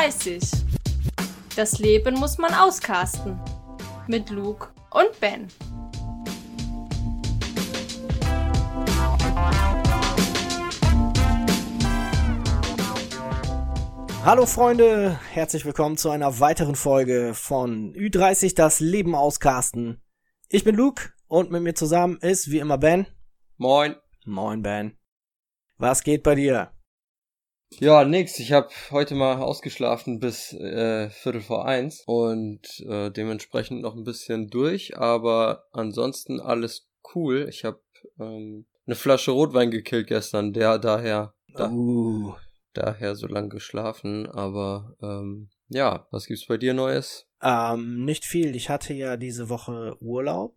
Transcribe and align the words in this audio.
Ü30. 0.00 0.64
Das 1.56 1.78
Leben 1.78 2.14
muss 2.14 2.38
man 2.38 2.54
auskasten. 2.54 3.38
Mit 4.06 4.30
Luke 4.30 4.68
und 4.90 5.20
Ben. 5.20 5.46
Hallo 14.24 14.46
Freunde, 14.46 15.20
herzlich 15.32 15.66
willkommen 15.66 15.98
zu 15.98 16.08
einer 16.08 16.40
weiteren 16.40 16.76
Folge 16.76 17.34
von 17.34 17.92
Ü30 17.92 18.54
das 18.56 18.80
Leben 18.80 19.14
auskasten. 19.14 20.00
Ich 20.48 20.64
bin 20.64 20.76
Luke 20.76 21.10
und 21.26 21.50
mit 21.50 21.62
mir 21.62 21.74
zusammen 21.74 22.16
ist 22.22 22.50
wie 22.50 22.60
immer 22.60 22.78
Ben. 22.78 23.06
Moin. 23.58 23.96
Moin 24.24 24.62
Ben. 24.62 24.96
Was 25.76 26.02
geht 26.02 26.22
bei 26.22 26.36
dir? 26.36 26.72
Ja, 27.78 28.04
nix. 28.04 28.38
Ich 28.38 28.52
habe 28.52 28.68
heute 28.90 29.14
mal 29.14 29.36
ausgeschlafen 29.40 30.18
bis 30.18 30.52
äh, 30.52 31.08
Viertel 31.10 31.40
vor 31.40 31.66
eins 31.66 32.02
und 32.04 32.80
äh, 32.80 33.10
dementsprechend 33.10 33.80
noch 33.80 33.94
ein 33.94 34.04
bisschen 34.04 34.48
durch, 34.50 34.96
aber 34.98 35.66
ansonsten 35.72 36.40
alles 36.40 36.88
cool. 37.14 37.46
Ich 37.48 37.64
habe 37.64 37.80
ähm, 38.18 38.66
eine 38.86 38.96
Flasche 38.96 39.30
Rotwein 39.30 39.70
gekillt 39.70 40.08
gestern, 40.08 40.52
der 40.52 40.78
daher 40.78 41.34
da, 41.54 41.70
Uh, 41.70 42.34
daher 42.74 43.14
so 43.14 43.26
lang 43.28 43.48
geschlafen, 43.50 44.26
aber 44.26 44.96
ähm, 45.00 45.48
ja, 45.68 46.06
was 46.10 46.26
gibt's 46.26 46.46
bei 46.46 46.56
dir 46.58 46.74
Neues? 46.74 47.26
ähm, 47.42 48.04
nicht 48.04 48.24
viel. 48.24 48.54
Ich 48.56 48.68
hatte 48.68 48.92
ja 48.92 49.16
diese 49.16 49.48
Woche 49.48 49.96
Urlaub 50.00 50.56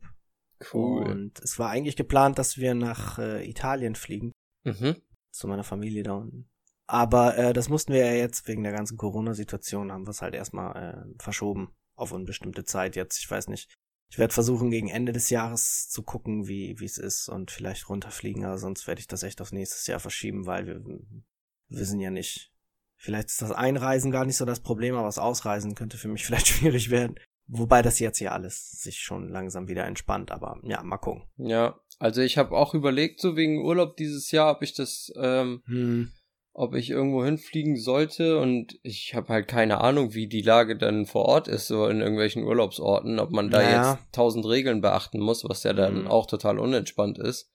und 0.71 1.39
es 1.41 1.59
war 1.59 1.69
eigentlich 1.69 1.95
geplant, 1.95 2.37
dass 2.39 2.57
wir 2.57 2.73
nach 2.73 3.19
äh, 3.19 3.47
Italien 3.47 3.95
fliegen 3.95 4.31
Mhm. 4.65 4.95
zu 5.31 5.47
meiner 5.47 5.63
Familie 5.63 6.03
da 6.03 6.13
unten. 6.13 6.49
Aber 6.93 7.35
äh, 7.39 7.53
das 7.53 7.69
mussten 7.69 7.91
wir 7.91 8.05
ja 8.05 8.13
jetzt 8.13 8.47
wegen 8.47 8.61
der 8.61 8.71
ganzen 8.71 8.97
Corona-Situation, 8.97 9.91
haben 9.91 10.05
wir 10.05 10.11
es 10.11 10.21
halt 10.21 10.35
erstmal 10.35 10.75
äh, 10.75 11.23
verschoben 11.23 11.73
auf 11.95 12.11
unbestimmte 12.11 12.65
Zeit 12.65 12.95
jetzt. 12.95 13.17
Ich 13.17 13.31
weiß 13.31 13.47
nicht. 13.47 13.73
Ich 14.11 14.19
werde 14.19 14.31
versuchen, 14.31 14.69
gegen 14.69 14.89
Ende 14.89 15.11
des 15.11 15.31
Jahres 15.31 15.89
zu 15.89 16.03
gucken, 16.03 16.47
wie 16.47 16.79
wie 16.79 16.85
es 16.85 16.99
ist 16.99 17.29
und 17.29 17.49
vielleicht 17.49 17.89
runterfliegen, 17.89 18.45
aber 18.45 18.59
sonst 18.59 18.85
werde 18.85 18.99
ich 18.99 19.07
das 19.07 19.23
echt 19.23 19.41
auf 19.41 19.51
nächstes 19.51 19.87
Jahr 19.87 19.99
verschieben, 19.99 20.45
weil 20.45 20.67
wir 20.67 20.83
wissen 21.67 21.99
ja 21.99 22.11
nicht. 22.11 22.53
Vielleicht 22.95 23.29
ist 23.29 23.41
das 23.41 23.51
Einreisen 23.51 24.11
gar 24.11 24.25
nicht 24.25 24.37
so 24.37 24.45
das 24.45 24.59
Problem, 24.59 24.93
aber 24.93 25.07
das 25.07 25.17
Ausreisen 25.17 25.73
könnte 25.73 25.97
für 25.97 26.09
mich 26.09 26.23
vielleicht 26.27 26.45
schwierig 26.45 26.91
werden. 26.91 27.15
Wobei 27.47 27.81
das 27.81 27.97
jetzt 27.97 28.19
ja 28.19 28.33
alles 28.33 28.69
sich 28.69 28.99
schon 28.99 29.29
langsam 29.29 29.67
wieder 29.67 29.87
entspannt, 29.87 30.29
aber 30.29 30.59
ja, 30.61 30.83
mal 30.83 30.97
gucken. 30.99 31.23
Ja, 31.37 31.79
also 31.97 32.21
ich 32.21 32.37
habe 32.37 32.55
auch 32.55 32.75
überlegt, 32.75 33.19
so 33.19 33.35
wegen 33.35 33.65
Urlaub 33.65 33.97
dieses 33.97 34.29
Jahr, 34.29 34.55
ob 34.55 34.61
ich 34.61 34.75
das 34.75 35.11
ähm, 35.15 35.63
Hm. 35.65 36.11
Ob 36.55 36.75
ich 36.75 36.89
irgendwo 36.91 37.23
hinfliegen 37.25 37.75
sollte 37.77 38.39
und 38.39 38.77
ich 38.83 39.15
habe 39.15 39.29
halt 39.29 39.47
keine 39.47 39.81
Ahnung, 39.81 40.13
wie 40.13 40.27
die 40.27 40.41
Lage 40.43 40.77
dann 40.77 41.05
vor 41.07 41.25
Ort 41.25 41.47
ist, 41.47 41.67
so 41.67 41.87
in 41.87 41.99
irgendwelchen 41.99 42.43
Urlaubsorten, 42.43 43.19
ob 43.19 43.31
man 43.31 43.49
da 43.49 43.57
Naja. 43.61 43.93
jetzt 43.93 44.13
tausend 44.13 44.45
Regeln 44.45 44.79
beachten 44.81 45.19
muss, 45.19 45.43
was 45.43 45.63
ja 45.63 45.73
dann 45.73 46.01
Mhm. 46.01 46.07
auch 46.07 46.27
total 46.27 46.59
unentspannt 46.59 47.17
ist. 47.17 47.49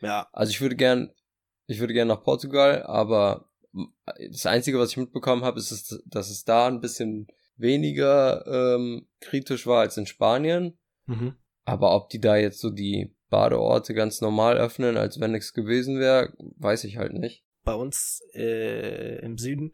Ja, 0.00 0.28
Also 0.32 0.50
ich 0.50 0.60
würde 0.60 0.74
gern, 0.74 1.12
ich 1.68 1.78
würde 1.78 1.94
gern 1.94 2.08
nach 2.08 2.24
Portugal, 2.24 2.82
aber 2.82 3.48
das 4.30 4.44
Einzige, 4.46 4.78
was 4.80 4.90
ich 4.90 4.96
mitbekommen 4.96 5.44
habe, 5.44 5.58
ist, 5.60 6.02
dass- 6.06 6.30
es 6.30 6.44
da 6.44 6.66
ein 6.66 6.80
bisschen 6.80 7.28
weniger 7.56 8.44
ähm, 8.46 9.06
kritisch 9.20 9.66
war 9.66 9.80
als 9.80 9.96
in 9.96 10.06
Spanien. 10.06 10.78
mhm. 11.06 11.36
Aber 11.64 11.94
ob 11.94 12.08
die 12.10 12.18
da 12.20 12.36
jetzt 12.36 12.58
so 12.58 12.70
die 12.70 13.14
Badeorte 13.30 13.94
ganz 13.94 14.20
normal 14.20 14.56
öffnen, 14.58 14.96
als 14.96 15.20
wenn 15.20 15.30
nichts 15.30 15.52
gewesen 15.54 16.00
wäre, 16.00 16.32
weiß 16.56 16.82
ich 16.84 16.96
halt 16.96 17.12
nicht. 17.12 17.44
Bei 17.64 17.74
uns 17.74 18.22
äh, 18.34 19.18
im 19.24 19.38
Süden 19.38 19.72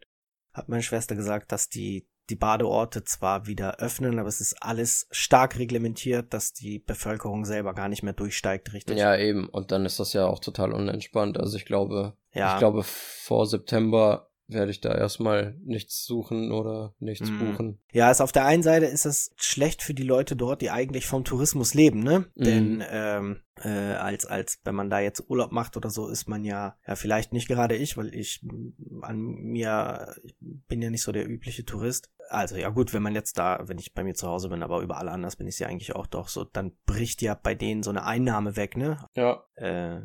hat 0.53 0.69
meine 0.69 0.83
Schwester 0.83 1.15
gesagt, 1.15 1.51
dass 1.51 1.69
die 1.69 2.07
die 2.29 2.35
Badeorte 2.35 3.03
zwar 3.03 3.47
wieder 3.47 3.79
öffnen, 3.79 4.19
aber 4.19 4.29
es 4.29 4.39
ist 4.39 4.61
alles 4.61 5.07
stark 5.09 5.57
reglementiert, 5.57 6.31
dass 6.33 6.53
die 6.53 6.77
Bevölkerung 6.77 7.43
selber 7.43 7.73
gar 7.73 7.89
nicht 7.89 8.03
mehr 8.03 8.13
durchsteigt, 8.13 8.71
richtig? 8.73 8.99
Ja, 8.99 9.17
eben. 9.17 9.49
Und 9.49 9.71
dann 9.71 9.83
ist 9.85 9.99
das 9.99 10.13
ja 10.13 10.27
auch 10.27 10.39
total 10.39 10.71
unentspannt. 10.73 11.39
Also 11.39 11.57
ich 11.57 11.65
glaube, 11.65 12.13
Ja. 12.33 12.53
ich 12.53 12.59
glaube, 12.59 12.83
vor 12.83 13.47
September 13.47 14.28
werde 14.49 14.71
ich 14.71 14.81
da 14.81 14.93
erstmal 14.93 15.55
nichts 15.63 16.05
suchen 16.05 16.51
oder 16.51 16.93
nichts 16.99 17.29
Mhm. 17.29 17.39
buchen. 17.39 17.79
Ja, 17.91 18.09
ist 18.11 18.21
auf 18.21 18.31
der 18.31 18.45
einen 18.45 18.63
Seite 18.63 18.85
ist 18.87 19.05
es 19.05 19.31
schlecht 19.37 19.81
für 19.83 19.93
die 19.93 20.03
Leute 20.03 20.35
dort, 20.35 20.61
die 20.61 20.71
eigentlich 20.71 21.05
vom 21.07 21.23
Tourismus 21.23 21.73
leben, 21.73 21.99
ne? 22.01 22.25
Mhm. 22.35 22.43
Denn 22.43 22.83
ähm, 22.89 23.41
äh, 23.63 23.69
als 23.69 24.25
als 24.25 24.59
wenn 24.63 24.75
man 24.75 24.89
da 24.89 24.99
jetzt 24.99 25.29
Urlaub 25.29 25.51
macht 25.51 25.77
oder 25.77 25.89
so, 25.89 26.07
ist 26.07 26.27
man 26.27 26.43
ja 26.43 26.75
ja 26.87 26.95
vielleicht 26.95 27.31
nicht 27.33 27.47
gerade 27.47 27.75
ich, 27.75 27.95
weil 27.97 28.13
ich 28.15 28.41
mm, 28.43 29.03
an 29.03 29.17
mir 29.19 30.15
ich 30.23 30.35
bin 30.39 30.81
ja 30.81 30.89
nicht 30.89 31.03
so 31.03 31.11
der 31.11 31.29
übliche 31.29 31.65
Tourist. 31.65 32.09
Also 32.29 32.55
ja 32.57 32.69
gut, 32.69 32.93
wenn 32.93 33.01
man 33.03 33.15
jetzt 33.15 33.37
da, 33.39 33.59
wenn 33.67 33.79
ich 33.79 33.93
bei 33.93 34.03
mir 34.03 34.13
zu 34.13 34.27
Hause 34.27 34.49
bin, 34.49 34.61
aber 34.63 34.81
überall 34.81 35.09
anders 35.09 35.35
bin 35.35 35.47
ich 35.47 35.57
ja 35.59 35.67
eigentlich 35.67 35.95
auch 35.95 36.07
doch 36.07 36.27
so, 36.27 36.43
dann 36.43 36.73
bricht 36.85 37.21
ja 37.21 37.33
bei 37.33 37.55
denen 37.55 37.81
so 37.83 37.89
eine 37.89 38.03
Einnahme 38.05 38.55
weg, 38.55 38.77
ne? 38.77 38.97
Ja. 39.15 39.43
Äh, 39.55 40.01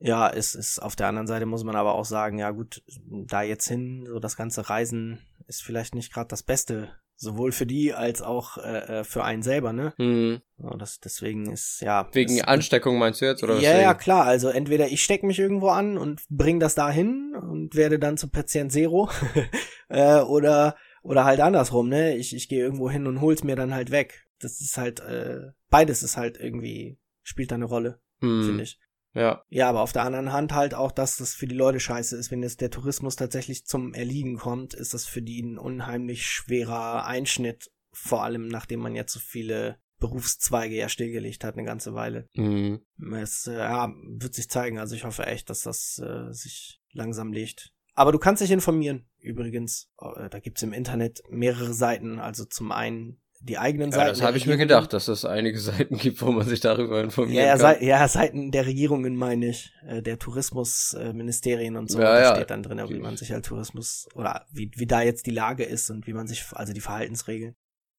ja, 0.00 0.30
es 0.30 0.54
ist 0.54 0.78
auf 0.80 0.96
der 0.96 1.06
anderen 1.08 1.26
Seite 1.26 1.46
muss 1.46 1.62
man 1.62 1.76
aber 1.76 1.94
auch 1.94 2.04
sagen, 2.06 2.38
ja 2.38 2.50
gut, 2.50 2.82
da 3.06 3.42
jetzt 3.42 3.68
hin, 3.68 4.06
so 4.06 4.18
das 4.18 4.36
ganze 4.36 4.68
Reisen 4.68 5.20
ist 5.46 5.62
vielleicht 5.62 5.94
nicht 5.94 6.12
gerade 6.12 6.28
das 6.28 6.42
Beste, 6.42 6.88
sowohl 7.16 7.52
für 7.52 7.66
die 7.66 7.92
als 7.92 8.22
auch 8.22 8.56
äh, 8.56 9.00
äh, 9.00 9.04
für 9.04 9.24
einen 9.24 9.42
selber, 9.42 9.74
ne? 9.74 9.92
Hm. 9.96 10.40
So, 10.56 10.70
das 10.70 11.00
deswegen 11.00 11.52
ist 11.52 11.80
ja 11.82 12.08
Wegen 12.12 12.38
es, 12.38 12.44
Ansteckung 12.44 12.98
meinst 12.98 13.20
du 13.20 13.26
jetzt? 13.26 13.42
Oder 13.42 13.58
ja, 13.60 13.78
ja, 13.78 13.92
klar. 13.92 14.24
Also 14.24 14.48
entweder 14.48 14.88
ich 14.88 15.04
stecke 15.04 15.26
mich 15.26 15.38
irgendwo 15.38 15.68
an 15.68 15.98
und 15.98 16.22
bring 16.30 16.60
das 16.60 16.74
dahin 16.74 17.34
und 17.34 17.74
werde 17.74 17.98
dann 17.98 18.16
zu 18.16 18.28
Patient 18.28 18.72
Zero 18.72 19.10
äh, 19.88 20.20
oder 20.20 20.76
oder 21.02 21.24
halt 21.24 21.40
andersrum, 21.40 21.88
ne? 21.90 22.16
Ich, 22.16 22.34
ich 22.34 22.48
gehe 22.48 22.62
irgendwo 22.62 22.90
hin 22.90 23.06
und 23.06 23.20
hol's 23.20 23.44
mir 23.44 23.56
dann 23.56 23.74
halt 23.74 23.90
weg. 23.90 24.26
Das 24.38 24.60
ist 24.62 24.78
halt 24.78 25.00
äh, 25.00 25.50
beides 25.68 26.02
ist 26.02 26.16
halt 26.16 26.38
irgendwie 26.38 26.98
spielt 27.22 27.50
da 27.50 27.56
eine 27.56 27.66
Rolle, 27.66 28.00
Hm. 28.20 28.44
finde 28.44 28.62
ich. 28.62 28.78
Ja. 29.14 29.42
Ja, 29.48 29.68
aber 29.68 29.80
auf 29.80 29.92
der 29.92 30.04
anderen 30.04 30.32
Hand 30.32 30.52
halt 30.52 30.74
auch, 30.74 30.92
dass 30.92 31.16
das 31.16 31.34
für 31.34 31.46
die 31.46 31.54
Leute 31.54 31.80
scheiße 31.80 32.16
ist. 32.16 32.30
Wenn 32.30 32.42
jetzt 32.42 32.60
der 32.60 32.70
Tourismus 32.70 33.16
tatsächlich 33.16 33.66
zum 33.66 33.92
Erliegen 33.92 34.36
kommt, 34.36 34.74
ist 34.74 34.94
das 34.94 35.06
für 35.06 35.22
die 35.22 35.42
ein 35.42 35.58
unheimlich 35.58 36.26
schwerer 36.26 37.06
Einschnitt. 37.06 37.70
Vor 37.92 38.22
allem, 38.22 38.46
nachdem 38.48 38.80
man 38.80 38.94
jetzt 38.94 39.12
so 39.12 39.20
viele 39.20 39.78
Berufszweige 39.98 40.76
ja 40.76 40.88
stillgelegt 40.88 41.44
hat, 41.44 41.56
eine 41.56 41.66
ganze 41.66 41.94
Weile. 41.94 42.28
Hm. 42.34 42.80
Es 43.12 43.46
äh, 43.46 43.58
ja, 43.58 43.92
wird 44.04 44.34
sich 44.34 44.48
zeigen. 44.48 44.78
Also 44.78 44.94
ich 44.94 45.04
hoffe 45.04 45.26
echt, 45.26 45.50
dass 45.50 45.62
das 45.62 45.98
äh, 45.98 46.32
sich 46.32 46.80
langsam 46.92 47.32
legt. 47.32 47.72
Aber 47.94 48.12
du 48.12 48.18
kannst 48.18 48.42
dich 48.42 48.50
informieren, 48.50 49.08
übrigens. 49.18 49.90
Äh, 50.00 50.30
da 50.30 50.38
gibt's 50.38 50.62
im 50.62 50.72
Internet 50.72 51.22
mehrere 51.28 51.74
Seiten. 51.74 52.18
Also 52.18 52.44
zum 52.44 52.72
einen 52.72 53.20
die 53.42 53.58
eigenen 53.58 53.90
Ja, 53.90 53.96
Seiten. 53.96 54.08
das 54.10 54.18
der 54.18 54.26
habe 54.28 54.36
ich 54.36 54.46
mir 54.46 54.56
gedacht, 54.58 54.92
dass 54.92 55.08
es 55.08 55.24
einige 55.24 55.58
Seiten 55.60 55.96
gibt, 55.96 56.20
wo 56.20 56.30
man 56.30 56.46
sich 56.46 56.60
darüber 56.60 57.02
informieren 57.02 57.36
Ja, 57.36 57.42
ja, 57.44 57.50
kann. 57.52 57.60
Sei, 57.60 57.84
ja, 57.84 58.06
Seiten 58.08 58.50
der 58.50 58.66
Regierungen 58.66 59.16
meine 59.16 59.46
ich, 59.48 59.72
äh, 59.86 60.02
der 60.02 60.18
Tourismusministerien 60.18 61.16
Ministerien 61.16 61.76
und 61.76 61.90
so, 61.90 61.98
Ja, 62.00 62.12
da 62.14 62.22
ja. 62.22 62.34
steht 62.36 62.50
dann 62.50 62.62
drin, 62.62 62.82
wie 62.88 62.98
man 62.98 63.16
sich 63.16 63.32
halt 63.32 63.46
Tourismus 63.46 64.08
oder 64.14 64.44
wie, 64.52 64.70
wie 64.76 64.86
da 64.86 65.02
jetzt 65.02 65.26
die 65.26 65.30
Lage 65.30 65.64
ist 65.64 65.90
und 65.90 66.06
wie 66.06 66.12
man 66.12 66.26
sich, 66.26 66.44
also 66.52 66.72
die 66.72 66.80
Verhaltensregeln. 66.80 67.54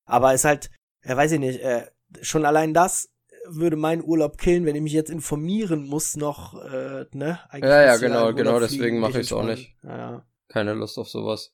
Aber 0.05 0.33
ist 0.33 0.45
halt, 0.45 0.69
äh, 1.01 1.15
weiß 1.15 1.31
ich 1.33 1.39
nicht, 1.39 1.59
äh, 1.61 1.87
schon 2.21 2.45
allein 2.45 2.73
das 2.73 3.09
würde 3.47 3.75
meinen 3.75 4.03
Urlaub 4.03 4.37
killen, 4.37 4.65
wenn 4.65 4.75
ich 4.75 4.81
mich 4.83 4.93
jetzt 4.93 5.09
informieren 5.09 5.87
muss 5.87 6.15
noch, 6.15 6.53
äh, 6.63 7.05
ne? 7.13 7.39
Eigentlich 7.49 7.69
Ja, 7.69 7.81
ja, 7.83 7.97
genau, 7.97 8.33
genau, 8.33 8.59
deswegen 8.59 8.99
mach 8.99 9.07
mich 9.09 9.17
ich's 9.17 9.33
auch 9.33 9.43
nicht. 9.43 9.75
Ja, 9.83 9.97
ja. 9.97 10.25
Keine 10.47 10.73
Lust 10.73 10.99
auf 10.99 11.09
sowas. 11.09 11.51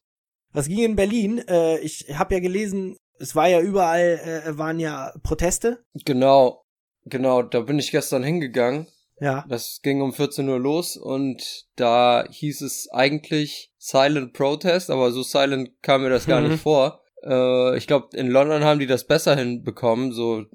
Was 0.52 0.68
ging 0.68 0.84
in 0.84 0.96
Berlin? 0.98 1.38
Äh, 1.48 1.80
ich 1.80 2.06
habe 2.14 2.34
ja 2.36 2.42
gelesen, 2.42 2.98
es 3.20 3.36
war 3.36 3.48
ja 3.48 3.60
überall, 3.62 4.44
äh, 4.46 4.58
waren 4.58 4.80
ja 4.80 5.14
Proteste. 5.24 5.84
Genau, 6.06 6.64
genau, 7.06 7.42
da 7.44 7.62
bin 7.62 7.80
ich 7.80 7.92
gestern 7.92 8.24
hingegangen. 8.24 8.88
Ja. 9.20 9.46
Das 9.50 9.80
ging 9.82 10.02
um 10.02 10.14
14 10.14 10.48
Uhr 10.48 10.60
los 10.60 10.96
und 10.96 11.66
da 11.76 12.26
hieß 12.30 12.62
es 12.62 12.88
eigentlich 12.92 13.72
Silent 13.80 14.34
Protest, 14.34 14.90
aber 14.92 15.12
so 15.12 15.24
silent 15.24 15.72
kam 15.82 16.04
mir 16.04 16.10
das 16.10 16.28
gar 16.28 16.42
Mhm. 16.42 16.50
nicht 16.50 16.62
vor. 16.62 17.02
Äh, 17.24 17.78
ich 17.78 17.88
glaube, 17.88 18.16
in 18.16 18.28
London 18.30 18.64
haben 18.64 18.80
die 18.80 18.86
das 18.86 19.08
besser 19.08 19.36
hinbekommen, 19.36 20.12
so 20.12 20.46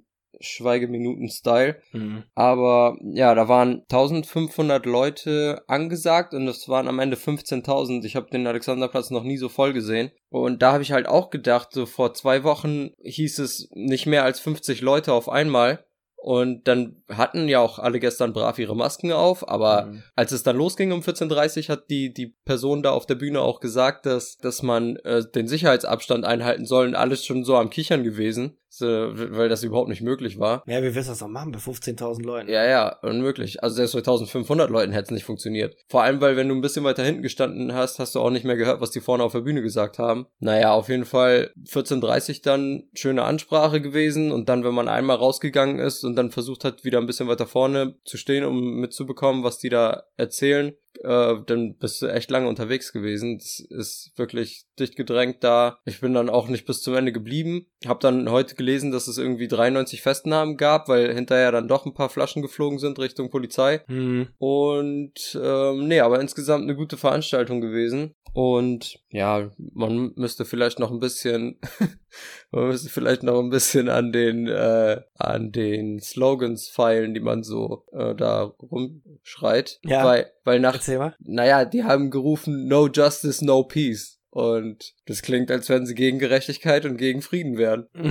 Schweigeminuten-Style. 0.42 1.76
Mhm. 1.92 2.24
Aber 2.34 2.96
ja, 3.02 3.34
da 3.34 3.48
waren 3.48 3.82
1500 3.90 4.86
Leute 4.86 5.62
angesagt 5.66 6.34
und 6.34 6.46
es 6.48 6.68
waren 6.68 6.88
am 6.88 6.98
Ende 6.98 7.16
15.000. 7.16 8.04
Ich 8.04 8.16
habe 8.16 8.30
den 8.30 8.46
Alexanderplatz 8.46 9.10
noch 9.10 9.24
nie 9.24 9.36
so 9.38 9.48
voll 9.48 9.72
gesehen. 9.72 10.10
Und 10.30 10.62
da 10.62 10.72
habe 10.72 10.82
ich 10.82 10.92
halt 10.92 11.06
auch 11.08 11.30
gedacht, 11.30 11.68
so 11.72 11.86
vor 11.86 12.14
zwei 12.14 12.44
Wochen 12.44 12.90
hieß 13.02 13.38
es 13.38 13.68
nicht 13.74 14.06
mehr 14.06 14.24
als 14.24 14.40
50 14.40 14.80
Leute 14.80 15.12
auf 15.12 15.28
einmal. 15.28 15.84
Und 16.24 16.68
dann 16.68 17.02
hatten 17.08 17.48
ja 17.48 17.58
auch 17.58 17.80
alle 17.80 17.98
gestern 17.98 18.32
brav 18.32 18.56
ihre 18.60 18.76
Masken 18.76 19.10
auf, 19.10 19.48
aber 19.48 19.86
Mhm. 19.86 20.02
als 20.14 20.30
es 20.30 20.44
dann 20.44 20.56
losging 20.56 20.92
um 20.92 21.00
14.30 21.00 21.68
hat 21.68 21.90
die, 21.90 22.14
die 22.14 22.28
Person 22.44 22.84
da 22.84 22.92
auf 22.92 23.06
der 23.06 23.16
Bühne 23.16 23.40
auch 23.40 23.58
gesagt, 23.58 24.06
dass, 24.06 24.36
dass 24.38 24.62
man 24.62 24.94
äh, 24.98 25.24
den 25.34 25.48
Sicherheitsabstand 25.48 26.24
einhalten 26.24 26.64
soll 26.64 26.86
und 26.86 26.94
alles 26.94 27.26
schon 27.26 27.42
so 27.42 27.56
am 27.56 27.70
Kichern 27.70 28.04
gewesen. 28.04 28.56
So, 28.74 28.86
weil 28.86 29.50
das 29.50 29.62
überhaupt 29.62 29.90
nicht 29.90 30.00
möglich 30.00 30.38
war. 30.38 30.62
Ja, 30.66 30.78
wie 30.82 30.94
willst 30.94 31.08
du 31.08 31.12
das 31.12 31.22
auch 31.22 31.28
machen 31.28 31.52
bei 31.52 31.58
15.000 31.58 32.22
Leuten? 32.22 32.50
Ja, 32.50 32.64
ja, 32.64 32.98
unmöglich. 33.02 33.62
Also 33.62 33.76
selbst 33.76 33.92
bei 33.92 33.98
1500 33.98 34.70
Leuten 34.70 34.92
hätte 34.92 35.04
es 35.04 35.10
nicht 35.10 35.24
funktioniert. 35.24 35.76
Vor 35.88 36.02
allem, 36.02 36.22
weil 36.22 36.36
wenn 36.36 36.48
du 36.48 36.54
ein 36.54 36.62
bisschen 36.62 36.82
weiter 36.82 37.04
hinten 37.04 37.20
gestanden 37.20 37.74
hast, 37.74 37.98
hast 37.98 38.14
du 38.14 38.20
auch 38.20 38.30
nicht 38.30 38.46
mehr 38.46 38.56
gehört, 38.56 38.80
was 38.80 38.90
die 38.90 39.00
vorne 39.00 39.24
auf 39.24 39.32
der 39.32 39.40
Bühne 39.40 39.60
gesagt 39.60 39.98
haben. 39.98 40.26
Naja, 40.38 40.72
auf 40.72 40.88
jeden 40.88 41.04
Fall 41.04 41.52
14.30 41.68 42.42
dann 42.42 42.84
schöne 42.94 43.24
Ansprache 43.24 43.82
gewesen 43.82 44.32
und 44.32 44.48
dann, 44.48 44.64
wenn 44.64 44.74
man 44.74 44.88
einmal 44.88 45.16
rausgegangen 45.16 45.78
ist 45.78 46.02
und 46.02 46.16
dann 46.16 46.30
versucht 46.30 46.64
hat, 46.64 46.82
wieder 46.82 46.98
ein 46.98 47.06
bisschen 47.06 47.28
weiter 47.28 47.46
vorne 47.46 47.96
zu 48.04 48.16
stehen, 48.16 48.44
um 48.44 48.76
mitzubekommen, 48.76 49.44
was 49.44 49.58
die 49.58 49.68
da 49.68 50.04
erzählen, 50.16 50.72
äh, 51.02 51.34
dann 51.46 51.76
bist 51.76 52.02
du 52.02 52.06
echt 52.06 52.30
lange 52.30 52.48
unterwegs 52.48 52.92
gewesen. 52.92 53.38
Das 53.38 53.60
ist 53.60 54.12
wirklich 54.16 54.66
dicht 54.78 54.96
gedrängt 54.96 55.42
da. 55.44 55.78
Ich 55.84 56.00
bin 56.00 56.14
dann 56.14 56.30
auch 56.30 56.48
nicht 56.48 56.66
bis 56.66 56.82
zum 56.82 56.94
Ende 56.94 57.12
geblieben. 57.12 57.66
Hab 57.86 58.00
dann 58.00 58.30
heute 58.30 58.54
gelesen, 58.54 58.92
dass 58.92 59.08
es 59.08 59.18
irgendwie 59.18 59.48
93 59.48 60.02
Festnahmen 60.02 60.56
gab, 60.56 60.88
weil 60.88 61.12
hinterher 61.14 61.52
dann 61.52 61.68
doch 61.68 61.86
ein 61.86 61.94
paar 61.94 62.08
Flaschen 62.08 62.42
geflogen 62.42 62.78
sind 62.78 62.98
Richtung 62.98 63.30
Polizei. 63.30 63.82
Hm. 63.86 64.28
Und 64.38 65.38
ähm, 65.42 65.88
nee, 65.88 66.00
aber 66.00 66.20
insgesamt 66.20 66.64
eine 66.64 66.76
gute 66.76 66.96
Veranstaltung 66.96 67.60
gewesen. 67.60 68.14
Und 68.34 68.98
ja, 69.10 69.50
man 69.58 70.12
müsste 70.16 70.46
vielleicht 70.46 70.78
noch 70.78 70.90
ein 70.90 71.00
bisschen, 71.00 71.60
man 72.50 72.68
müsste 72.68 72.88
vielleicht 72.88 73.22
noch 73.22 73.38
ein 73.38 73.50
bisschen 73.50 73.90
an 73.90 74.10
den, 74.10 74.48
äh, 74.48 75.02
an 75.18 75.52
den 75.52 76.00
Slogans 76.00 76.68
feilen, 76.68 77.12
die 77.12 77.20
man 77.20 77.42
so 77.42 77.84
äh, 77.92 78.14
da 78.14 78.44
rumschreit. 78.44 79.80
Ja. 79.84 80.04
Weil, 80.04 80.32
weil 80.44 80.60
nach, 80.60 80.81
Erzähl 80.82 80.98
mal. 80.98 81.14
naja, 81.20 81.64
die 81.64 81.84
haben 81.84 82.10
gerufen, 82.10 82.66
no 82.66 82.88
justice, 82.88 83.44
no 83.44 83.62
peace. 83.62 84.18
Und 84.30 84.94
das 85.06 85.20
klingt, 85.22 85.50
als 85.50 85.68
wenn 85.68 85.84
sie 85.86 85.94
gegen 85.94 86.18
Gerechtigkeit 86.18 86.86
und 86.86 86.96
gegen 86.96 87.22
Frieden 87.22 87.56
wären. 87.58 87.86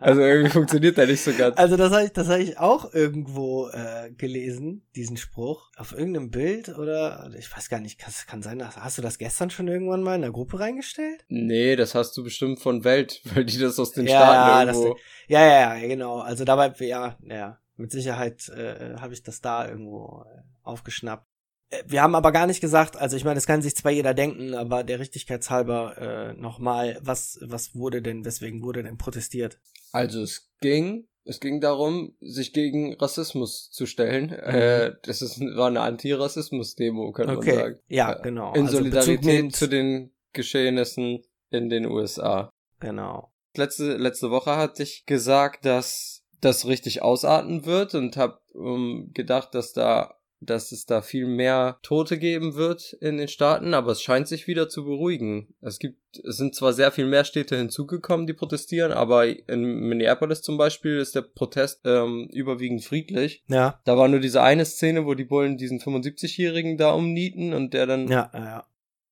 Also 0.00 0.20
irgendwie 0.20 0.50
funktioniert 0.50 0.96
der 0.96 1.06
nicht 1.06 1.22
so 1.22 1.32
ganz. 1.32 1.56
Also 1.56 1.76
das 1.76 1.92
habe 1.92 2.04
ich, 2.04 2.12
das 2.12 2.28
hab 2.28 2.38
ich 2.38 2.58
auch 2.58 2.92
irgendwo 2.92 3.68
äh, 3.68 4.10
gelesen, 4.10 4.82
diesen 4.96 5.16
Spruch. 5.16 5.70
Auf 5.76 5.92
irgendeinem 5.92 6.30
Bild 6.30 6.68
oder 6.76 7.30
ich 7.38 7.54
weiß 7.54 7.68
gar 7.68 7.80
nicht, 7.80 7.98
kann, 7.98 8.12
kann 8.26 8.42
sein, 8.42 8.58
dass, 8.58 8.76
hast 8.76 8.98
du 8.98 9.02
das 9.02 9.18
gestern 9.18 9.50
schon 9.50 9.68
irgendwann 9.68 10.02
mal 10.02 10.14
in 10.16 10.22
der 10.22 10.32
Gruppe 10.32 10.58
reingestellt? 10.60 11.24
Nee, 11.28 11.76
das 11.76 11.94
hast 11.94 12.16
du 12.16 12.24
bestimmt 12.24 12.60
von 12.60 12.84
Welt, 12.84 13.20
weil 13.34 13.44
die 13.44 13.58
das 13.58 13.78
aus 13.78 13.92
den 13.92 14.06
Ja, 14.06 14.16
Staaten 14.16 14.66
das- 14.66 14.76
irgendwo. 14.76 14.96
Ja, 15.28 15.40
ja, 15.46 15.76
ja, 15.78 15.86
genau. 15.86 16.18
Also 16.18 16.44
dabei, 16.44 16.72
ja, 16.80 17.16
ja, 17.26 17.58
mit 17.82 17.92
Sicherheit 17.92 18.48
äh, 18.48 18.94
habe 18.96 19.12
ich 19.12 19.22
das 19.22 19.40
da 19.40 19.68
irgendwo 19.68 20.24
äh, 20.26 20.40
aufgeschnappt. 20.62 21.26
Äh, 21.70 21.82
Wir 21.86 22.02
haben 22.02 22.14
aber 22.14 22.32
gar 22.32 22.46
nicht 22.46 22.60
gesagt, 22.60 22.96
also 22.96 23.16
ich 23.16 23.24
meine, 23.24 23.34
das 23.34 23.46
kann 23.46 23.60
sich 23.62 23.76
zwar 23.76 23.92
jeder 23.92 24.14
denken, 24.14 24.54
aber 24.54 24.84
der 24.84 24.98
Richtigkeitshalber 25.00 25.98
äh, 25.98 26.32
nochmal, 26.40 26.98
was, 27.02 27.38
was 27.42 27.74
wurde 27.74 28.00
denn, 28.00 28.24
weswegen 28.24 28.62
wurde 28.62 28.82
denn 28.82 28.96
protestiert? 28.96 29.58
Also 29.92 30.22
es 30.22 30.50
ging, 30.60 31.06
es 31.24 31.38
ging 31.38 31.60
darum, 31.60 32.16
sich 32.20 32.52
gegen 32.52 32.94
Rassismus 32.94 33.70
zu 33.70 33.84
stellen. 33.86 34.30
Äh, 34.30 34.94
das 35.02 35.20
ist, 35.22 35.38
war 35.40 35.66
eine 35.68 35.80
Anti-Rassismus-Demo, 35.82 37.12
könnte 37.12 37.34
man 37.34 37.38
Okay, 37.38 37.54
sagen. 37.54 37.78
ja, 37.88 38.12
Äh, 38.14 38.22
genau. 38.22 38.54
In 38.54 38.66
Also 38.66 38.78
Solidarität 38.78 39.54
zu 39.54 39.68
den 39.68 40.12
Geschehnissen 40.32 41.22
in 41.50 41.68
den 41.68 41.86
USA. 41.86 42.48
Genau. 42.80 43.32
letzte, 43.56 43.96
letzte 43.96 44.30
Woche 44.30 44.56
hatte 44.56 44.82
ich 44.82 45.04
gesagt, 45.06 45.64
dass 45.66 46.11
das 46.42 46.66
richtig 46.66 47.02
ausarten 47.02 47.64
wird 47.64 47.94
und 47.94 48.16
habe 48.16 48.38
ähm, 48.54 49.10
gedacht, 49.14 49.54
dass 49.54 49.72
da 49.72 50.14
dass 50.44 50.72
es 50.72 50.86
da 50.86 51.02
viel 51.02 51.26
mehr 51.26 51.78
Tote 51.82 52.18
geben 52.18 52.54
wird 52.54 52.94
in 53.00 53.18
den 53.18 53.28
Staaten, 53.28 53.74
aber 53.74 53.92
es 53.92 54.02
scheint 54.02 54.28
sich 54.28 54.46
wieder 54.46 54.68
zu 54.68 54.84
beruhigen. 54.84 55.54
Es 55.60 55.78
gibt, 55.78 55.98
es 56.24 56.36
sind 56.36 56.54
zwar 56.54 56.72
sehr 56.72 56.90
viel 56.90 57.06
mehr 57.06 57.24
Städte 57.24 57.56
hinzugekommen, 57.56 58.26
die 58.26 58.32
protestieren, 58.32 58.92
aber 58.92 59.26
in 59.26 59.62
Minneapolis 59.62 60.42
zum 60.42 60.58
Beispiel 60.58 60.98
ist 60.98 61.14
der 61.14 61.22
Protest 61.22 61.82
ähm, 61.84 62.28
überwiegend 62.32 62.84
friedlich. 62.84 63.44
Ja, 63.48 63.80
Da 63.84 63.96
war 63.96 64.08
nur 64.08 64.20
diese 64.20 64.42
eine 64.42 64.64
Szene, 64.64 65.06
wo 65.06 65.14
die 65.14 65.24
Bullen 65.24 65.56
diesen 65.56 65.78
75-Jährigen 65.78 66.76
da 66.76 66.90
umnieten 66.90 67.54
und 67.54 67.72
der 67.72 67.86
dann 67.86 68.08
ja, 68.08 68.30
ja. 68.34 68.66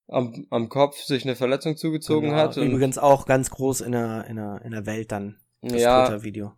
am, 0.08 0.46
am 0.50 0.68
Kopf 0.68 1.00
sich 1.02 1.24
eine 1.24 1.36
Verletzung 1.36 1.76
zugezogen 1.76 2.30
genau. 2.30 2.42
hat. 2.42 2.56
Übrigens 2.56 2.98
auch 2.98 3.26
ganz 3.26 3.50
groß 3.50 3.82
in 3.82 3.92
der, 3.92 4.26
in 4.28 4.36
der, 4.36 4.62
in 4.64 4.72
der 4.72 4.86
Welt 4.86 5.12
dann, 5.12 5.38
das 5.62 5.80
ja, 5.80 6.06
Twitter-Video. 6.06 6.52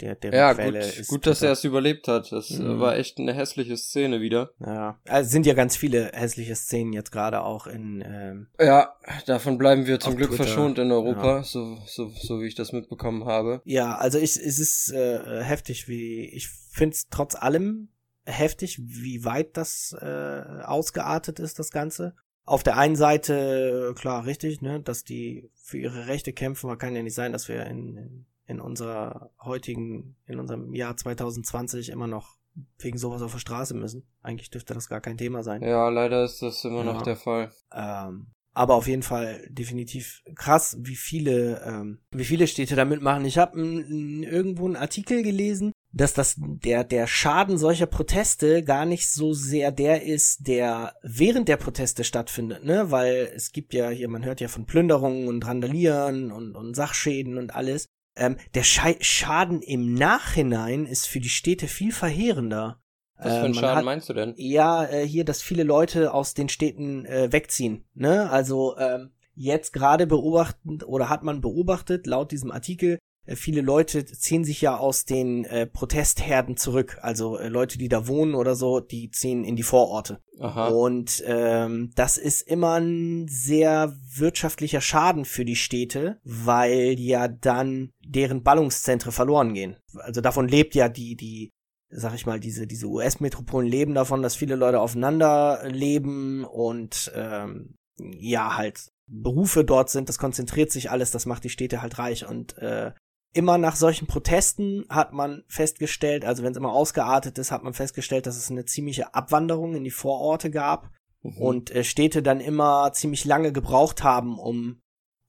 Der, 0.00 0.14
der 0.14 0.32
Ja, 0.32 0.54
Quelle 0.54 0.80
gut, 0.80 0.98
ist 0.98 1.08
gut, 1.08 1.26
dass 1.26 1.42
er 1.42 1.52
es 1.52 1.64
überlebt 1.64 2.06
hat. 2.08 2.30
Das 2.32 2.50
äh, 2.50 2.62
Mhm. 2.62 2.80
war 2.80 2.96
echt 2.96 3.18
eine 3.18 3.32
hässliche 3.34 3.76
Szene 3.76 4.20
wieder. 4.20 4.50
Ja, 4.60 4.98
also 5.08 5.28
sind 5.30 5.46
ja 5.46 5.54
ganz 5.54 5.76
viele 5.76 6.10
hässliche 6.14 6.54
Szenen 6.54 6.92
jetzt 6.92 7.10
gerade 7.12 7.40
auch 7.42 7.66
in, 7.66 8.02
ähm, 8.06 8.46
Ja, 8.60 8.94
davon 9.26 9.58
bleiben 9.58 9.86
wir 9.86 9.98
zum 10.00 10.16
Glück 10.16 10.30
Twitter, 10.30 10.44
verschont 10.44 10.78
in 10.78 10.92
Europa, 10.92 11.38
ja. 11.38 11.42
so, 11.42 11.78
so, 11.86 12.10
so 12.10 12.40
wie 12.40 12.46
ich 12.46 12.54
das 12.54 12.72
mitbekommen 12.72 13.24
habe. 13.24 13.60
Ja, 13.64 13.96
also 13.96 14.18
ich, 14.18 14.36
es 14.36 14.58
ist 14.58 14.92
äh, 14.92 15.42
heftig, 15.42 15.88
wie 15.88 16.26
ich 16.26 16.48
finde 16.48 16.94
es 16.94 17.08
trotz 17.10 17.34
allem 17.34 17.88
heftig, 18.24 18.78
wie 18.82 19.24
weit 19.24 19.56
das 19.56 19.96
äh, 20.00 20.62
ausgeartet 20.64 21.40
ist, 21.40 21.58
das 21.58 21.70
Ganze. 21.70 22.14
Auf 22.44 22.62
der 22.62 22.76
einen 22.78 22.96
Seite, 22.96 23.94
klar, 23.96 24.26
richtig, 24.26 24.62
ne, 24.62 24.80
dass 24.80 25.04
die 25.04 25.50
für 25.54 25.78
ihre 25.78 26.06
Rechte 26.06 26.32
kämpfen, 26.32 26.66
aber 26.68 26.78
kann 26.78 26.94
ja 26.96 27.02
nicht 27.02 27.14
sein, 27.14 27.32
dass 27.32 27.48
wir 27.48 27.66
in, 27.66 27.96
in, 27.96 28.26
in 28.48 28.60
unserer 28.60 29.30
heutigen, 29.40 30.16
in 30.26 30.40
unserem 30.40 30.74
Jahr 30.74 30.96
2020 30.96 31.90
immer 31.90 32.06
noch 32.08 32.36
wegen 32.78 32.98
sowas 32.98 33.22
auf 33.22 33.32
der 33.32 33.38
Straße 33.38 33.74
müssen. 33.74 34.02
Eigentlich 34.22 34.50
dürfte 34.50 34.74
das 34.74 34.88
gar 34.88 35.00
kein 35.00 35.16
Thema 35.18 35.44
sein. 35.44 35.62
Ja, 35.62 35.88
leider 35.90 36.24
ist 36.24 36.42
das 36.42 36.64
immer 36.64 36.78
Ja. 36.84 36.92
noch 36.92 37.02
der 37.02 37.14
Fall. 37.16 37.52
Ähm, 37.72 38.28
aber 38.52 38.74
auf 38.74 38.88
jeden 38.88 39.04
Fall 39.04 39.46
definitiv 39.50 40.22
krass, 40.34 40.76
wie 40.80 40.96
viele, 40.96 41.62
ähm, 41.64 42.00
wie 42.10 42.24
viele 42.24 42.48
Städte 42.48 42.74
da 42.74 42.84
mitmachen. 42.84 43.24
Ich 43.24 43.38
habe 43.38 43.56
irgendwo 43.60 44.64
einen 44.66 44.74
Artikel 44.74 45.22
gelesen, 45.22 45.70
dass 45.92 46.12
das 46.14 46.34
der 46.38 46.82
der 46.84 47.06
Schaden 47.06 47.56
solcher 47.58 47.86
Proteste 47.86 48.64
gar 48.64 48.84
nicht 48.84 49.08
so 49.12 49.32
sehr 49.32 49.70
der 49.70 50.02
ist, 50.02 50.48
der 50.48 50.94
während 51.02 51.48
der 51.48 51.56
Proteste 51.58 52.02
stattfindet, 52.02 52.64
ne? 52.64 52.90
Weil 52.90 53.30
es 53.34 53.52
gibt 53.52 53.72
ja 53.74 53.90
hier, 53.90 54.08
man 54.08 54.24
hört 54.24 54.40
ja 54.40 54.48
von 54.48 54.66
Plünderungen 54.66 55.28
und 55.28 55.46
Randalieren 55.46 56.32
und 56.32 56.56
und 56.56 56.74
Sachschäden 56.74 57.38
und 57.38 57.54
alles. 57.54 57.86
Ähm, 58.18 58.36
der 58.54 58.62
Schei 58.64 58.96
Schaden 59.00 59.62
im 59.62 59.94
Nachhinein 59.94 60.86
ist 60.86 61.06
für 61.06 61.20
die 61.20 61.28
Städte 61.28 61.68
viel 61.68 61.92
verheerender. 61.92 62.80
Was 63.16 63.32
für 63.32 63.38
Äh, 63.38 63.44
einen 63.44 63.54
man 63.54 63.60
Schaden 63.60 63.76
hat- 63.78 63.84
meinst 63.84 64.08
du 64.08 64.12
denn? 64.14 64.34
ja, 64.36 64.84
äh, 64.84 65.06
hier, 65.06 65.24
dass 65.24 65.42
viele 65.42 65.62
Leute 65.64 66.12
aus 66.14 66.34
den 66.34 66.48
Städten 66.48 67.04
äh, 67.06 67.32
wegziehen. 67.32 67.84
Ne? 67.94 68.30
Also 68.30 68.76
ähm, 68.78 69.10
jetzt 69.34 69.72
gerade 69.72 70.06
beobachten 70.06 70.82
oder 70.82 71.08
hat 71.08 71.22
man 71.22 71.40
beobachtet, 71.40 72.06
laut 72.06 72.30
diesem 72.32 72.50
Artikel, 72.50 72.94
äh, 72.94 72.98
viele 73.36 73.60
Leute 73.60 74.04
ziehen 74.04 74.44
sich 74.44 74.60
ja 74.60 74.76
aus 74.76 75.04
den 75.04 75.44
äh, 75.44 75.66
Protestherden 75.66 76.56
zurück. 76.56 76.98
Also 77.02 77.38
äh, 77.38 77.48
Leute, 77.48 77.78
die 77.78 77.88
da 77.88 78.06
wohnen 78.06 78.34
oder 78.34 78.54
so, 78.54 78.80
die 78.80 79.10
ziehen 79.10 79.44
in 79.44 79.56
die 79.56 79.62
Vororte. 79.62 80.20
Aha. 80.40 80.68
Und 80.68 81.22
ähm, 81.26 81.90
das 81.94 82.16
ist 82.16 82.42
immer 82.42 82.80
ein 82.80 83.26
sehr 83.28 83.94
wirtschaftlicher 84.14 84.80
Schaden 84.80 85.24
für 85.24 85.44
die 85.44 85.56
Städte, 85.56 86.20
weil 86.24 86.98
ja 86.98 87.28
dann 87.28 87.90
deren 88.00 88.42
Ballungszentren 88.42 89.12
verloren 89.12 89.52
gehen. 89.52 89.76
Also 89.96 90.20
davon 90.20 90.48
lebt 90.48 90.74
ja 90.74 90.88
die, 90.88 91.16
die, 91.16 91.50
sag 91.90 92.14
ich 92.14 92.26
mal, 92.26 92.40
diese, 92.40 92.66
diese 92.66 92.86
US-Metropolen 92.86 93.68
leben 93.68 93.94
davon, 93.94 94.22
dass 94.22 94.36
viele 94.36 94.56
Leute 94.56 94.80
aufeinander 94.80 95.62
leben 95.66 96.44
und 96.44 97.12
ähm, 97.14 97.74
ja, 97.98 98.56
halt 98.56 98.88
Berufe 99.08 99.64
dort 99.64 99.90
sind, 99.90 100.08
das 100.08 100.18
konzentriert 100.18 100.70
sich 100.70 100.90
alles, 100.90 101.10
das 101.10 101.26
macht 101.26 101.44
die 101.44 101.48
Städte 101.48 101.82
halt 101.82 101.98
reich 101.98 102.26
und 102.26 102.56
äh, 102.58 102.92
immer 103.34 103.58
nach 103.58 103.76
solchen 103.76 104.06
Protesten 104.06 104.84
hat 104.88 105.12
man 105.12 105.44
festgestellt, 105.48 106.24
also 106.24 106.42
wenn 106.42 106.52
es 106.52 106.56
immer 106.58 106.72
ausgeartet 106.72 107.38
ist, 107.38 107.50
hat 107.52 107.62
man 107.62 107.74
festgestellt, 107.74 108.26
dass 108.26 108.36
es 108.36 108.50
eine 108.50 108.64
ziemliche 108.64 109.14
Abwanderung 109.14 109.74
in 109.74 109.84
die 109.84 109.90
Vororte 109.90 110.50
gab 110.50 110.90
Mhm. 111.22 111.42
und 111.42 111.70
äh, 111.72 111.82
Städte 111.82 112.22
dann 112.22 112.40
immer 112.40 112.92
ziemlich 112.92 113.24
lange 113.24 113.52
gebraucht 113.52 114.04
haben, 114.04 114.38
um 114.38 114.80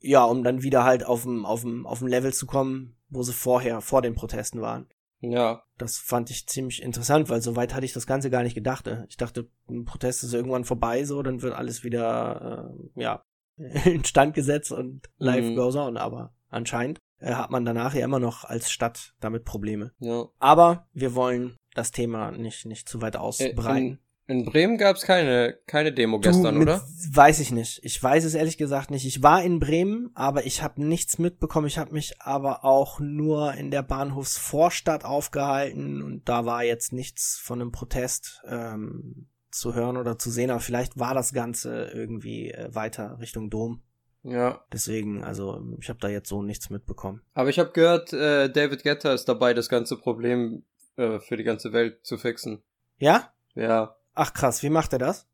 ja, 0.01 0.23
um 0.23 0.43
dann 0.43 0.61
wieder 0.61 0.83
halt 0.83 1.03
auf 1.03 1.23
dem 1.23 1.45
auf 1.47 1.61
dem 1.61 1.85
auf 1.87 1.97
dem 1.99 2.07
Level 2.07 2.31
zu 2.31 2.45
kommen, 2.45 2.95
wo 3.09 3.23
sie 3.23 3.33
vorher 3.33 3.81
vor 3.81 4.01
den 4.03 4.13
Protesten 4.15 4.61
waren. 4.61 4.87
ja, 5.19 5.63
Das 5.79 5.97
fand 5.97 6.29
ich 6.29 6.47
ziemlich 6.47 6.81
interessant, 6.83 7.27
weil 7.29 7.41
so 7.41 7.55
weit 7.55 7.73
hatte 7.73 7.85
ich 7.85 7.91
das 7.93 8.05
Ganze 8.07 8.29
gar 8.29 8.43
nicht 8.43 8.53
gedacht. 8.53 8.87
äh. 8.87 9.03
Ich 9.09 9.17
dachte, 9.17 9.49
ein 9.67 9.83
Protest 9.83 10.23
ist 10.23 10.33
irgendwann 10.33 10.63
vorbei, 10.63 11.03
so, 11.05 11.21
dann 11.23 11.41
wird 11.41 11.53
alles 11.55 11.83
wieder, 11.83 12.69
äh, 12.95 13.01
ja, 13.01 13.23
instand 13.57 14.35
gesetzt 14.35 14.71
und 14.71 15.09
life 15.17 15.49
Mhm. 15.49 15.55
goes 15.55 15.75
on. 15.75 15.97
Aber 15.97 16.33
anscheinend 16.49 16.99
äh, 17.19 17.33
hat 17.33 17.51
man 17.51 17.65
danach 17.65 17.93
ja 17.93 18.03
immer 18.03 18.19
noch 18.19 18.43
als 18.43 18.71
Stadt 18.71 19.13
damit 19.19 19.45
Probleme. 19.45 19.91
ja. 19.99 20.25
Aber 20.39 20.87
wir 20.93 21.15
wollen 21.15 21.55
das 21.75 21.91
Thema 21.91 22.31
nicht, 22.31 22.65
nicht 22.65 22.89
zu 22.89 23.01
weit 23.01 23.15
ausbreiten. 23.15 23.99
In 24.29 24.45
Bremen 24.45 24.77
gab's 24.77 25.01
keine, 25.01 25.57
keine 25.65 25.91
Demo 25.91 26.19
gestern, 26.19 26.59
mit, 26.59 26.67
oder? 26.67 26.83
Weiß 27.11 27.39
ich 27.39 27.51
nicht. 27.51 27.79
Ich 27.83 28.01
weiß 28.01 28.23
es 28.25 28.35
ehrlich 28.35 28.59
gesagt 28.59 28.91
nicht. 28.91 29.03
Ich 29.07 29.23
war 29.23 29.41
in 29.43 29.59
Bremen, 29.59 30.11
aber 30.13 30.45
ich 30.45 30.61
habe 30.61 30.83
nichts 30.85 31.17
mitbekommen. 31.17 31.65
Ich 31.65 31.79
habe 31.79 31.93
mich 31.93 32.21
aber 32.21 32.63
auch 32.63 32.99
nur 32.99 33.55
in 33.55 33.71
der 33.71 33.81
Bahnhofsvorstadt 33.81 35.03
aufgehalten 35.03 36.03
und 36.03 36.29
da 36.29 36.45
war 36.45 36.63
jetzt 36.63 36.93
nichts 36.93 37.39
von 37.41 37.59
einem 37.59 37.71
Protest 37.71 38.43
ähm, 38.47 39.29
zu 39.49 39.73
hören 39.73 39.97
oder 39.97 40.19
zu 40.19 40.29
sehen. 40.29 40.51
Aber 40.51 40.59
vielleicht 40.59 40.99
war 40.99 41.15
das 41.15 41.33
Ganze 41.33 41.85
irgendwie 41.85 42.51
äh, 42.51 42.69
weiter 42.71 43.17
Richtung 43.19 43.49
Dom. 43.49 43.81
Ja. 44.23 44.63
Deswegen, 44.71 45.23
also 45.23 45.61
ich 45.79 45.89
habe 45.89 45.99
da 45.99 46.09
jetzt 46.09 46.29
so 46.29 46.41
nichts 46.41 46.69
mitbekommen. 46.69 47.21
Aber 47.33 47.49
ich 47.49 47.59
habe 47.59 47.71
gehört, 47.71 48.11
äh, 48.13 48.49
David 48.49 48.83
Guetta 48.83 49.13
ist 49.13 49.25
dabei, 49.25 49.53
das 49.53 49.69
ganze 49.69 49.97
Problem 49.97 50.63
äh, 50.97 51.19
für 51.19 51.37
die 51.37 51.43
ganze 51.43 51.71
Welt 51.71 52.05
zu 52.05 52.17
fixen. 52.17 52.61
Ja? 52.97 53.33
Ja. 53.55 53.95
Ach 54.13 54.33
krass, 54.33 54.61
wie 54.63 54.69
macht 54.69 54.93
er 54.93 54.99
das? 54.99 55.27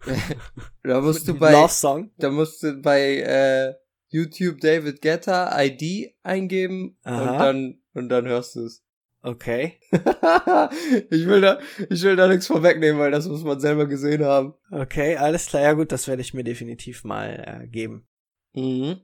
da 0.84 1.00
musst 1.00 1.26
du 1.26 1.34
bei 1.38 1.52
Love 1.52 1.72
Song. 1.72 2.10
da 2.18 2.30
musst 2.30 2.62
du 2.62 2.80
bei 2.80 3.18
äh, 3.18 3.74
YouTube 4.08 4.60
David 4.60 5.02
Guetta 5.02 5.60
ID 5.60 6.14
eingeben 6.22 6.96
Aha. 7.02 7.20
und 7.20 7.38
dann 7.38 7.78
und 7.94 8.08
dann 8.08 8.26
hörst 8.26 8.54
du 8.54 8.64
es. 8.64 8.84
Okay. 9.22 9.80
ich 11.10 11.26
will 11.26 11.40
da 11.40 11.58
ich 11.90 12.02
will 12.02 12.14
da 12.14 12.28
nichts 12.28 12.46
vorwegnehmen, 12.46 13.00
weil 13.00 13.10
das 13.10 13.26
muss 13.26 13.42
man 13.42 13.58
selber 13.58 13.86
gesehen 13.86 14.24
haben. 14.24 14.54
Okay, 14.70 15.16
alles 15.16 15.46
klar. 15.46 15.62
Ja 15.62 15.72
gut, 15.72 15.90
das 15.90 16.06
werde 16.06 16.22
ich 16.22 16.32
mir 16.32 16.44
definitiv 16.44 17.02
mal 17.02 17.62
äh, 17.64 17.66
geben. 17.66 18.06
Mhm. 18.54 19.00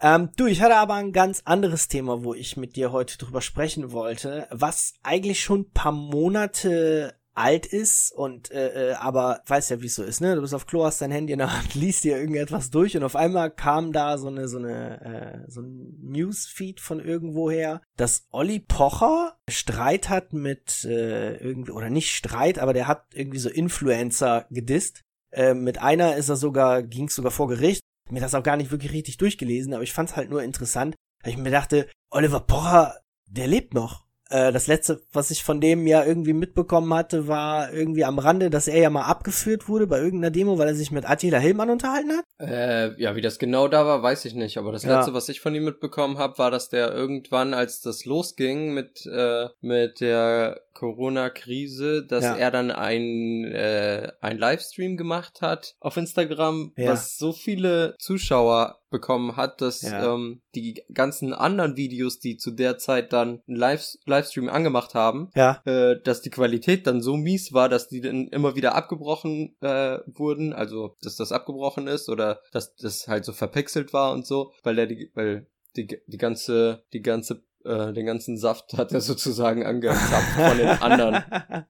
Ähm, 0.00 0.30
du, 0.36 0.46
ich 0.46 0.60
hatte 0.60 0.76
aber 0.76 0.94
ein 0.94 1.12
ganz 1.12 1.42
anderes 1.46 1.88
Thema, 1.88 2.22
wo 2.22 2.34
ich 2.34 2.56
mit 2.56 2.76
dir 2.76 2.92
heute 2.92 3.16
drüber 3.16 3.40
sprechen 3.40 3.92
wollte, 3.92 4.46
was 4.50 4.94
eigentlich 5.02 5.42
schon 5.42 5.60
ein 5.60 5.70
paar 5.70 5.92
Monate 5.92 7.14
alt 7.36 7.66
ist 7.66 8.12
und 8.12 8.50
äh, 8.50 8.92
äh, 8.92 8.94
aber 8.94 9.42
weiß 9.46 9.68
ja, 9.68 9.82
wie 9.82 9.86
es 9.86 9.94
so 9.94 10.02
ist, 10.02 10.20
ne? 10.20 10.34
Du 10.34 10.40
bist 10.40 10.54
auf 10.54 10.66
Klo, 10.66 10.84
hast 10.84 11.02
dein 11.02 11.10
Handy 11.10 11.34
in 11.34 11.38
der 11.38 11.52
Hand, 11.52 11.74
liest 11.74 12.04
dir 12.04 12.16
irgendetwas 12.16 12.70
durch 12.70 12.96
und 12.96 13.04
auf 13.04 13.14
einmal 13.14 13.50
kam 13.50 13.92
da 13.92 14.16
so 14.16 14.28
eine 14.28 14.48
so 14.48 14.58
eine 14.58 15.44
äh, 15.46 15.50
so 15.50 15.60
ein 15.60 15.98
Newsfeed 16.02 16.80
von 16.80 16.98
irgendwoher, 16.98 17.82
dass 17.96 18.26
Olli 18.30 18.58
Pocher 18.58 19.36
Streit 19.50 20.08
hat 20.08 20.32
mit 20.32 20.84
äh, 20.84 21.36
irgendwie 21.36 21.72
oder 21.72 21.90
nicht 21.90 22.14
Streit, 22.14 22.58
aber 22.58 22.72
der 22.72 22.88
hat 22.88 23.04
irgendwie 23.12 23.38
so 23.38 23.50
Influencer 23.50 24.46
gedisst. 24.50 25.02
Äh, 25.30 25.52
mit 25.52 25.82
einer 25.82 26.16
ist 26.16 26.30
er 26.30 26.36
sogar 26.36 26.82
ging's 26.82 27.14
sogar 27.14 27.32
vor 27.32 27.48
Gericht. 27.48 27.82
Mir 28.10 28.20
das 28.20 28.34
auch 28.34 28.42
gar 28.42 28.56
nicht 28.56 28.70
wirklich 28.70 28.92
richtig 28.92 29.16
durchgelesen, 29.16 29.74
aber 29.74 29.82
ich 29.82 29.92
fand's 29.92 30.16
halt 30.16 30.30
nur 30.30 30.42
interessant, 30.42 30.94
weil 31.22 31.32
ich 31.32 31.38
mir 31.38 31.50
dachte, 31.50 31.88
Oliver 32.10 32.40
Pocher, 32.40 33.00
der 33.26 33.48
lebt 33.48 33.74
noch. 33.74 34.05
Äh, 34.30 34.52
das 34.52 34.66
letzte, 34.66 35.02
was 35.12 35.30
ich 35.30 35.44
von 35.44 35.60
dem 35.60 35.86
ja 35.86 36.04
irgendwie 36.04 36.32
mitbekommen 36.32 36.92
hatte, 36.92 37.28
war 37.28 37.72
irgendwie 37.72 38.04
am 38.04 38.18
Rande, 38.18 38.50
dass 38.50 38.66
er 38.68 38.80
ja 38.80 38.90
mal 38.90 39.04
abgeführt 39.04 39.68
wurde 39.68 39.86
bei 39.86 39.98
irgendeiner 39.98 40.30
Demo, 40.32 40.58
weil 40.58 40.68
er 40.68 40.74
sich 40.74 40.90
mit 40.90 41.08
Attila 41.08 41.38
Hillmann 41.38 41.70
unterhalten 41.70 42.10
hat. 42.12 42.24
Äh, 42.40 43.00
ja, 43.00 43.14
wie 43.16 43.20
das 43.20 43.38
genau 43.38 43.68
da 43.68 43.86
war, 43.86 44.02
weiß 44.02 44.24
ich 44.24 44.34
nicht. 44.34 44.58
Aber 44.58 44.72
das 44.72 44.82
Ja. 44.82 44.96
letzte, 44.96 45.14
was 45.14 45.28
ich 45.28 45.40
von 45.40 45.54
ihm 45.54 45.64
mitbekommen 45.64 46.18
habe, 46.18 46.38
war, 46.38 46.50
dass 46.50 46.68
der 46.68 46.92
irgendwann, 46.92 47.54
als 47.54 47.80
das 47.80 48.04
losging 48.04 48.74
mit 48.74 49.06
äh, 49.06 49.46
mit 49.60 50.00
der 50.00 50.60
Corona-Krise, 50.74 52.04
dass 52.06 52.24
Ja. 52.24 52.36
er 52.36 52.50
dann 52.50 52.70
ein 52.70 53.44
äh, 53.44 54.10
ein 54.20 54.38
Livestream 54.38 54.96
gemacht 54.96 55.40
hat 55.40 55.74
auf 55.80 55.96
Instagram, 55.96 56.72
Ja. 56.76 56.92
was 56.92 57.16
so 57.16 57.32
viele 57.32 57.94
Zuschauer 57.98 58.78
bekommen 58.90 59.36
hat, 59.36 59.60
dass 59.60 59.82
Ja. 59.82 60.14
ähm, 60.14 60.42
die 60.54 60.82
ganzen 60.92 61.32
anderen 61.32 61.76
Videos, 61.76 62.18
die 62.20 62.36
zu 62.36 62.50
der 62.50 62.78
Zeit 62.78 63.12
dann 63.12 63.42
einen 63.46 63.56
Live 63.56 63.96
Livestream 64.06 64.48
angemacht 64.48 64.94
haben, 64.94 65.30
Ja. 65.34 65.60
äh, 65.64 66.00
dass 66.02 66.22
die 66.22 66.30
Qualität 66.30 66.86
dann 66.86 67.00
so 67.02 67.16
mies 67.16 67.52
war, 67.52 67.68
dass 67.68 67.88
die 67.88 68.00
dann 68.00 68.28
immer 68.28 68.54
wieder 68.56 68.74
abgebrochen 68.74 69.56
äh, 69.60 69.98
wurden, 70.06 70.52
also 70.52 70.96
dass 71.02 71.16
das 71.16 71.32
abgebrochen 71.32 71.88
ist 71.88 72.08
oder 72.08 72.40
dass 72.52 72.74
das 72.76 73.08
halt 73.08 73.24
so 73.24 73.32
verpixelt 73.32 73.92
war 73.92 74.12
und 74.12 74.26
so, 74.26 74.52
weil 74.62 74.76
der 74.76 74.86
die, 74.86 75.10
weil 75.14 75.46
die, 75.76 75.86
die 76.06 76.16
ganze, 76.18 76.84
die 76.92 77.02
ganze, 77.02 77.42
äh, 77.64 77.92
den 77.92 78.06
ganzen 78.06 78.38
Saft 78.38 78.74
hat 78.74 78.92
er 78.92 79.00
sozusagen 79.00 79.66
angezapft 79.66 80.30
von 80.36 80.56
den 80.56 80.68
anderen. 80.68 81.24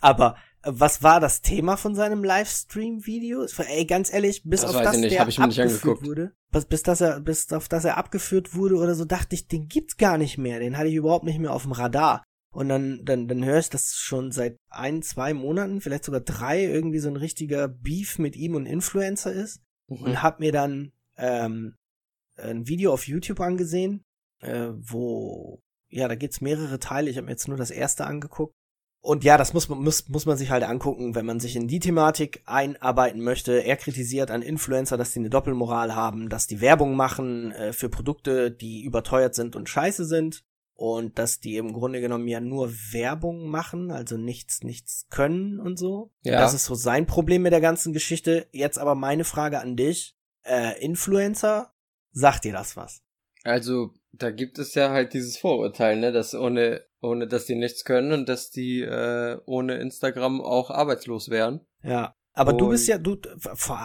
Aber 0.00 0.36
was 0.62 1.02
war 1.02 1.20
das 1.20 1.40
Thema 1.42 1.76
von 1.76 1.94
seinem 1.94 2.24
Livestream-Video? 2.24 3.46
Ey, 3.58 3.84
ganz 3.84 4.12
ehrlich, 4.12 4.42
bis 4.44 4.62
Das 4.62 4.74
auf 4.74 4.82
das 4.82 4.96
ich 4.96 5.02
nicht, 5.02 5.12
der 5.12 5.22
abgeführt 5.22 6.02
wurde, 6.02 6.32
bis, 6.50 6.64
bis 6.64 6.82
dass 6.82 7.00
er, 7.00 7.20
bis 7.20 7.52
auf 7.52 7.68
das 7.68 7.84
er 7.84 7.96
abgeführt 7.96 8.54
wurde 8.54 8.76
oder 8.76 8.94
so, 8.94 9.04
dachte 9.04 9.34
ich, 9.34 9.46
den 9.46 9.68
gibt's 9.68 9.96
gar 9.96 10.18
nicht 10.18 10.38
mehr. 10.38 10.58
Den 10.58 10.76
hatte 10.76 10.88
ich 10.88 10.94
überhaupt 10.94 11.24
nicht 11.24 11.38
mehr 11.38 11.52
auf 11.52 11.62
dem 11.62 11.72
Radar. 11.72 12.24
Und 12.50 12.68
dann, 12.68 13.04
dann, 13.04 13.28
dann 13.28 13.44
höre 13.44 13.58
ich 13.58 13.70
das 13.70 13.94
schon 13.94 14.32
seit 14.32 14.56
ein, 14.68 15.02
zwei 15.02 15.34
Monaten, 15.34 15.80
vielleicht 15.80 16.04
sogar 16.04 16.20
drei, 16.20 16.64
irgendwie 16.64 16.98
so 16.98 17.08
ein 17.08 17.16
richtiger 17.16 17.68
Beef 17.68 18.18
mit 18.18 18.36
ihm 18.36 18.54
und 18.54 18.66
Influencer 18.66 19.32
ist. 19.32 19.60
Mhm. 19.88 19.98
Und 19.98 20.22
hab 20.22 20.40
mir 20.40 20.50
dann 20.50 20.92
ähm, 21.16 21.76
ein 22.36 22.66
Video 22.66 22.92
auf 22.92 23.06
YouTube 23.06 23.40
angesehen, 23.40 24.02
äh, 24.40 24.68
wo, 24.74 25.60
ja, 25.88 26.08
da 26.08 26.14
gibt's 26.14 26.40
mehrere 26.40 26.78
Teile. 26.78 27.10
Ich 27.10 27.16
habe 27.16 27.26
mir 27.26 27.32
jetzt 27.32 27.48
nur 27.48 27.58
das 27.58 27.70
erste 27.70 28.06
angeguckt. 28.06 28.54
Und 29.08 29.24
ja, 29.24 29.38
das 29.38 29.54
muss 29.54 29.70
man, 29.70 29.82
muss, 29.82 30.06
muss 30.10 30.26
man 30.26 30.36
sich 30.36 30.50
halt 30.50 30.64
angucken, 30.64 31.14
wenn 31.14 31.24
man 31.24 31.40
sich 31.40 31.56
in 31.56 31.66
die 31.66 31.80
Thematik 31.80 32.42
einarbeiten 32.44 33.22
möchte. 33.22 33.64
Er 33.64 33.78
kritisiert 33.78 34.30
an 34.30 34.42
Influencer, 34.42 34.98
dass 34.98 35.12
die 35.12 35.20
eine 35.20 35.30
Doppelmoral 35.30 35.94
haben, 35.94 36.28
dass 36.28 36.46
die 36.46 36.60
Werbung 36.60 36.94
machen 36.94 37.50
äh, 37.52 37.72
für 37.72 37.88
Produkte, 37.88 38.50
die 38.50 38.82
überteuert 38.82 39.34
sind 39.34 39.56
und 39.56 39.66
scheiße 39.66 40.04
sind. 40.04 40.44
Und 40.74 41.18
dass 41.18 41.40
die 41.40 41.56
im 41.56 41.72
Grunde 41.72 42.02
genommen 42.02 42.28
ja 42.28 42.40
nur 42.40 42.70
Werbung 42.92 43.48
machen, 43.48 43.90
also 43.90 44.18
nichts, 44.18 44.62
nichts 44.62 45.06
können 45.08 45.58
und 45.58 45.78
so. 45.78 46.12
Ja. 46.22 46.38
Das 46.38 46.52
ist 46.52 46.66
so 46.66 46.74
sein 46.74 47.06
Problem 47.06 47.40
mit 47.40 47.52
der 47.52 47.62
ganzen 47.62 47.94
Geschichte. 47.94 48.46
Jetzt 48.52 48.78
aber 48.78 48.94
meine 48.94 49.24
Frage 49.24 49.58
an 49.62 49.74
dich. 49.74 50.18
Äh, 50.42 50.84
Influencer, 50.84 51.72
sagt 52.12 52.44
dir 52.44 52.52
das 52.52 52.76
was? 52.76 53.00
Also, 53.42 53.94
da 54.12 54.30
gibt 54.30 54.58
es 54.58 54.74
ja 54.74 54.90
halt 54.90 55.12
dieses 55.14 55.36
Vorurteil, 55.36 55.96
ne, 55.98 56.12
dass 56.12 56.34
ohne, 56.34 56.82
ohne 57.00 57.26
dass 57.26 57.46
die 57.46 57.54
nichts 57.54 57.84
können 57.84 58.12
und 58.12 58.28
dass 58.28 58.50
die 58.50 58.80
äh, 58.82 59.38
ohne 59.46 59.76
Instagram 59.78 60.40
auch 60.40 60.70
arbeitslos 60.70 61.28
wären. 61.30 61.60
Ja. 61.82 62.14
Aber 62.34 62.52
du 62.52 62.66
Und- 62.66 62.70
bist 62.70 62.86
ja, 62.86 62.98
du, 62.98 63.16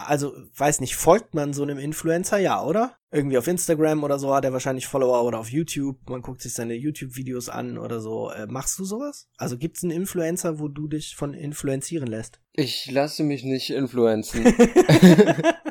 also, 0.06 0.32
weiß 0.56 0.80
nicht, 0.80 0.96
folgt 0.96 1.34
man 1.34 1.54
so 1.54 1.64
einem 1.64 1.80
Influencer, 1.80 2.38
ja, 2.38 2.64
oder? 2.64 2.96
Irgendwie 3.12 3.40
auf 3.40 3.48
Instagram 3.48 4.04
oder 4.04 4.20
so 4.20 4.32
hat 4.34 4.46
er 4.46 4.54
wahrscheinlich 4.54 4.86
Follower 4.86 5.24
oder 5.24 5.40
auf 5.40 5.50
YouTube, 5.50 5.98
man 6.08 6.22
guckt 6.22 6.42
sich 6.42 6.54
seine 6.54 6.76
YouTube-Videos 6.76 7.50
an 7.50 7.80
oder 7.80 8.00
so. 8.00 8.30
Äh, 8.30 8.46
machst 8.46 8.78
du 8.78 8.86
sowas? 8.86 9.28
Also 9.38 9.58
gibt's 9.58 9.82
einen 9.84 9.92
Influencer, 9.92 10.60
wo 10.60 10.68
du 10.68 10.88
dich 10.88 11.16
von 11.16 11.34
influenzieren 11.34 12.08
lässt? 12.08 12.42
Ich 12.52 12.92
lasse 12.92 13.24
mich 13.24 13.44
nicht 13.44 13.72
influenzen. 13.72 14.46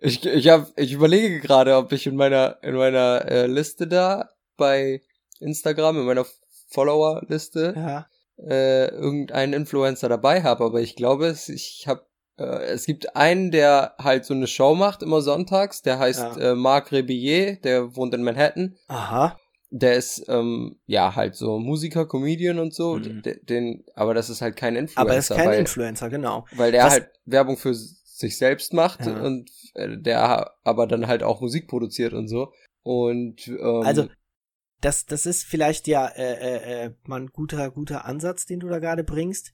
ich 0.00 0.24
ich 0.24 0.48
hab, 0.48 0.68
ich 0.76 0.92
überlege 0.92 1.40
gerade, 1.40 1.76
ob 1.76 1.92
ich 1.92 2.06
in 2.06 2.16
meiner 2.16 2.58
in 2.62 2.74
meiner 2.74 3.24
äh, 3.26 3.46
Liste 3.46 3.86
da 3.86 4.28
bei 4.56 5.02
Instagram 5.40 5.98
in 5.98 6.04
meiner 6.06 6.26
Follower-Liste 6.70 7.74
ja. 7.76 8.06
äh, 8.48 8.88
irgendeinen 8.88 9.52
Influencer 9.52 10.08
dabei 10.08 10.42
habe, 10.42 10.64
aber 10.64 10.80
ich 10.80 10.96
glaube, 10.96 11.26
es, 11.26 11.48
ich 11.48 11.86
habe 11.86 12.02
äh, 12.38 12.44
es 12.66 12.86
gibt 12.86 13.16
einen, 13.16 13.50
der 13.50 13.94
halt 13.98 14.24
so 14.24 14.34
eine 14.34 14.46
Show 14.46 14.74
macht 14.74 15.02
immer 15.02 15.22
sonntags, 15.22 15.82
der 15.82 15.98
heißt 15.98 16.36
Ja. 16.36 16.52
äh, 16.52 16.54
Marc 16.54 16.92
Rebillet, 16.92 17.64
der 17.64 17.96
wohnt 17.96 18.14
in 18.14 18.22
Manhattan. 18.22 18.76
Aha. 18.88 19.36
Der 19.70 19.94
ist 19.96 20.24
ähm, 20.28 20.78
ja 20.86 21.14
halt 21.14 21.34
so 21.36 21.58
Musiker, 21.58 22.06
Comedian 22.06 22.58
und 22.58 22.72
so, 22.74 22.94
Mhm. 22.96 23.22
den, 23.22 23.40
den 23.42 23.84
aber 23.94 24.14
das 24.14 24.30
ist 24.30 24.40
halt 24.40 24.56
kein 24.56 24.76
Influencer, 24.76 25.00
Aber 25.00 25.12
er 25.12 25.18
ist 25.18 25.28
kein 25.28 25.48
weil, 25.48 25.58
Influencer, 25.58 26.08
genau. 26.08 26.46
weil 26.56 26.72
der 26.72 26.84
Was- 26.84 26.92
halt 26.92 27.10
Werbung 27.26 27.56
für 27.58 27.74
sich 28.18 28.36
selbst 28.36 28.72
macht 28.72 29.06
Ja. 29.06 29.20
und 29.22 29.50
äh, 29.74 29.96
der 29.96 30.52
aber 30.64 30.86
dann 30.86 31.06
halt 31.06 31.22
auch 31.22 31.40
Musik 31.40 31.68
produziert 31.68 32.12
und 32.12 32.28
so. 32.28 32.52
Und 32.82 33.46
ähm, 33.48 33.82
Also, 33.84 34.08
das, 34.80 35.06
das 35.06 35.24
ist 35.24 35.44
vielleicht 35.44 35.86
ja 35.86 36.06
äh, 36.06 36.32
äh, 36.34 36.84
äh, 36.86 36.94
mal 37.04 37.20
ein 37.20 37.28
guter, 37.28 37.70
guter 37.70 38.04
Ansatz, 38.04 38.46
den 38.46 38.60
du 38.60 38.68
da 38.68 38.78
gerade 38.80 39.04
bringst. 39.04 39.52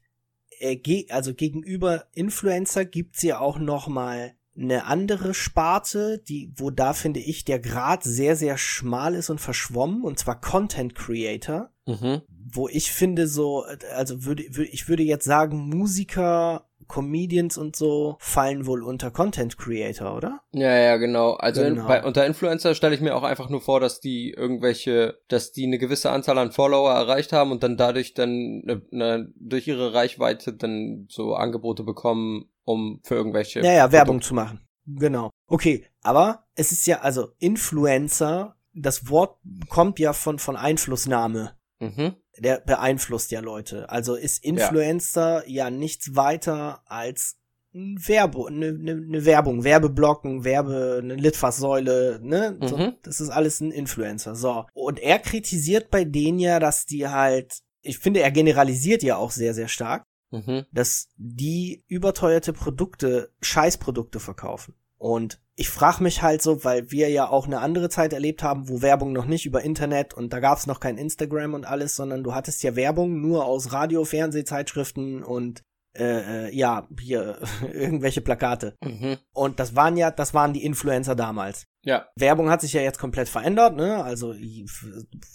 Äh, 0.60 0.76
ge 0.76 1.06
also 1.10 1.34
gegenüber 1.34 2.06
Influencer 2.14 2.84
gibt's 2.84 3.22
ja 3.22 3.38
auch 3.38 3.58
noch 3.58 3.88
mal 3.88 4.34
eine 4.56 4.84
andere 4.84 5.34
Sparte, 5.34 6.18
die, 6.18 6.52
wo 6.56 6.70
da 6.70 6.92
finde 6.92 7.20
ich 7.20 7.44
der 7.44 7.58
Grad 7.58 8.04
sehr, 8.04 8.36
sehr 8.36 8.56
schmal 8.56 9.14
ist 9.14 9.28
und 9.28 9.40
verschwommen, 9.40 10.04
und 10.04 10.18
zwar 10.18 10.40
Content 10.40 10.94
Creator, 10.94 11.70
mhm. 11.86 12.22
wo 12.28 12.68
ich 12.68 12.92
finde 12.92 13.26
so, 13.26 13.64
also 13.94 14.24
würde, 14.24 14.44
würde 14.50 14.70
ich 14.70 14.88
würde 14.88 15.02
jetzt 15.02 15.24
sagen, 15.24 15.68
Musiker, 15.68 16.68
Comedians 16.88 17.58
und 17.58 17.76
so 17.76 18.16
fallen 18.20 18.66
wohl 18.66 18.82
unter 18.82 19.10
Content 19.10 19.58
Creator, 19.58 20.16
oder? 20.16 20.40
Ja, 20.52 20.76
ja, 20.76 20.96
genau. 20.96 21.34
Also 21.34 21.62
Genau. 21.62 21.82
In, 21.82 21.88
bei, 21.88 22.04
unter 22.04 22.26
Influencer 22.26 22.74
stelle 22.74 22.94
ich 22.94 23.00
mir 23.00 23.14
auch 23.14 23.22
einfach 23.22 23.48
nur 23.48 23.60
vor, 23.60 23.80
dass 23.80 24.00
die 24.00 24.30
irgendwelche, 24.30 25.18
dass 25.28 25.52
die 25.52 25.66
eine 25.66 25.78
gewisse 25.78 26.10
Anzahl 26.10 26.38
an 26.38 26.52
Follower 26.52 26.92
erreicht 26.92 27.32
haben 27.32 27.52
und 27.52 27.62
dann 27.62 27.76
dadurch 27.76 28.14
dann 28.14 28.62
ne, 28.64 28.82
ne, 28.90 29.32
durch 29.36 29.66
ihre 29.66 29.94
Reichweite 29.94 30.52
dann 30.52 31.06
so 31.08 31.34
Angebote 31.34 31.82
bekommen, 31.82 32.50
um 32.64 33.00
für 33.02 33.14
irgendwelche. 33.14 33.60
Ja, 33.60 33.72
ja, 33.72 33.92
Werbung 33.92 34.20
zu 34.20 34.34
machen. 34.34 34.60
Genau. 34.86 35.30
Okay, 35.46 35.86
aber 36.02 36.46
es 36.54 36.72
ist 36.72 36.86
ja, 36.86 37.00
also 37.00 37.28
Influencer, 37.38 38.56
das 38.74 39.08
Wort 39.08 39.38
kommt 39.68 39.98
ja 39.98 40.12
von, 40.12 40.38
von 40.38 40.56
Einflussnahme. 40.56 41.52
Mhm. 41.80 42.16
Der 42.38 42.60
beeinflusst 42.60 43.30
ja 43.30 43.40
Leute. 43.40 43.88
Also 43.90 44.14
ist 44.16 44.44
Influencer 44.44 45.48
ja, 45.48 45.70
nichts 45.70 46.16
weiter 46.16 46.82
als 46.86 47.36
ein 47.74 47.96
Werbe, 48.06 48.46
eine, 48.46 48.68
eine, 48.68 48.92
eine 48.92 49.24
Werbung, 49.24 49.64
Werbeblocken, 49.64 50.44
Werbe, 50.44 51.00
eine 51.02 51.16
Litfaßsäule, 51.16 52.20
ne? 52.22 52.56
So, 52.62 52.76
Mhm. 52.76 52.94
das 53.02 53.20
ist 53.20 53.30
alles 53.30 53.60
ein 53.60 53.72
Influencer. 53.72 54.34
So. 54.36 54.66
Und 54.74 55.00
er 55.00 55.18
kritisiert 55.18 55.90
bei 55.90 56.04
denen 56.04 56.38
ja, 56.38 56.60
dass 56.60 56.86
die 56.86 57.08
halt, 57.08 57.58
ich 57.82 57.98
finde, 57.98 58.20
er 58.20 58.30
generalisiert 58.30 59.02
ja 59.02 59.16
auch 59.16 59.30
sehr, 59.32 59.54
sehr 59.54 59.68
stark 59.68 60.04
Mhm. 60.30 60.66
dass 60.72 61.08
die 61.16 61.84
überteuerte 61.86 62.52
Produkte, 62.52 63.30
Scheißprodukte 63.40 64.18
verkaufen. 64.18 64.74
Und 65.04 65.38
ich 65.54 65.68
frage 65.68 66.02
mich 66.02 66.22
halt 66.22 66.40
so, 66.40 66.64
weil 66.64 66.90
wir 66.90 67.10
ja 67.10 67.28
auch 67.28 67.46
eine 67.46 67.60
andere 67.60 67.90
Zeit 67.90 68.14
erlebt 68.14 68.42
haben, 68.42 68.70
wo 68.70 68.80
Werbung 68.80 69.12
noch 69.12 69.26
nicht 69.26 69.44
über 69.44 69.60
Internet 69.60 70.14
und 70.14 70.32
da 70.32 70.40
gab 70.40 70.56
es 70.56 70.66
noch 70.66 70.80
kein 70.80 70.96
Instagram 70.96 71.52
und 71.52 71.66
alles, 71.66 71.94
sondern 71.94 72.24
du 72.24 72.34
hattest 72.34 72.62
ja 72.62 72.74
Werbung 72.74 73.20
nur 73.20 73.44
aus 73.44 73.74
Radio, 73.74 74.06
Fernsehzeitschriften 74.06 75.22
und 75.22 75.62
äh, 75.94 76.46
äh, 76.46 76.56
ja, 76.56 76.88
hier 76.98 77.38
irgendwelche 77.74 78.22
Plakate. 78.22 78.76
Mhm. 78.82 79.18
Und 79.34 79.60
das 79.60 79.76
waren 79.76 79.98
ja, 79.98 80.10
das 80.10 80.32
waren 80.32 80.54
die 80.54 80.64
Influencer 80.64 81.14
damals. 81.14 81.66
Ja. 81.82 82.08
Werbung 82.16 82.48
hat 82.48 82.62
sich 82.62 82.72
ja 82.72 82.80
jetzt 82.80 82.98
komplett 82.98 83.28
verändert, 83.28 83.76
ne? 83.76 84.02
Also 84.02 84.34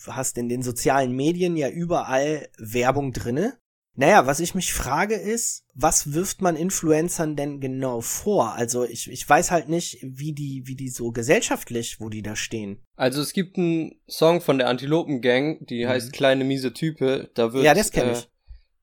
hast 0.07 0.39
in 0.39 0.49
den 0.49 0.63
sozialen 0.63 1.15
Medien 1.15 1.55
ja 1.55 1.69
überall 1.69 2.49
Werbung 2.57 3.13
drinne. 3.13 3.59
Naja, 3.99 4.25
was 4.25 4.39
ich 4.39 4.55
mich 4.55 4.71
frage 4.71 5.15
ist, 5.15 5.65
was 5.73 6.13
wirft 6.13 6.41
man 6.41 6.55
Influencern 6.55 7.35
denn 7.35 7.59
genau 7.59 7.99
vor? 7.99 8.53
Also 8.53 8.85
ich, 8.85 9.11
ich 9.11 9.27
weiß 9.27 9.51
halt 9.51 9.67
nicht, 9.67 9.97
wie 10.01 10.31
die, 10.31 10.61
wie 10.65 10.75
die 10.75 10.87
so 10.87 11.11
gesellschaftlich, 11.11 11.99
wo 11.99 12.07
die 12.07 12.21
da 12.21 12.37
stehen. 12.37 12.81
Also 12.95 13.21
es 13.21 13.33
gibt 13.33 13.57
einen 13.57 13.99
Song 14.07 14.39
von 14.39 14.57
der 14.57 14.69
Antilopen 14.69 15.19
Gang, 15.19 15.67
die 15.67 15.83
Mhm. 15.83 15.89
heißt 15.89 16.13
Kleine 16.13 16.45
miese 16.45 16.71
Type. 16.73 17.29
Da 17.33 17.51
wird, 17.51 17.65
Ja, 17.65 17.73
das 17.73 17.91
kenn 17.91 18.07
äh, 18.07 18.13
ich. 18.13 18.29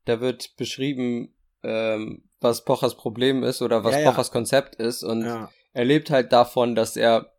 Da 0.05 0.21
wird 0.21 0.55
beschrieben, 0.59 1.35
ähm, 1.63 2.29
was 2.41 2.67
Pochers 2.67 2.99
Problem 2.99 3.43
ist 3.43 3.63
oder 3.63 3.85
was 3.85 3.95
Ja, 3.95 4.01
ja. 4.03 4.11
Pochers 4.11 4.31
Konzept 4.31 4.75
ist 4.75 5.03
und 5.03 5.23
Ja, 5.25 5.51
er 5.73 5.85
lebt 5.87 6.11
halt 6.11 6.31
davon, 6.31 6.75
dass 6.75 6.95
er 6.95 7.33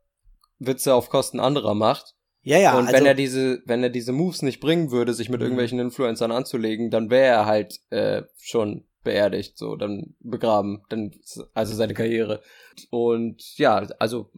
Witze 0.58 0.96
auf 0.96 1.10
Kosten 1.10 1.40
anderer 1.40 1.76
macht. 1.76 2.16
Ja, 2.48 2.58
ja 2.58 2.78
und 2.78 2.88
also, 2.88 2.94
wenn 2.94 3.06
er 3.06 3.14
diese, 3.14 3.62
wenn 3.66 3.84
er 3.84 3.90
diese 3.90 4.12
Moves 4.14 4.42
nicht 4.42 4.60
bringen 4.60 4.92
würde, 4.92 5.14
sich 5.14 5.30
mit 5.30 5.40
Mhm. 5.40 5.46
irgendwelchen 5.46 5.80
Influencern 5.80 6.32
anzulegen, 6.32 6.90
dann 6.90 7.10
wäre 7.10 7.26
er 7.28 7.46
halt 7.46 7.80
äh, 7.90 8.24
schon 8.38 8.86
beerdigt, 9.04 9.58
so 9.58 9.76
dann 9.76 10.16
begraben, 10.20 10.82
dann 10.90 11.12
also 11.54 11.76
seine 11.76 11.94
Karriere. 11.94 12.42
Und 12.90 13.58
ja, 13.58 13.88
also 14.00 14.30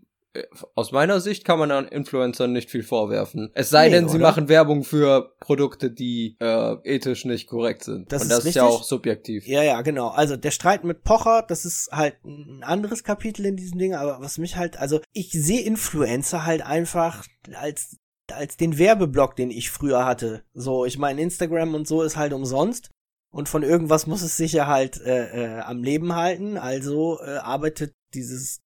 aus 0.75 0.91
meiner 0.91 1.19
Sicht 1.19 1.43
kann 1.43 1.57
man 1.59 1.71
an 1.71 1.87
Influencern 1.87 2.53
nicht 2.53 2.69
viel 2.69 2.83
vorwerfen. 2.83 3.49
Es 3.53 3.69
sei 3.69 3.87
Nee, 3.87 3.95
denn, 3.95 4.09
sie 4.09 4.17
oder? 4.17 4.27
machen 4.27 4.47
Werbung 4.47 4.83
für 4.83 5.33
Produkte, 5.39 5.89
die 5.91 6.37
äh, 6.39 6.75
ethisch 6.83 7.25
nicht 7.25 7.47
korrekt 7.47 7.83
sind. 7.83 8.11
Das 8.11 8.21
Und 8.21 8.27
ist 8.29 8.37
das 8.37 8.45
ist 8.45 8.55
ja 8.55 8.65
richtig. 8.65 8.79
auch 8.79 8.83
subjektiv. 8.83 9.47
Ja, 9.47 9.63
ja, 9.63 9.81
genau. 9.81 10.09
Also 10.09 10.37
der 10.37 10.51
Streit 10.51 10.83
mit 10.83 11.03
Pocher, 11.03 11.43
das 11.47 11.65
ist 11.65 11.89
halt 11.91 12.15
ein 12.23 12.63
anderes 12.63 13.03
Kapitel 13.03 13.45
in 13.45 13.55
diesem 13.55 13.79
Ding, 13.79 13.95
aber 13.95 14.19
was 14.21 14.37
mich 14.37 14.55
halt, 14.55 14.77
also 14.77 14.99
ich 15.13 15.31
sehe 15.31 15.61
Influencer 15.61 16.45
halt 16.45 16.61
einfach 16.61 17.25
als 17.55 17.97
als 18.31 18.57
den 18.57 18.77
Werbeblock, 18.77 19.35
den 19.35 19.49
ich 19.49 19.71
früher 19.71 20.05
hatte. 20.05 20.43
So, 20.53 20.85
ich 20.85 20.99
meine, 20.99 21.19
Instagram 21.21 21.73
und 21.73 21.87
so 21.87 22.03
ist 22.03 22.15
halt 22.15 22.31
umsonst 22.33 22.91
und 23.31 23.49
von 23.49 23.63
irgendwas 23.63 24.05
muss 24.05 24.21
es 24.21 24.37
sich 24.37 24.53
ja 24.53 24.67
halt 24.67 25.01
äh, 25.01 25.57
äh, 25.57 25.59
am 25.61 25.83
Leben 25.83 26.15
halten. 26.15 26.57
Also 26.57 27.19
äh, 27.25 27.37
arbeitet 27.37 27.93
dieses 28.13 28.61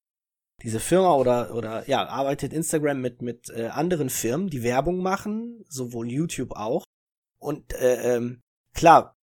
diese 0.64 0.80
Firma 0.80 1.14
oder 1.16 1.54
oder 1.54 1.88
ja 1.90 2.08
arbeitet 2.08 2.54
Instagram 2.54 3.02
mit 3.02 3.22
mit 3.22 3.50
äh, 3.50 3.68
anderen 3.68 4.10
Firmen, 4.10 4.50
die 4.50 4.64
Werbung 4.64 5.00
machen, 5.00 5.64
sowohl 5.68 6.10
YouTube 6.10 6.54
auch. 6.54 6.84
Und 7.38 7.74
äh, 7.74 8.16
ähm, 8.16 8.42
klar, 8.74 9.16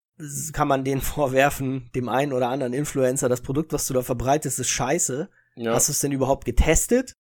kann 0.53 0.69
man 0.69 0.85
denen 0.85 1.01
vorwerfen, 1.01 1.91
dem 1.95 2.09
einen 2.09 2.33
oder 2.33 2.49
anderen 2.49 2.73
Influencer, 2.73 3.29
das 3.29 3.43
Produkt, 3.43 3.73
was 3.73 3.87
du 3.87 3.95
da 3.95 4.03
verbreitest, 4.03 4.59
ist 4.59 4.69
scheiße. 4.69 5.31
Ja. 5.57 5.75
Hast 5.75 5.89
du 5.89 5.93
es 5.93 6.01
denn 6.01 6.13
überhaupt 6.13 6.45
getestet? 6.45 7.13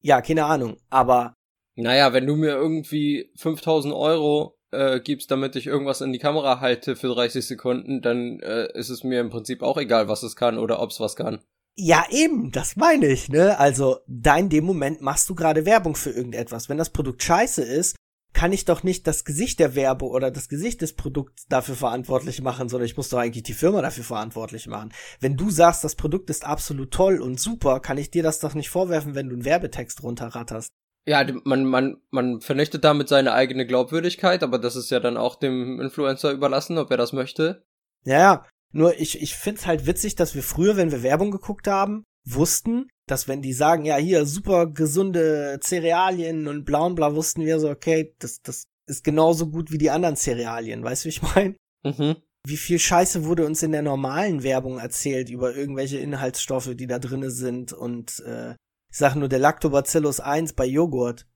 Ja, 0.00 0.20
keine 0.20 0.44
Ahnung. 0.44 0.76
Aber 0.90 1.34
Naja, 1.76 2.12
wenn 2.12 2.26
du 2.26 2.36
mir 2.36 2.52
irgendwie 2.52 3.30
5000 3.36 3.94
Euro 3.94 4.58
äh, 4.70 5.00
gibst, 5.00 5.30
damit 5.30 5.56
ich 5.56 5.66
irgendwas 5.66 6.00
in 6.00 6.12
die 6.12 6.18
Kamera 6.18 6.60
halte 6.60 6.96
für 6.96 7.08
30 7.08 7.46
Sekunden, 7.46 8.02
dann 8.02 8.40
äh, 8.40 8.68
ist 8.74 8.90
es 8.90 9.04
mir 9.04 9.20
im 9.20 9.30
Prinzip 9.30 9.62
auch 9.62 9.78
egal, 9.78 10.08
was 10.08 10.22
es 10.22 10.36
kann 10.36 10.58
oder 10.58 10.80
ob 10.80 10.90
es 10.90 11.00
was 11.00 11.16
kann. 11.16 11.40
Ja, 11.76 12.04
eben, 12.10 12.52
das 12.52 12.76
meine 12.76 13.06
ich, 13.06 13.28
ne? 13.28 13.58
Also, 13.58 13.98
da 14.06 14.36
in 14.36 14.48
dem 14.48 14.64
Moment 14.64 15.00
machst 15.00 15.28
du 15.28 15.34
gerade 15.34 15.66
Werbung 15.66 15.96
für 15.96 16.10
irgendetwas. 16.10 16.68
Wenn 16.68 16.78
das 16.78 16.90
Produkt 16.90 17.22
scheiße 17.22 17.62
ist, 17.62 17.96
kann 18.32 18.52
ich 18.52 18.64
doch 18.64 18.82
nicht 18.82 19.06
das 19.06 19.24
Gesicht 19.24 19.60
der 19.60 19.74
Werbung 19.74 20.10
oder 20.10 20.30
das 20.30 20.48
Gesicht 20.48 20.82
des 20.82 20.92
Produkts 20.94 21.46
dafür 21.48 21.76
verantwortlich 21.76 22.42
machen, 22.42 22.68
sondern 22.68 22.86
ich 22.86 22.96
muss 22.96 23.08
doch 23.08 23.18
eigentlich 23.18 23.44
die 23.44 23.54
Firma 23.54 23.80
dafür 23.80 24.04
verantwortlich 24.04 24.66
machen. 24.66 24.92
Wenn 25.20 25.36
du 25.36 25.50
sagst, 25.50 25.84
das 25.84 25.94
Produkt 25.94 26.30
ist 26.30 26.44
absolut 26.44 26.90
toll 26.90 27.20
und 27.20 27.40
super, 27.40 27.80
kann 27.80 27.96
ich 27.96 28.10
dir 28.10 28.22
das 28.22 28.40
doch 28.40 28.54
nicht 28.54 28.70
vorwerfen, 28.70 29.14
wenn 29.14 29.28
du 29.28 29.34
einen 29.34 29.44
Werbetext 29.44 30.02
runterratterst. 30.02 30.70
Ja, 31.06 31.24
man, 31.44 31.64
man, 31.64 31.98
man 32.10 32.40
vernichtet 32.40 32.82
damit 32.82 33.08
seine 33.08 33.32
eigene 33.32 33.66
Glaubwürdigkeit, 33.66 34.42
aber 34.42 34.58
das 34.58 34.74
ist 34.74 34.90
ja 34.90 35.00
dann 35.00 35.16
auch 35.16 35.36
dem 35.36 35.80
Influencer 35.80 36.32
überlassen, 36.32 36.78
ob 36.78 36.90
er 36.90 36.96
das 36.96 37.12
möchte. 37.12 37.62
Ja, 38.04 38.18
ja. 38.18 38.46
Nur 38.74 38.98
ich, 38.98 39.22
ich 39.22 39.36
find's 39.36 39.66
halt 39.66 39.86
witzig, 39.86 40.16
dass 40.16 40.34
wir 40.34 40.42
früher, 40.42 40.76
wenn 40.76 40.90
wir 40.90 41.04
Werbung 41.04 41.30
geguckt 41.30 41.68
haben, 41.68 42.04
wussten, 42.26 42.88
dass 43.06 43.28
wenn 43.28 43.40
die 43.40 43.52
sagen, 43.52 43.84
ja, 43.84 43.96
hier 43.96 44.26
super 44.26 44.66
gesunde 44.66 45.60
Cerealien 45.62 46.48
und 46.48 46.64
bla 46.64 46.80
und 46.80 46.96
bla, 46.96 47.14
wussten 47.14 47.44
wir 47.44 47.60
so, 47.60 47.70
okay, 47.70 48.14
das, 48.18 48.42
das 48.42 48.64
ist 48.86 49.04
genauso 49.04 49.48
gut 49.48 49.70
wie 49.70 49.78
die 49.78 49.90
anderen 49.90 50.16
Cerealien. 50.16 50.82
Weißt 50.82 51.04
du, 51.04 51.06
wie 51.06 51.10
ich 51.10 51.22
meine? 51.22 51.54
Mhm. 51.84 52.16
Wie 52.46 52.56
viel 52.56 52.80
Scheiße 52.80 53.24
wurde 53.24 53.46
uns 53.46 53.62
in 53.62 53.70
der 53.70 53.82
normalen 53.82 54.42
Werbung 54.42 54.78
erzählt 54.78 55.30
über 55.30 55.54
irgendwelche 55.54 55.98
Inhaltsstoffe, 55.98 56.74
die 56.74 56.88
da 56.88 56.98
drinne 56.98 57.30
sind 57.30 57.72
und 57.72 58.20
äh, 58.26 58.56
ich 58.90 58.98
sag 58.98 59.14
nur 59.14 59.28
der 59.28 59.38
Lactobacillus 59.38 60.18
1 60.18 60.54
bei 60.54 60.66
Joghurt. 60.66 61.26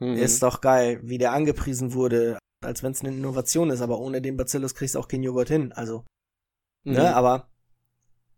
Mhm. 0.00 0.14
Ist 0.14 0.42
doch 0.42 0.62
geil, 0.62 1.00
wie 1.02 1.18
der 1.18 1.32
angepriesen 1.32 1.92
wurde, 1.92 2.38
als 2.64 2.82
wenn 2.82 2.92
es 2.92 3.00
eine 3.00 3.14
Innovation 3.14 3.70
ist, 3.70 3.82
aber 3.82 3.98
ohne 4.00 4.22
den 4.22 4.36
Bacillus 4.36 4.74
kriegst 4.74 4.94
du 4.94 4.98
auch 4.98 5.08
keinen 5.08 5.22
Joghurt 5.22 5.48
hin. 5.48 5.72
Also 5.72 6.04
Mhm. 6.88 6.94
Ne, 6.94 7.14
aber 7.14 7.48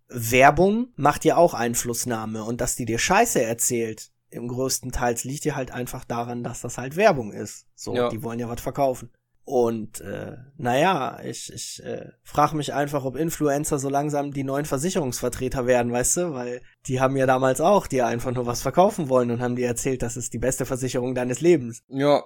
Werbung 0.08 0.88
macht 0.96 1.24
ja 1.24 1.36
auch 1.36 1.54
Einflussnahme 1.54 2.42
und 2.44 2.60
dass 2.60 2.76
die 2.76 2.84
dir 2.84 2.98
Scheiße 2.98 3.42
erzählt, 3.42 4.10
im 4.30 4.48
größten 4.48 4.92
Teils 4.92 5.24
liegt 5.24 5.44
ja 5.44 5.54
halt 5.56 5.72
einfach 5.72 6.04
daran, 6.04 6.42
dass 6.44 6.60
das 6.60 6.78
halt 6.78 6.96
Werbung 6.96 7.32
ist. 7.32 7.66
So, 7.74 7.94
Ja. 7.94 8.08
die 8.08 8.22
wollen 8.22 8.38
ja 8.38 8.48
was 8.48 8.60
verkaufen. 8.60 9.10
Und 9.44 10.00
äh, 10.02 10.36
naja, 10.56 11.18
ich, 11.24 11.52
ich 11.52 11.82
äh, 11.82 12.10
frage 12.22 12.56
mich 12.56 12.72
einfach, 12.72 13.04
ob 13.04 13.16
Influencer 13.16 13.78
so 13.80 13.88
langsam 13.88 14.32
die 14.32 14.44
neuen 14.44 14.64
Versicherungsvertreter 14.64 15.66
werden, 15.66 15.90
weißt 15.90 16.16
du? 16.18 16.34
Weil 16.34 16.62
die 16.86 17.00
haben 17.00 17.16
ja 17.16 17.26
damals 17.26 17.60
auch 17.60 17.88
dir 17.88 18.06
einfach 18.06 18.30
nur 18.32 18.46
was 18.46 18.62
verkaufen 18.62 19.08
wollen 19.08 19.30
und 19.32 19.40
haben 19.40 19.56
dir 19.56 19.66
erzählt, 19.66 20.02
das 20.02 20.16
ist 20.16 20.32
die 20.34 20.38
beste 20.38 20.66
Versicherung 20.66 21.14
deines 21.16 21.40
Lebens. 21.40 21.82
Ja. 21.88 22.22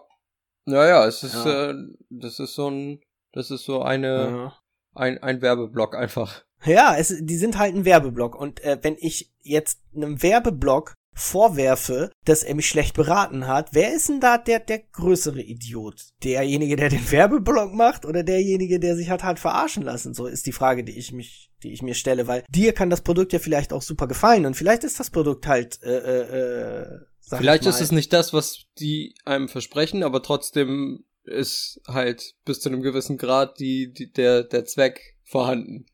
Naja, 0.67 1.07
es 1.07 1.23
ist, 1.23 1.35
Ja. 1.35 1.71
Äh, 1.71 1.75
das 2.11 2.39
ist 2.41 2.55
so 2.55 2.69
ein, 2.71 3.01
das 3.33 3.51
ist 3.51 3.65
so 3.65 3.83
eine, 3.83 4.07
Ja. 4.31 4.59
Ein, 4.95 5.23
ein 5.23 5.43
Werbeblock 5.43 5.95
einfach. 5.95 6.45
Ja, 6.65 6.97
es, 6.97 7.15
die 7.21 7.37
sind 7.37 7.59
halt 7.59 7.75
ein 7.75 7.85
Werbeblock. 7.85 8.35
Und 8.35 8.63
äh, 8.65 8.79
wenn 8.83 8.97
ich 8.99 9.33
jetzt 9.43 9.81
einem 9.95 10.23
Werbeblock 10.23 10.95
vorwerfe, 11.17 12.11
dass 12.25 12.43
er 12.43 12.55
mich 12.55 12.69
schlecht 12.69 12.95
beraten 12.95 13.47
hat, 13.47 13.69
wer 13.73 13.95
ist 13.95 14.09
denn 14.09 14.21
da 14.21 14.37
der, 14.37 14.59
der 14.59 14.81
größere 14.81 15.41
Idiot? 15.41 16.07
Derjenige, 16.25 16.77
der 16.77 16.89
den 16.89 17.11
Werbeblock 17.11 17.73
macht 17.73 18.05
oder 18.05 18.25
derjenige, 18.25 18.81
der 18.81 18.97
sich 18.97 19.11
hat 19.11 19.23
halt 19.23 19.39
verarschen 19.39 19.85
lassen? 19.85 20.15
So 20.15 20.27
ist 20.27 20.47
die 20.47 20.53
Frage, 20.53 20.83
die 20.83 20.99
ich 20.99 21.13
mich, 21.13 21.51
die 21.63 21.73
ich 21.73 21.83
mir 21.83 21.95
stelle, 21.95 22.27
weil 22.27 22.45
dir 22.49 22.73
kann 22.73 22.91
das 22.91 23.03
Produkt 23.03 23.33
ja 23.33 23.39
vielleicht 23.39 23.73
auch 23.73 23.83
super 23.83 24.09
gefallen 24.09 24.47
und 24.47 24.55
vielleicht 24.55 24.83
ist 24.83 24.99
das 24.99 25.11
Produkt 25.11 25.47
halt, 25.47 25.81
äh, 25.83 25.99
äh, 25.99 26.83
äh 26.83 26.99
sag 27.21 27.39
Vielleicht 27.39 27.63
ich 27.63 27.69
ist 27.69 27.81
es 27.81 27.93
nicht 27.93 28.13
das, 28.13 28.33
was 28.33 28.65
die 28.79 29.15
einem 29.25 29.49
versprechen, 29.49 30.03
aber 30.03 30.23
trotzdem 30.23 31.05
ist 31.25 31.81
halt 31.87 32.35
bis 32.45 32.61
zu 32.61 32.69
einem 32.69 32.83
gewissen 32.83 33.17
Grad 33.19 33.59
die, 33.59 33.93
die 33.93 34.13
der, 34.13 34.45
der 34.45 34.65
Zweck 34.65 35.17
vorhanden, 35.25 35.87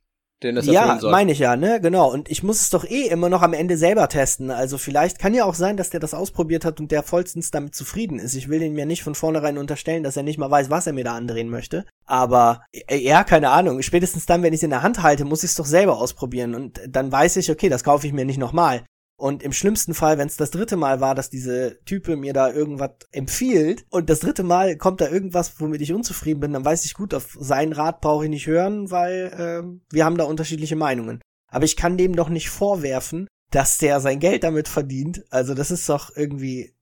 den 0.42 0.56
es 0.56 0.66
Ja, 0.66 0.82
erfüllen 0.82 1.00
soll. 1.00 1.12
meine 1.12 1.32
ich 1.32 1.38
ja, 1.38 1.56
ne, 1.56 1.80
genau. 1.80 2.10
Und 2.12 2.30
ich 2.30 2.42
muss 2.42 2.60
es 2.60 2.70
doch 2.70 2.84
eh 2.84 3.06
immer 3.08 3.28
noch 3.28 3.42
am 3.42 3.52
Ende 3.52 3.76
selber 3.76 4.08
testen. 4.08 4.50
Also 4.50 4.78
vielleicht 4.78 5.18
kann 5.18 5.34
ja 5.34 5.44
auch 5.44 5.54
sein, 5.54 5.76
dass 5.76 5.90
der 5.90 6.00
das 6.00 6.14
ausprobiert 6.14 6.64
hat 6.64 6.80
und 6.80 6.90
der 6.90 7.02
vollstens 7.02 7.50
damit 7.50 7.74
zufrieden 7.74 8.18
ist. 8.18 8.34
Ich 8.34 8.48
will 8.48 8.62
ihn 8.62 8.72
mir 8.74 8.86
nicht 8.86 9.02
von 9.02 9.14
vornherein 9.14 9.58
unterstellen, 9.58 10.02
dass 10.02 10.16
er 10.16 10.22
nicht 10.22 10.38
mal 10.38 10.50
weiß, 10.50 10.70
was 10.70 10.86
er 10.86 10.92
mir 10.94 11.04
da 11.04 11.14
andrehen 11.14 11.50
möchte. 11.50 11.84
Aber 12.06 12.62
äh, 12.72 12.96
ja, 12.96 13.22
keine 13.24 13.50
Ahnung. 13.50 13.82
Spätestens 13.82 14.26
dann, 14.26 14.42
wenn 14.42 14.52
ich 14.52 14.60
es 14.60 14.64
in 14.64 14.70
der 14.70 14.82
Hand 14.82 15.02
halte, 15.02 15.24
muss 15.24 15.44
ich 15.44 15.50
es 15.50 15.56
doch 15.56 15.66
selber 15.66 15.98
ausprobieren. 15.98 16.54
Und 16.54 16.80
dann 16.88 17.12
weiß 17.12 17.36
ich, 17.36 17.50
okay, 17.50 17.68
das 17.68 17.84
kaufe 17.84 18.06
ich 18.06 18.12
mir 18.12 18.24
nicht 18.24 18.38
nochmal. 18.38 18.84
Und 19.20 19.42
im 19.42 19.52
schlimmsten 19.52 19.92
Fall, 19.92 20.16
wenn 20.16 20.28
es 20.28 20.38
das 20.38 20.50
dritte 20.50 20.76
Mal 20.76 21.00
war, 21.02 21.14
dass 21.14 21.28
diese 21.28 21.78
Type 21.84 22.16
mir 22.16 22.32
da 22.32 22.50
irgendwas 22.50 22.92
empfiehlt 23.12 23.84
und 23.90 24.08
das 24.08 24.20
dritte 24.20 24.42
Mal 24.42 24.78
kommt 24.78 25.02
da 25.02 25.10
irgendwas, 25.10 25.60
womit 25.60 25.82
ich 25.82 25.92
unzufrieden 25.92 26.40
bin, 26.40 26.54
dann 26.54 26.64
weiß 26.64 26.86
ich 26.86 26.94
gut, 26.94 27.12
auf 27.12 27.36
seinen 27.38 27.74
Rat 27.74 28.00
brauche 28.00 28.24
ich 28.24 28.30
nicht 28.30 28.46
hören, 28.46 28.90
weil 28.90 29.34
ähm, 29.38 29.82
wir 29.90 30.06
haben 30.06 30.16
da 30.16 30.24
unterschiedliche 30.24 30.74
Meinungen. 30.74 31.20
Aber 31.48 31.66
ich 31.66 31.76
kann 31.76 31.98
dem 31.98 32.16
doch 32.16 32.30
nicht 32.30 32.48
vorwerfen, 32.48 33.28
dass 33.50 33.76
der 33.76 34.00
sein 34.00 34.20
Geld 34.20 34.42
damit 34.42 34.68
verdient. 34.68 35.22
Also 35.28 35.52
das 35.52 35.70
ist 35.70 35.86
doch 35.90 36.16
irgendwie 36.16 36.72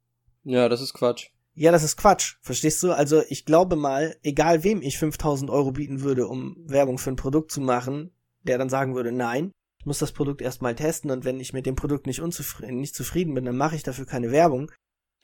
Ja, 0.44 0.68
das 0.68 0.81
ist 0.81 0.94
Quatsch. 0.94 1.31
ja, 1.55 1.72
das 1.72 1.83
ist 1.83 1.96
Quatsch. 1.96 2.37
Verstehst 2.40 2.81
du? 2.85 2.92
Also 2.92 3.20
ich 3.29 3.46
glaube 3.46 3.74
mal, 3.74 4.14
egal 4.22 4.62
wem 4.62 4.81
ich 4.81 4.96
5000 4.98 5.51
Euro 5.51 5.72
bieten 5.72 6.03
würde, 6.03 6.29
um 6.29 6.57
Werbung 6.68 6.98
für 6.98 7.11
ein 7.11 7.16
Produkt 7.16 7.51
zu 7.51 7.61
machen, 7.61 8.12
der 8.44 8.59
dann 8.59 8.68
sagen 8.68 8.94
würde, 8.94 9.11
nein, 9.11 9.51
muss 9.88 9.98
das 9.98 10.12
Produkt 10.12 10.40
erstmal 10.40 10.77
testen 10.77 11.11
und 11.11 11.24
wenn 11.24 11.40
ich 11.40 11.53
mit 11.53 11.66
dem 11.66 11.74
Produkt 11.74 12.07
nicht 12.07 12.20
unzufrieden, 12.20 12.79
nicht 12.79 12.94
zufrieden 12.94 13.35
bin, 13.35 13.44
dann 13.44 13.57
mache 13.57 13.74
ich 13.74 13.83
dafür 13.83 14.07
keine 14.07 14.31
Werbung. 14.31 14.70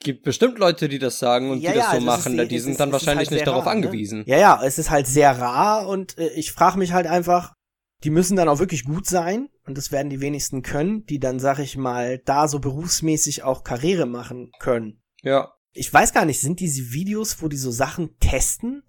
Gibt 0.03 0.23
bestimmt 0.23 0.59
Leute, 0.59 0.89
die 0.89 0.99
das 0.99 1.19
sagen 1.19 1.49
und 1.51 1.59
Ja, 1.61 1.71
die 1.71 1.77
das 1.77 1.85
ja, 1.85 1.91
so 1.91 1.95
also 1.97 2.09
es 2.11 2.17
ist 2.19 2.25
machen, 2.35 2.49
die- 2.49 2.59
sind 2.59 2.71
ist- 2.73 2.79
dann 2.81 2.89
ist 2.89 2.93
wahrscheinlich 2.93 3.27
halt 3.29 3.31
nicht 3.31 3.39
sehr 3.39 3.45
darauf 3.45 3.65
rar, 3.65 3.75
ne? 3.75 3.85
angewiesen. 3.85 4.23
Ja, 4.27 4.37
ja, 4.37 4.61
es 4.61 4.77
ist 4.77 4.89
halt 4.89 5.07
sehr 5.07 5.39
rar 5.39 5.87
und 5.87 6.17
äh, 6.17 6.27
ich 6.35 6.51
frage 6.51 6.77
mich 6.77 6.91
halt 6.91 7.07
einfach, 7.07 7.53
die 8.03 8.09
müssen 8.09 8.35
dann 8.35 8.49
auch 8.49 8.59
wirklich 8.59 8.83
gut 8.83 9.07
sein 9.07 9.47
und 9.65 9.77
das 9.77 9.93
werden 9.93 10.09
die 10.09 10.19
wenigsten 10.19 10.61
können, 10.63 11.05
die 11.05 11.19
dann, 11.19 11.39
sag 11.39 11.59
ich 11.59 11.77
mal, 11.77 12.17
da 12.19 12.49
so 12.49 12.59
berufsmäßig 12.59 13.43
auch 13.43 13.63
Karriere 13.63 14.05
machen 14.05 14.51
können. 14.59 15.01
Ja. 15.21 15.53
Ich 15.71 15.91
weiß 15.93 16.13
gar 16.13 16.25
nicht, 16.25 16.41
sind 16.41 16.59
diese 16.59 16.91
Videos, 16.91 17.41
wo 17.41 17.47
die 17.47 17.57
so 17.57 17.71
Sachen 17.71 18.17
testen? 18.19 18.83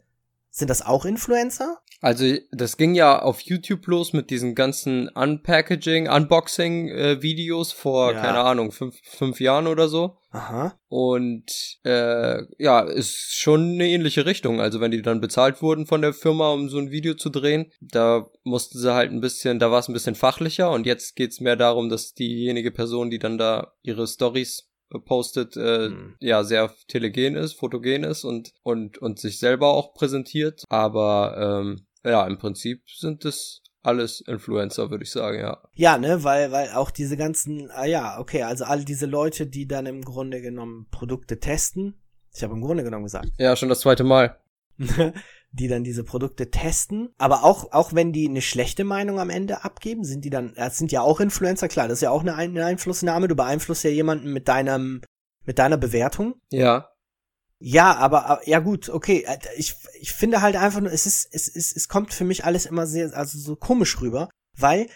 Sind 0.51 0.71
das 0.71 0.83
auch 0.85 1.05
Influencer? 1.05 1.79
Also 2.03 2.27
das 2.53 2.77
ging 2.77 2.95
ja 2.95 3.21
auf 3.23 3.41
YouTube 3.41 3.87
los 3.87 4.13
mit 4.13 4.31
diesen 4.31 4.55
ganzen 4.55 5.09
Unpackaging, 5.09 6.09
Unboxing-Videos 6.09 7.73
äh, 7.73 7.77
vor, 7.77 8.13
Ja. 8.13 8.21
keine 8.21 8.41
Ahnung, 8.41 8.71
fünf, 8.71 8.97
fünf 9.03 9.41
Jahren 9.41 9.67
oder 9.67 9.89
so. 9.89 10.19
Aha. 10.31 10.79
Und 10.89 11.79
äh, 11.85 12.43
ja, 12.59 12.81
ist 12.81 13.37
schon 13.39 13.73
eine 13.73 13.89
ähnliche 13.89 14.27
Richtung. 14.27 14.61
Also 14.61 14.81
wenn 14.81 14.91
die 14.91 15.01
dann 15.01 15.21
bezahlt 15.23 15.63
wurden 15.63 15.87
von 15.87 16.03
der 16.03 16.13
Firma, 16.13 16.53
um 16.53 16.69
so 16.69 16.79
ein 16.79 16.91
Video 16.91 17.15
zu 17.15 17.31
drehen, 17.31 17.73
da 17.81 18.27
mussten 18.45 18.79
sie 18.79 18.93
halt 18.95 19.11
ein 19.11 19.21
bisschen, 19.23 19.59
da 19.59 19.71
war 19.71 19.79
es 19.79 19.89
ein 19.89 19.95
bisschen 19.95 20.15
fachlicher 20.15 20.71
und 20.71 20.85
jetzt 20.85 21.17
geht's 21.17 21.41
mehr 21.41 21.57
darum, 21.57 21.89
dass 21.89 22.13
diejenige 22.13 22.71
Person, 22.73 23.09
die 23.11 23.19
dann 23.19 23.39
da 23.39 23.73
ihre 23.83 24.07
Stories 24.07 24.69
postet, 25.07 25.57
äh, 25.57 25.87
Hm. 25.89 26.15
ja, 26.21 26.45
sehr 26.45 26.73
telegen 26.87 27.35
ist, 27.35 27.55
fotogen 27.55 28.05
ist 28.05 28.23
und, 28.25 28.53
und, 28.63 28.99
und 28.99 29.19
sich 29.19 29.39
selber 29.41 29.69
auch 29.73 29.95
präsentiert. 29.95 30.63
Aber 30.69 31.61
ähm, 31.65 31.86
ja, 32.07 32.27
im 32.27 32.39
Prinzip 32.39 32.83
sind 32.89 33.25
es 33.25 33.63
alles 33.83 34.21
Influencer, 34.21 34.91
würde 34.91 35.05
ich 35.05 35.11
sagen, 35.11 35.39
ja. 35.41 35.63
Ja, 35.75 35.97
ne, 35.99 36.25
weil, 36.25 36.51
weil 36.53 36.71
auch 36.73 36.91
diese 36.91 37.17
ganzen, 37.17 37.71
ah 37.71 37.85
ja, 37.85 38.19
okay, 38.19 38.43
also 38.43 38.65
all 38.65 38.85
diese 38.85 39.07
Leute, 39.07 39.47
die 39.47 39.67
dann 39.69 39.87
im 39.87 40.03
Grunde 40.03 40.41
genommen 40.43 40.87
Produkte 40.91 41.39
testen, 41.39 42.01
ich 42.35 42.43
habe 42.43 42.55
im 42.55 42.61
Grunde 42.61 42.83
genommen 42.85 43.05
gesagt, 43.05 43.29
Ja, 43.39 43.55
schon 43.57 43.69
das 43.69 43.81
zweite 43.81 44.05
Mal. 44.05 44.39
die 45.53 45.69
dann 45.69 45.85
diese 45.85 46.05
Produkte 46.05 46.51
testen, 46.51 47.15
aber 47.17 47.45
auch, 47.45 47.73
auch 47.73 47.95
wenn 47.95 48.13
die 48.13 48.29
eine 48.29 48.43
schlechte 48.43 48.85
Meinung 48.85 49.19
am 49.21 49.31
Ende 49.31 49.65
abgeben, 49.65 50.05
sind 50.05 50.25
die 50.25 50.31
dann, 50.31 50.53
das 50.55 50.77
sind 50.77 50.93
ja 50.93 51.01
auch 51.01 51.21
Influencer, 51.21 51.69
klar, 51.69 51.89
das 51.89 51.99
ist 51.99 52.03
ja 52.03 52.11
auch 52.11 52.21
eine, 52.21 52.35
Ein- 52.35 52.51
eine 52.51 52.67
Einflussnahme, 52.67 53.29
du 53.29 53.37
beeinflusst 53.37 53.85
ja 53.85 53.91
jemanden 53.91 54.33
mit 54.33 54.49
deinem, 54.49 55.01
mit 55.45 55.59
deiner 55.59 55.77
Bewertung. 55.79 56.35
Ja. 56.51 56.91
Ja, 57.59 57.97
aber, 57.97 58.41
ja 58.45 58.59
gut, 58.59 58.89
okay. 58.89 59.25
äh, 59.27 59.39
Ich, 59.57 59.75
ich 60.01 60.13
finde 60.13 60.43
halt 60.43 60.57
einfach 60.57 60.81
nur, 60.81 60.93
es 60.93 61.07
ist, 61.07 61.29
es 61.33 61.49
ist, 61.49 61.77
es 61.77 61.89
kommt 61.89 62.13
für 62.13 62.25
mich 62.25 62.45
alles 62.45 62.67
immer 62.67 62.87
sehr, 62.87 63.17
also 63.17 63.39
so 63.39 63.57
komisch 63.57 64.01
rüber, 64.01 64.29
weil 64.57 64.89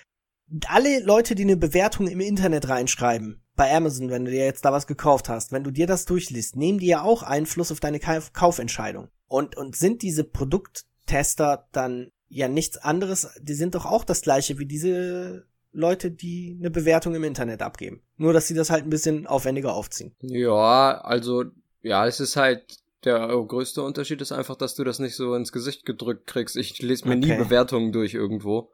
alle 0.66 1.01
Leute, 1.01 1.35
die 1.35 1.44
eine 1.44 1.57
Bewertung 1.57 2.09
im 2.09 2.20
Internet 2.20 2.68
reinschreiben, 2.68 3.42
bei 3.55 3.75
Amazon, 3.75 4.11
wenn 4.11 4.25
du 4.25 4.31
dir 4.31 4.44
jetzt 4.44 4.64
da 4.64 4.73
was 4.73 4.87
gekauft 4.87 5.29
hast, 5.29 5.53
wenn 5.53 5.64
du 5.64 5.70
dir 5.70 5.87
das 5.87 6.07
durchliest, 6.07 6.57
nehmen 6.57 6.79
die 6.79 6.87
ja 6.87 7.03
auch 7.03 7.23
Einfluss 7.23 7.70
auf 7.70 7.81
deine 7.81 8.01
Kauf 8.01 8.33
Kaufentscheidung. 8.33 9.09
Und, 9.29 9.57
und 9.57 9.77
sind 9.77 10.03
diese 10.03 10.25
Produkttester 10.25 11.68
dann 11.73 12.11
ja 12.29 12.49
nichts 12.49 12.79
anderes, 12.79 13.29
die 13.40 13.55
sind 13.55 13.75
doch 13.75 13.87
auch 13.87 14.05
das 14.05 14.23
gleiche 14.23 14.59
wie 14.59 14.66
diese 14.66 15.46
Leute, 15.73 16.11
die 16.11 16.57
eine 16.59 16.70
Bewertung 16.70 17.14
im 17.14 17.23
Internet 17.25 17.62
abgeben. 17.62 18.03
Nur, 18.16 18.33
dass 18.33 18.49
sie 18.49 18.55
das 18.55 18.70
halt 18.70 18.85
ein 18.85 18.90
bisschen 18.90 19.27
aufwendiger 19.27 19.75
aufziehen. 19.75 20.14
Ja, 20.20 21.01
also, 21.03 21.44
ja, 21.83 22.07
es 22.07 22.21
ist 22.21 22.37
halt, 22.37 22.77
der 23.05 23.29
größte 23.29 23.83
Unterschied 23.83 24.21
ist 24.21 24.33
einfach, 24.33 24.57
dass 24.57 24.75
du 24.75 24.85
das 24.85 24.99
nicht 24.99 25.16
so 25.16 25.35
ins 25.35 25.53
Gesicht 25.53 25.85
gedrückt 25.87 26.27
kriegst. 26.27 26.57
Ich 26.57 26.81
lese 26.83 27.09
mir 27.09 27.16
nie 27.16 27.33
Okay. 27.33 27.38
Bewertungen 27.45 27.93
durch 27.93 28.14
irgendwo. 28.14 28.71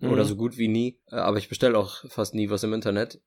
Oder 0.00 0.22
Mhm. 0.24 0.28
so 0.28 0.36
gut 0.36 0.56
wie 0.58 0.68
nie. 0.68 1.00
Äh, 1.10 1.16
Aber 1.16 1.38
ich 1.38 1.48
bestelle 1.48 1.76
auch 1.78 2.04
fast 2.08 2.34
nie 2.34 2.50
was 2.50 2.62
im 2.62 2.72
Internet. 2.72 3.20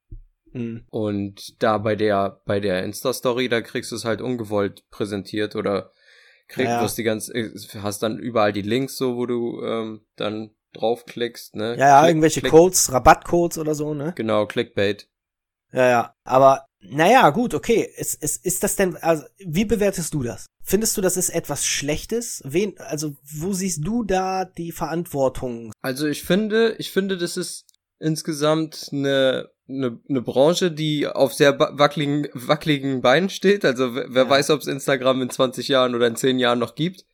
Mhm. 0.54 0.86
Und 0.90 1.62
da 1.64 1.78
bei 1.78 1.96
der, 1.96 2.42
bei 2.46 2.60
der 2.60 2.84
Insta-Story, 2.84 3.48
da 3.50 3.62
kriegst 3.62 3.92
du 3.92 3.96
es 3.96 4.06
halt 4.06 4.22
ungewollt 4.22 4.90
präsentiert 4.90 5.56
oder 5.56 5.92
kriegst 6.48 6.70
Ja. 6.72 6.88
die 6.88 7.04
ganze, 7.04 7.34
äh, 7.34 7.52
hast 7.82 8.04
dann 8.04 8.20
überall 8.20 8.52
die 8.54 8.62
Links 8.62 8.98
so, 8.98 9.16
wo 9.16 9.26
du 9.26 9.62
ähm, 9.64 10.06
dann 10.18 10.52
draufklickst, 10.74 11.56
ne? 11.56 11.76
Ja, 11.78 11.88
ja, 11.88 12.00
Klick- 12.02 12.10
irgendwelche 12.10 12.40
Klick- 12.42 12.52
Codes, 12.52 12.92
Rabattcodes 12.92 13.58
oder 13.58 13.76
so, 13.76 13.94
ne? 13.94 14.14
Genau, 14.16 14.46
Clickbait. 14.46 15.08
Ja, 15.72 15.88
ja. 15.90 16.16
Aber, 16.26 16.66
naja, 16.82 17.30
gut, 17.30 17.54
okay. 17.54 17.88
Ist, 17.98 18.22
ist, 18.24 18.46
ist 18.46 18.64
das 18.64 18.76
denn, 18.76 18.96
also, 18.98 19.24
wie 19.38 19.66
bewertest 19.66 20.14
du 20.14 20.24
das? 20.24 20.46
Findest 20.64 20.96
du, 20.98 21.02
das 21.02 21.18
ist 21.18 21.30
etwas 21.30 21.66
Schlechtes? 21.66 22.42
Wen, 22.46 22.78
also, 22.80 23.16
wo 23.24 23.54
siehst 23.54 23.82
du 23.86 24.04
da 24.04 24.46
die 24.46 24.72
Verantwortung? 24.72 25.72
Also 25.82 26.08
ich 26.08 26.24
finde, 26.24 26.76
ich 26.78 26.92
finde, 26.92 27.18
das 27.18 27.38
ist 27.38 27.66
insgesamt 28.00 28.90
eine, 28.92 29.50
eine, 29.68 30.00
eine 30.10 30.22
Branche, 30.22 30.72
die 30.72 31.08
auf 31.08 31.34
sehr 31.34 31.58
wackeligen, 31.60 32.28
wackeligen 32.34 33.02
Beinen 33.02 33.30
steht. 33.30 33.64
Also 33.66 33.96
wer, 33.96 34.06
wer 34.10 34.24
Ja. 34.24 34.30
weiß, 34.30 34.50
ob 34.52 34.62
es 34.62 34.68
Instagram 34.68 35.22
in 35.22 35.30
20 35.30 35.68
Jahren 35.68 35.96
oder 35.96 36.08
in 36.08 36.16
10 36.16 36.40
Jahren 36.40 36.60
noch 36.60 36.76
gibt. 36.76 37.06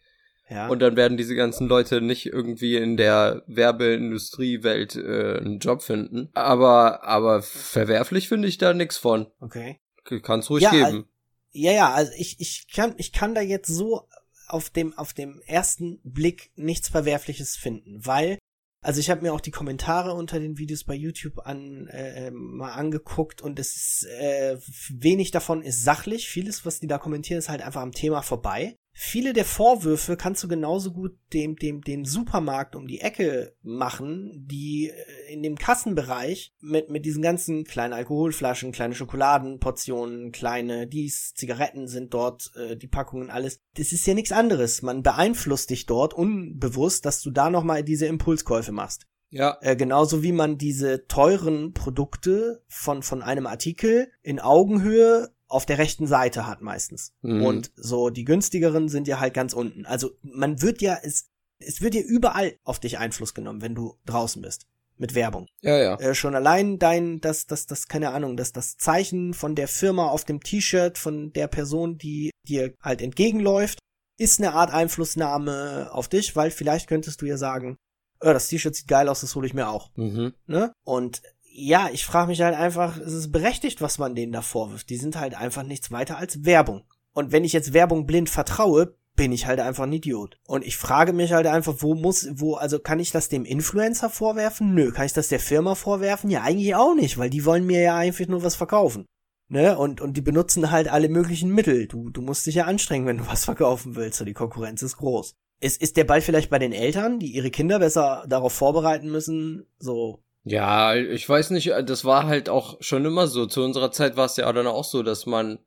Ja. 0.50 0.68
Und 0.68 0.80
dann 0.80 0.96
werden 0.96 1.18
diese 1.18 1.36
ganzen 1.36 1.68
Leute 1.68 2.02
nicht 2.02 2.26
irgendwie 2.26 2.78
in 2.78 2.96
der 2.96 3.44
Werbeindustriewelt 3.48 4.96
äh, 4.96 5.38
einen 5.40 5.60
Job 5.60 5.82
finden. 5.82 6.30
Aber, 6.34 7.04
aber 7.04 7.42
verwerflich 7.42 8.30
finde 8.30 8.48
ich 8.48 8.58
da 8.58 8.74
nix 8.74 8.98
von. 8.98 9.28
okay. 9.40 9.80
Kann's 10.24 10.50
ruhig 10.50 10.64
Ja, 10.64 10.72
geben. 10.72 11.06
Ja, 11.52 11.74
ja, 11.74 11.94
also 11.94 12.14
ich, 12.18 12.40
ich 12.40 12.68
kann, 12.74 12.94
ich 12.98 13.12
kann 13.12 13.36
da 13.36 13.42
jetzt 13.42 13.68
so 13.68 14.08
auf 14.48 14.70
dem, 14.70 14.98
auf 14.98 15.14
dem 15.14 15.42
ersten 15.46 16.00
Blick 16.04 16.52
nichts 16.56 16.88
Verwerfliches 16.88 17.58
finden, 17.58 18.06
weil, 18.06 18.38
also 18.82 19.02
ich 19.02 19.10
habe 19.10 19.22
mir 19.22 19.34
auch 19.34 19.42
die 19.42 19.52
Kommentare 19.52 20.14
unter 20.14 20.40
den 20.40 20.58
Videos 20.58 20.86
bei 20.86 20.94
YouTube 20.96 21.40
an, 21.40 21.88
äh, 21.88 22.28
äh, 22.28 22.32
mal 22.32 22.72
angeguckt 22.72 23.42
und 23.42 23.60
es 23.60 23.76
ist, 23.76 24.06
äh, 24.06 24.58
wenig 24.90 25.32
davon 25.32 25.62
ist 25.62 25.84
sachlich. 25.84 26.30
Vieles, 26.30 26.66
was 26.66 26.80
die 26.80 26.88
da 26.88 26.98
kommentieren, 26.98 27.40
ist 27.40 27.50
halt 27.50 27.62
einfach 27.62 27.82
am 27.82 27.92
Thema 27.92 28.22
vorbei. 28.22 28.78
Viele 29.00 29.34
der 29.34 29.46
Vorwürfe 29.46 30.18
kannst 30.18 30.44
du 30.44 30.48
genauso 30.48 30.92
gut 30.92 31.16
dem, 31.32 31.56
dem, 31.56 31.82
dem 31.82 32.04
Supermarkt 32.04 32.76
um 32.76 32.88
die 32.88 33.00
Ecke 33.00 33.54
machen, 33.62 34.48
die 34.50 34.90
äh, 34.90 35.32
in 35.32 35.44
dem 35.44 35.56
Kassenbereich 35.56 36.56
mit, 36.62 36.90
mit 36.90 37.06
diesen 37.06 37.22
ganzen 37.22 37.64
kleinen 37.64 37.94
Alkoholflaschen, 37.94 38.72
kleine 38.72 38.96
Schokoladenportionen, 38.96 40.32
kleine 40.32 40.88
dies, 40.88 41.36
Zigaretten 41.36 41.88
sind 41.88 42.16
dort, 42.16 42.52
äh, 42.56 42.76
die 42.76 42.88
Packungen, 42.88 43.30
alles. 43.30 43.62
Das 43.76 43.92
ist 43.92 44.08
ja 44.08 44.16
nichts 44.16 44.32
anderes. 44.32 44.82
Man 44.82 45.04
beeinflusst 45.04 45.70
dich 45.70 45.86
dort 45.86 46.16
unbewusst, 46.16 47.06
dass 47.06 47.22
du 47.22 47.30
da 47.30 47.52
nochmal 47.52 47.84
diese 47.84 48.08
Impulskäufe 48.08 48.72
machst. 48.72 49.06
Ja, 49.30 49.60
Äh, 49.62 49.76
genauso 49.76 50.24
wie 50.24 50.32
man 50.32 50.58
diese 50.58 51.06
teuren 51.06 51.74
Produkte 51.74 52.64
von, 52.68 53.04
von 53.04 53.22
einem 53.22 53.46
Artikel 53.46 54.12
in 54.24 54.40
Augenhöhe 54.40 55.30
auf 55.48 55.66
der 55.66 55.78
rechten 55.78 56.08
Seite 56.08 56.46
hat 56.48 56.62
meistens. 56.62 57.14
Mhm. 57.22 57.44
Und 57.44 57.72
so 57.76 58.10
die 58.10 58.26
günstigeren 58.26 58.90
sind 58.90 59.08
ja 59.08 59.20
halt 59.20 59.34
ganz 59.34 59.54
unten. 59.54 59.86
Also 59.86 60.12
man 60.22 60.62
wird 60.62 60.82
ja, 60.82 60.98
es, 61.02 61.30
es 61.60 61.82
wird 61.82 61.96
ja 61.96 62.02
überall 62.02 62.58
auf 62.64 62.80
dich 62.80 62.98
Einfluss 62.98 63.34
genommen, 63.34 63.62
wenn 63.62 63.76
du 63.76 63.98
draußen 64.06 64.42
bist. 64.42 64.68
Mit 65.00 65.14
Werbung. 65.14 65.46
ja, 65.62 65.78
ja. 65.78 65.96
Äh, 66.00 66.16
schon 66.16 66.34
allein 66.34 66.80
dein, 66.80 67.22
das, 67.22 67.46
das, 67.46 67.68
das, 67.68 67.88
keine 67.88 68.14
Ahnung, 68.14 68.36
das, 68.36 68.52
das 68.52 68.78
Zeichen 68.78 69.36
von 69.36 69.54
der 69.54 69.68
Firma 69.68 70.08
auf 70.08 70.26
dem 70.26 70.42
T-Shirt 70.42 70.98
von 70.98 71.32
der 71.34 71.46
Person, 71.48 72.00
die 72.00 72.32
dir 72.48 72.74
halt 72.82 73.04
entgegenläuft, 73.04 73.78
ist 74.18 74.40
eine 74.40 74.54
Art 74.54 74.74
Einflussnahme 74.74 75.90
auf 75.92 76.08
dich, 76.08 76.36
weil 76.36 76.50
vielleicht 76.50 76.90
könntest 76.90 77.22
du 77.22 77.28
ja 77.28 77.38
sagen, 77.38 77.78
äh, 78.22 78.34
das 78.34 78.48
T-Shirt 78.48 78.76
sieht 78.76 78.88
geil 78.88 79.08
aus, 79.08 79.22
das 79.22 79.36
hole 79.36 79.46
ich 79.46 79.54
mir 79.54 79.70
auch. 79.70 79.92
Mhm. 79.96 80.34
Ne? 80.48 80.74
Und 80.84 81.22
ja, 81.58 81.90
ich 81.92 82.06
frage 82.06 82.30
mich 82.30 82.42
halt 82.42 82.56
einfach, 82.56 82.98
es 82.98 83.14
ist 83.14 83.32
berechtigt, 83.32 83.82
was 83.82 83.98
man 83.98 84.14
denen 84.14 84.32
da 84.32 84.44
vorwirft. 84.44 84.90
Die 84.92 84.98
sind 84.98 85.20
halt 85.20 85.34
einfach 85.34 85.64
nichts 85.64 85.92
weiter 85.92 86.18
als 86.18 86.46
Werbung. 86.46 86.84
Und 87.14 87.32
wenn 87.32 87.44
ich 87.44 87.52
jetzt 87.52 87.74
Werbung 87.74 88.06
blind 88.06 88.30
vertraue, 88.30 88.96
bin 89.16 89.32
ich 89.32 89.48
halt 89.48 89.60
einfach 89.60 89.86
ein 89.86 89.92
Idiot. 89.94 90.40
Und 90.46 90.64
ich 90.64 90.78
frage 90.78 91.14
mich 91.14 91.34
halt 91.34 91.48
einfach, 91.48 91.78
wo 91.80 91.96
muss, 91.96 92.30
wo, 92.34 92.54
also 92.54 92.78
kann 92.78 93.00
ich 93.00 93.12
das 93.12 93.30
dem 93.30 93.44
Influencer 93.44 94.12
vorwerfen? 94.12 94.76
Nö. 94.76 94.92
Kann 94.92 95.08
ich 95.08 95.14
das 95.14 95.30
der 95.30 95.40
Firma 95.40 95.74
vorwerfen? 95.74 96.30
Ja, 96.30 96.44
eigentlich 96.44 96.76
auch 96.76 96.94
nicht, 96.94 97.18
weil 97.18 97.32
die 97.32 97.44
wollen 97.44 97.66
mir 97.66 97.82
ja 97.82 97.98
einfach 97.98 98.28
nur 98.28 98.44
was 98.44 98.56
verkaufen. 98.56 99.08
Ne? 99.50 99.76
Und, 99.80 100.00
und 100.00 100.16
die 100.16 100.22
benutzen 100.22 100.70
halt 100.70 100.88
alle 100.88 101.10
möglichen 101.10 101.50
Mittel. 101.50 101.88
Du, 101.88 102.12
du 102.12 102.22
musst 102.22 102.46
dich 102.46 102.56
ja 102.56 102.66
anstrengen, 102.66 103.08
wenn 103.08 103.18
du 103.18 103.28
was 103.28 103.46
verkaufen 103.46 103.96
willst. 103.96 104.20
So, 104.20 104.26
die 104.26 104.34
Konkurrenz 104.34 104.84
ist 104.84 104.98
groß. 104.98 105.34
Ist, 105.60 105.82
ist 105.82 105.98
der 105.98 106.04
Ball 106.04 106.22
vielleicht 106.22 106.52
bei 106.52 106.60
den 106.60 106.72
Eltern, 106.72 107.18
die 107.18 107.34
ihre 107.34 107.50
Kinder 107.50 107.80
besser 107.80 108.26
darauf 108.28 108.54
vorbereiten 108.54 109.10
müssen? 109.10 109.66
So, 109.80 110.22
Ja, 110.48 110.96
ich 110.96 111.28
weiß 111.28 111.50
nicht, 111.52 111.72
das 111.84 112.06
war 112.06 112.26
halt 112.26 112.50
auch 112.50 112.78
schon 112.80 113.06
immer 113.06 113.28
so. 113.28 113.46
Zu 113.46 113.64
unserer 113.64 113.92
Zeit 113.92 114.16
war 114.16 114.26
es 114.26 114.38
ja 114.38 114.52
dann 114.52 114.68
auch 114.68 114.86
so, 114.86 115.04
dass 115.04 115.26
man, 115.26 115.60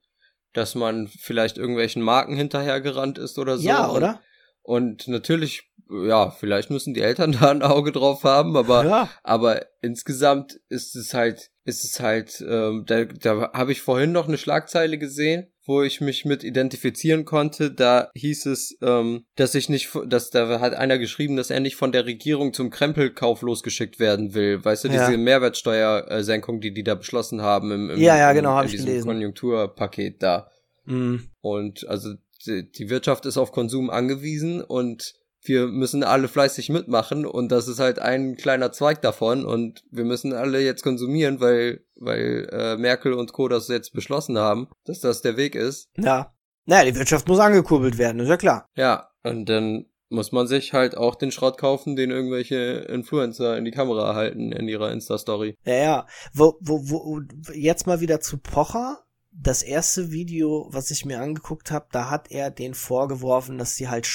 dass 0.53 0.75
man 0.75 1.09
vielleicht 1.09 1.59
irgendwelchen 1.59 2.03
Marken 2.03 2.37
hinterhergerannt 2.37 3.19
ist 3.19 3.39
oder 3.39 3.59
so. 3.59 3.69
ja, 3.69 3.87
und, 3.87 3.97
oder? 3.97 4.21
Und 4.63 5.09
natürlich, 5.09 5.71
ja, 5.91 6.31
vielleicht 6.31 6.71
müssen 6.71 6.95
die 6.95 7.03
Eltern 7.03 7.33
da 7.41 7.51
ein 7.51 7.63
Auge 7.63 7.93
drauf 7.93 8.25
haben, 8.25 8.57
aber, 8.57 8.85
ja. 8.85 9.09
aber 9.23 9.67
insgesamt 9.83 10.61
ist 10.69 10.97
es 10.97 11.15
halt, 11.15 11.51
ist 11.65 11.85
es 11.85 12.01
halt, 12.01 12.43
ähm, 12.49 12.85
da, 12.87 13.05
da 13.05 13.53
habe 13.53 13.73
ich 13.73 13.83
vorhin 13.83 14.13
noch 14.13 14.29
eine 14.29 14.39
Schlagzeile 14.39 14.99
gesehen, 14.99 15.53
wo 15.71 15.83
ich 15.83 16.01
mich 16.01 16.25
mit 16.25 16.43
identifizieren 16.45 17.25
konnte. 17.25 17.71
Da 17.71 18.11
hieß 18.15 18.47
es, 18.47 18.77
ähm, 18.83 19.25
dass 19.37 19.55
ich 19.55 19.69
nicht, 19.69 19.89
dass 20.07 20.31
da 20.31 20.59
hat 20.61 20.75
einer 20.75 20.99
geschrieben, 20.99 21.37
dass 21.37 21.51
er 21.51 21.61
nicht 21.61 21.77
von 21.77 21.93
der 21.93 22.07
Regierung 22.07 22.53
zum 22.53 22.71
Krempelkauf 22.71 23.43
losgeschickt 23.43 24.01
werden 24.01 24.35
will. 24.35 24.65
Weißt 24.65 24.85
du, 24.85 24.89
Ja. 24.89 25.07
diese 25.07 25.17
Mehrwertsteuersenkung, 25.17 26.61
die 26.61 26.73
die 26.73 26.83
da 26.83 26.97
beschlossen 26.97 27.41
haben 27.43 27.71
im, 27.71 27.91
im 27.91 28.01
Ja, 28.01 28.17
ja, 28.19 28.33
genau, 28.33 28.59
in 28.59 28.67
ich 28.67 28.73
diesem 28.73 28.87
gelesen. 28.87 29.07
Konjunkturpaket 29.07 30.23
da. 30.23 30.51
Mhm. 30.85 31.31
Und 31.41 31.89
also 31.89 32.15
die 32.47 32.91
Wirtschaft 32.91 33.27
ist 33.27 33.37
auf 33.37 33.53
Konsum 33.53 33.91
angewiesen 33.91 34.63
und 34.63 35.15
wir 35.43 35.67
müssen 35.67 36.03
alle 36.03 36.29
fleißig 36.29 36.69
mitmachen 36.69 37.25
und 37.27 37.51
das 37.51 37.69
ist 37.69 37.79
halt 37.79 37.99
ein 37.99 38.37
kleiner 38.37 38.73
Zweig 38.73 39.03
davon 39.03 39.45
und 39.45 39.83
wir 39.91 40.05
müssen 40.05 40.33
alle 40.33 40.61
jetzt 40.61 40.83
konsumieren, 40.83 41.41
weil, 41.41 41.85
weil 41.97 42.49
äh, 42.53 42.77
Merkel 42.77 43.15
und 43.15 43.33
Co. 43.33 43.49
das 43.49 43.69
jetzt 43.69 43.93
beschlossen 43.93 44.39
haben, 44.39 44.69
dass 44.85 45.01
das 45.01 45.23
der 45.23 45.37
Weg 45.37 45.55
ist. 45.55 45.89
Ja. 45.97 46.35
Naja, 46.67 46.91
die 46.91 46.97
Wirtschaft 46.97 47.27
muss 47.27 47.39
angekurbelt 47.39 47.99
werden, 47.99 48.21
ist 48.21 48.29
ja 48.29 48.37
klar. 48.37 48.69
Ja, 48.77 49.11
und 49.23 49.49
dann 49.49 49.87
muss 50.11 50.33
man 50.33 50.47
sich 50.47 50.73
halt 50.73 50.97
auch 50.97 51.15
den 51.15 51.31
Schrott 51.31 51.57
kaufen, 51.57 51.97
den 51.97 52.11
irgendwelche 52.11 52.87
Influencer 52.89 53.57
in 53.57 53.65
die 53.65 53.71
Kamera 53.71 54.15
halten 54.15 54.53
in 54.53 54.69
ihrer 54.69 54.93
Insta-Story. 54.93 55.57
Ja, 55.65 55.75
ja. 55.75 56.07
Wo, 56.35 56.59
wo, 56.61 56.91
wo, 56.91 57.21
jetzt 57.55 57.87
mal 57.87 58.01
wieder 58.01 58.21
zu 58.21 58.39
Pocher. 58.39 58.99
Das 59.33 59.63
erste 59.63 60.11
Video, 60.11 60.67
was 60.71 60.91
ich 60.91 61.05
mir 61.05 61.21
angeguckt 61.21 61.71
habe, 61.71 61.87
da 61.93 62.11
hat 62.11 62.33
er 62.33 62.51
den 62.51 62.75
vorgeworfen, 62.75 63.59
dass 63.59 63.77
sie 63.77 63.89
halt 63.89 64.07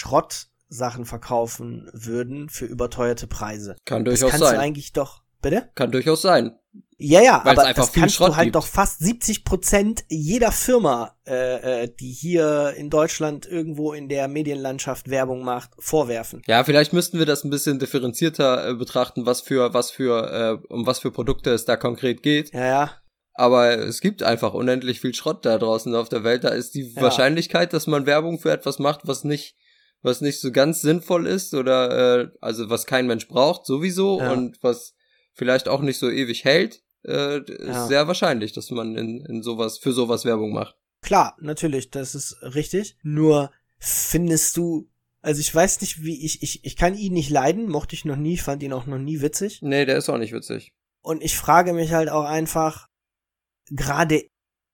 Schrottsachen 0.70 1.06
verkaufen 1.06 1.90
würden 1.94 2.50
für 2.50 2.66
überteuerte 2.66 3.28
Preise. 3.28 3.76
Kann 3.86 4.04
Das 4.06 4.20
durchaus 4.20 4.32
kannst 4.32 4.44
du 4.46 4.50
sein. 4.50 4.60
eigentlich 4.60 4.94
doch. 4.94 5.22
Bitte? 5.42 5.70
Kann 5.76 5.92
durchaus 5.92 6.24
sein. 6.24 6.58
Ja, 6.98 7.22
ja, 7.22 7.42
Weil 7.44 7.52
aber 7.54 7.66
einfach 7.68 7.84
das 7.86 7.94
kannst 7.94 8.16
Schrott 8.16 8.30
du 8.32 8.36
halt 8.36 8.46
gibt. 8.48 8.56
doch 8.56 8.66
fast 8.66 9.00
70 9.00 9.44
Prozent 9.46 10.06
jeder 10.10 10.52
Firma, 10.52 11.16
äh, 11.28 11.84
äh, 11.84 11.90
die 12.00 12.12
hier 12.12 12.74
in 12.78 12.90
Deutschland 12.90 13.46
irgendwo 13.46 13.94
in 13.94 14.10
der 14.10 14.28
Medienlandschaft 14.28 15.10
Werbung 15.10 15.44
macht, 15.44 15.72
vorwerfen. 15.78 16.42
Ja, 16.48 16.64
vielleicht 16.64 16.94
müssten 16.94 17.20
wir 17.20 17.26
das 17.26 17.44
ein 17.44 17.50
bisschen 17.52 17.78
differenzierter 17.80 18.70
äh, 18.70 18.74
betrachten, 18.74 19.26
was 19.26 19.42
für, 19.42 19.74
was 19.74 19.92
für, 19.92 20.60
äh, 20.64 20.74
um 20.74 20.88
was 20.88 21.00
für 21.00 21.12
Produkte 21.12 21.52
es 21.52 21.66
da 21.66 21.76
konkret 21.78 22.24
geht. 22.24 22.52
Ja, 22.54 22.66
ja. 22.66 22.92
Aber 23.34 23.78
es 23.78 24.00
gibt 24.02 24.24
einfach 24.24 24.54
unendlich 24.54 25.02
viel 25.02 25.14
Schrott 25.14 25.46
da 25.46 25.58
draußen 25.58 25.94
auf 25.94 26.08
der 26.10 26.24
Welt. 26.24 26.44
Da 26.46 26.50
ist 26.50 26.74
die 26.74 26.94
Ja. 26.96 27.02
Wahrscheinlichkeit, 27.04 27.74
dass 27.74 27.86
man 27.86 28.06
Werbung 28.06 28.40
für 28.40 28.52
etwas 28.52 28.80
macht, 28.80 29.02
was 29.04 29.26
nicht, 29.26 29.56
was 30.06 30.22
nicht 30.22 30.40
so 30.40 30.52
ganz 30.52 30.82
sinnvoll 30.82 31.28
ist 31.28 31.54
oder 31.54 32.22
äh, 32.22 32.28
also 32.42 32.70
was 32.70 32.86
kein 32.86 33.08
Mensch 33.08 33.28
braucht, 33.28 33.66
sowieso 33.66 34.20
Ja. 34.22 34.32
und 34.32 34.62
was 34.62 34.94
vielleicht 35.34 35.68
auch 35.68 35.82
nicht 35.82 35.98
so 36.00 36.10
ewig 36.10 36.44
hält, 36.46 36.84
äh, 37.06 37.40
ist 37.40 37.68
Ja. 37.68 37.88
sehr 37.88 38.08
wahrscheinlich, 38.08 38.54
dass 38.54 38.70
man 38.72 38.96
in, 38.96 39.26
in 39.26 39.42
sowas 39.44 39.78
für 39.78 39.92
sowas 39.94 40.24
Werbung 40.26 40.54
macht. 40.54 40.76
Klar, 41.02 41.36
natürlich, 41.40 41.92
das 41.92 42.16
ist 42.16 42.38
richtig. 42.42 42.98
Nur 43.04 43.52
findest 43.80 44.56
du, 44.58 44.90
also 45.22 45.40
ich 45.42 45.54
weiß 45.54 45.82
nicht, 45.82 46.04
wie 46.04 46.26
ich, 46.26 46.42
ich, 46.42 46.64
ich 46.64 46.76
kann 46.76 46.96
ihn 46.96 47.14
nicht 47.14 47.30
leiden, 47.30 47.68
mochte 47.70 47.96
ich 47.96 48.06
noch 48.06 48.16
nie, 48.16 48.38
fand 48.38 48.64
ihn 48.64 48.74
auch 48.74 48.86
noch 48.86 48.98
nie 48.98 49.22
witzig. 49.22 49.60
Nee, 49.62 49.86
der 49.86 49.98
ist 49.98 50.10
auch 50.10 50.18
nicht 50.18 50.34
witzig. 50.34 50.72
Und 51.02 51.22
ich 51.24 51.36
frage 51.38 51.74
mich 51.74 51.92
halt 51.94 52.10
auch 52.10 52.26
einfach, 52.26 52.88
gerade 53.70 54.24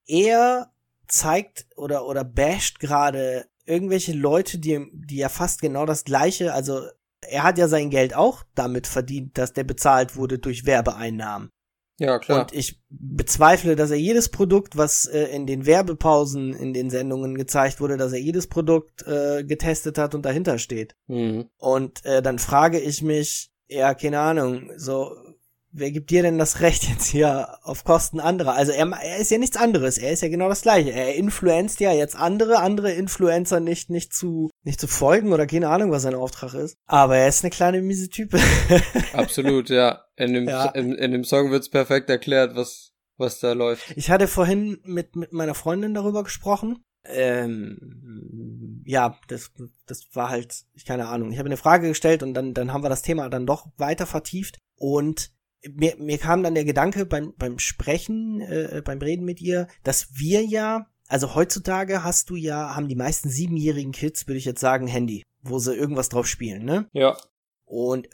er 0.06 0.72
zeigt 1.08 1.68
oder, 1.76 2.06
oder 2.06 2.24
basht 2.24 2.80
gerade 2.80 3.46
irgendwelche 3.66 4.14
Leute, 4.14 4.60
die, 4.60 4.88
die 4.94 5.18
ja 5.18 5.30
fast 5.30 5.62
genau 5.62 5.86
das 5.86 6.04
gleiche, 6.04 6.54
also 6.54 6.82
er 7.28 7.44
hat 7.44 7.58
ja 7.58 7.68
sein 7.68 7.90
Geld 7.90 8.16
auch 8.16 8.44
damit 8.56 8.88
verdient, 8.88 9.38
dass 9.38 9.54
der 9.54 9.64
bezahlt 9.64 10.16
wurde 10.16 10.40
durch 10.40 10.66
Werbeeinnahmen. 10.66 11.50
Ja, 12.00 12.18
klar. 12.18 12.42
Und 12.42 12.54
ich 12.54 12.82
bezweifle, 12.90 13.76
dass 13.76 13.92
er 13.92 13.98
jedes 13.98 14.30
Produkt, 14.30 14.76
was 14.76 15.06
äh, 15.06 15.26
in 15.26 15.46
den 15.46 15.68
Werbepausen 15.68 16.54
in 16.54 16.74
den 16.74 16.90
Sendungen 16.90 17.36
gezeigt 17.36 17.80
wurde, 17.80 17.96
dass 17.98 18.12
er 18.12 18.20
jedes 18.20 18.48
Produkt 18.48 19.06
äh, 19.06 19.44
getestet 19.44 20.00
hat 20.00 20.16
und 20.16 20.26
dahinter 20.26 20.58
steht. 20.58 20.96
mhm. 21.08 21.50
Und 21.58 22.04
äh, 22.06 22.24
dann 22.24 22.40
frage 22.40 22.80
ich 22.80 23.04
mich, 23.04 23.52
ja, 23.68 23.94
keine 23.94 24.20
Ahnung, 24.20 24.72
so, 24.78 25.16
wer 25.74 25.92
gibt 25.92 26.10
dir 26.10 26.22
denn 26.22 26.38
das 26.38 26.60
Recht 26.62 26.84
jetzt 26.90 27.06
hier 27.08 27.58
auf 27.64 27.84
Kosten 27.84 28.20
anderer? 28.20 28.54
Also 28.54 28.72
er, 28.72 28.88
er 28.92 29.18
ist 29.18 29.32
ja 29.32 29.38
nichts 29.38 29.58
anderes, 29.58 29.98
er 29.98 30.12
ist 30.12 30.22
ja 30.22 30.30
genau 30.30 30.50
das 30.50 30.62
gleiche. 30.62 30.92
Er 30.92 31.16
influenzt 31.16 31.80
ja 31.80 31.92
jetzt 31.94 32.16
andere, 32.16 32.60
andere 32.60 32.92
Influencer 32.92 33.60
nicht, 33.60 33.90
nicht 33.90 34.14
zu, 34.14 34.50
nicht 34.64 34.80
zu 34.80 34.88
folgen 34.88 35.34
oder 35.34 35.48
keine 35.48 35.70
Ahnung, 35.70 35.92
was 35.92 36.04
sein 36.04 36.16
Auftrag 36.16 36.54
ist. 36.54 36.76
Aber 36.86 37.18
er 37.18 37.28
ist 37.28 37.44
eine 37.44 37.52
kleine 37.52 37.82
miese 37.82 38.10
Type. 38.10 38.40
Absolut, 39.14 39.70
ja. 39.70 40.04
In 40.16 40.34
dem, 40.34 40.48
Ja. 40.48 40.66
in, 40.70 40.94
in 40.96 41.12
dem 41.12 41.24
Song 41.24 41.52
wird's 41.52 41.70
perfekt 41.70 42.10
erklärt, 42.10 42.56
was, 42.56 42.92
was 43.18 43.40
da 43.40 43.54
läuft. 43.54 43.94
Ich 43.96 44.10
hatte 44.12 44.28
vorhin 44.28 44.80
mit, 44.84 45.16
mit 45.16 45.34
meiner 45.34 45.56
Freundin 45.56 45.94
darüber 45.94 46.24
gesprochen. 46.24 46.84
Ähm, 47.06 48.84
ja, 48.86 49.18
das, 49.28 49.52
das 49.88 50.08
war 50.14 50.30
halt, 50.30 50.54
ich 50.74 50.86
keine 50.86 51.08
Ahnung. 51.08 51.32
Ich 51.32 51.40
habe 51.40 51.48
eine 51.48 51.58
Frage 51.58 51.88
gestellt 51.88 52.24
und 52.24 52.34
dann, 52.34 52.54
dann 52.54 52.74
haben 52.74 52.84
wir 52.84 52.90
das 52.90 53.02
Thema 53.02 53.30
dann 53.30 53.46
doch 53.48 53.68
weiter 53.78 54.06
vertieft. 54.06 54.58
Und 54.76 55.32
mir, 55.70 55.96
mir 55.98 56.18
kam 56.18 56.44
dann 56.44 56.56
der 56.56 56.66
Gedanke 56.66 57.06
beim, 57.06 57.34
beim 57.38 57.60
Sprechen, 57.60 58.42
äh, 58.42 58.82
beim 58.84 59.00
Reden 59.00 59.26
mit 59.26 59.42
ihr, 59.42 59.68
dass 59.84 60.08
wir 60.14 60.44
ja, 60.44 60.88
also 61.08 61.36
heutzutage 61.36 62.04
hast 62.04 62.30
du 62.30 62.36
ja, 62.36 62.76
haben 62.76 62.88
die 62.88 62.96
meisten 62.96 63.30
siebenjährigen 63.30 63.92
Kids, 63.92 64.28
würde 64.28 64.38
ich 64.38 64.46
jetzt 64.46 64.62
sagen, 64.62 64.88
Handy, 64.88 65.24
wo 65.42 65.60
sie 65.60 65.76
irgendwas 65.76 66.10
drauf 66.10 66.28
spielen, 66.28 66.64
ne? 66.64 66.88
Ja. 66.94 67.18
Und 67.66 68.10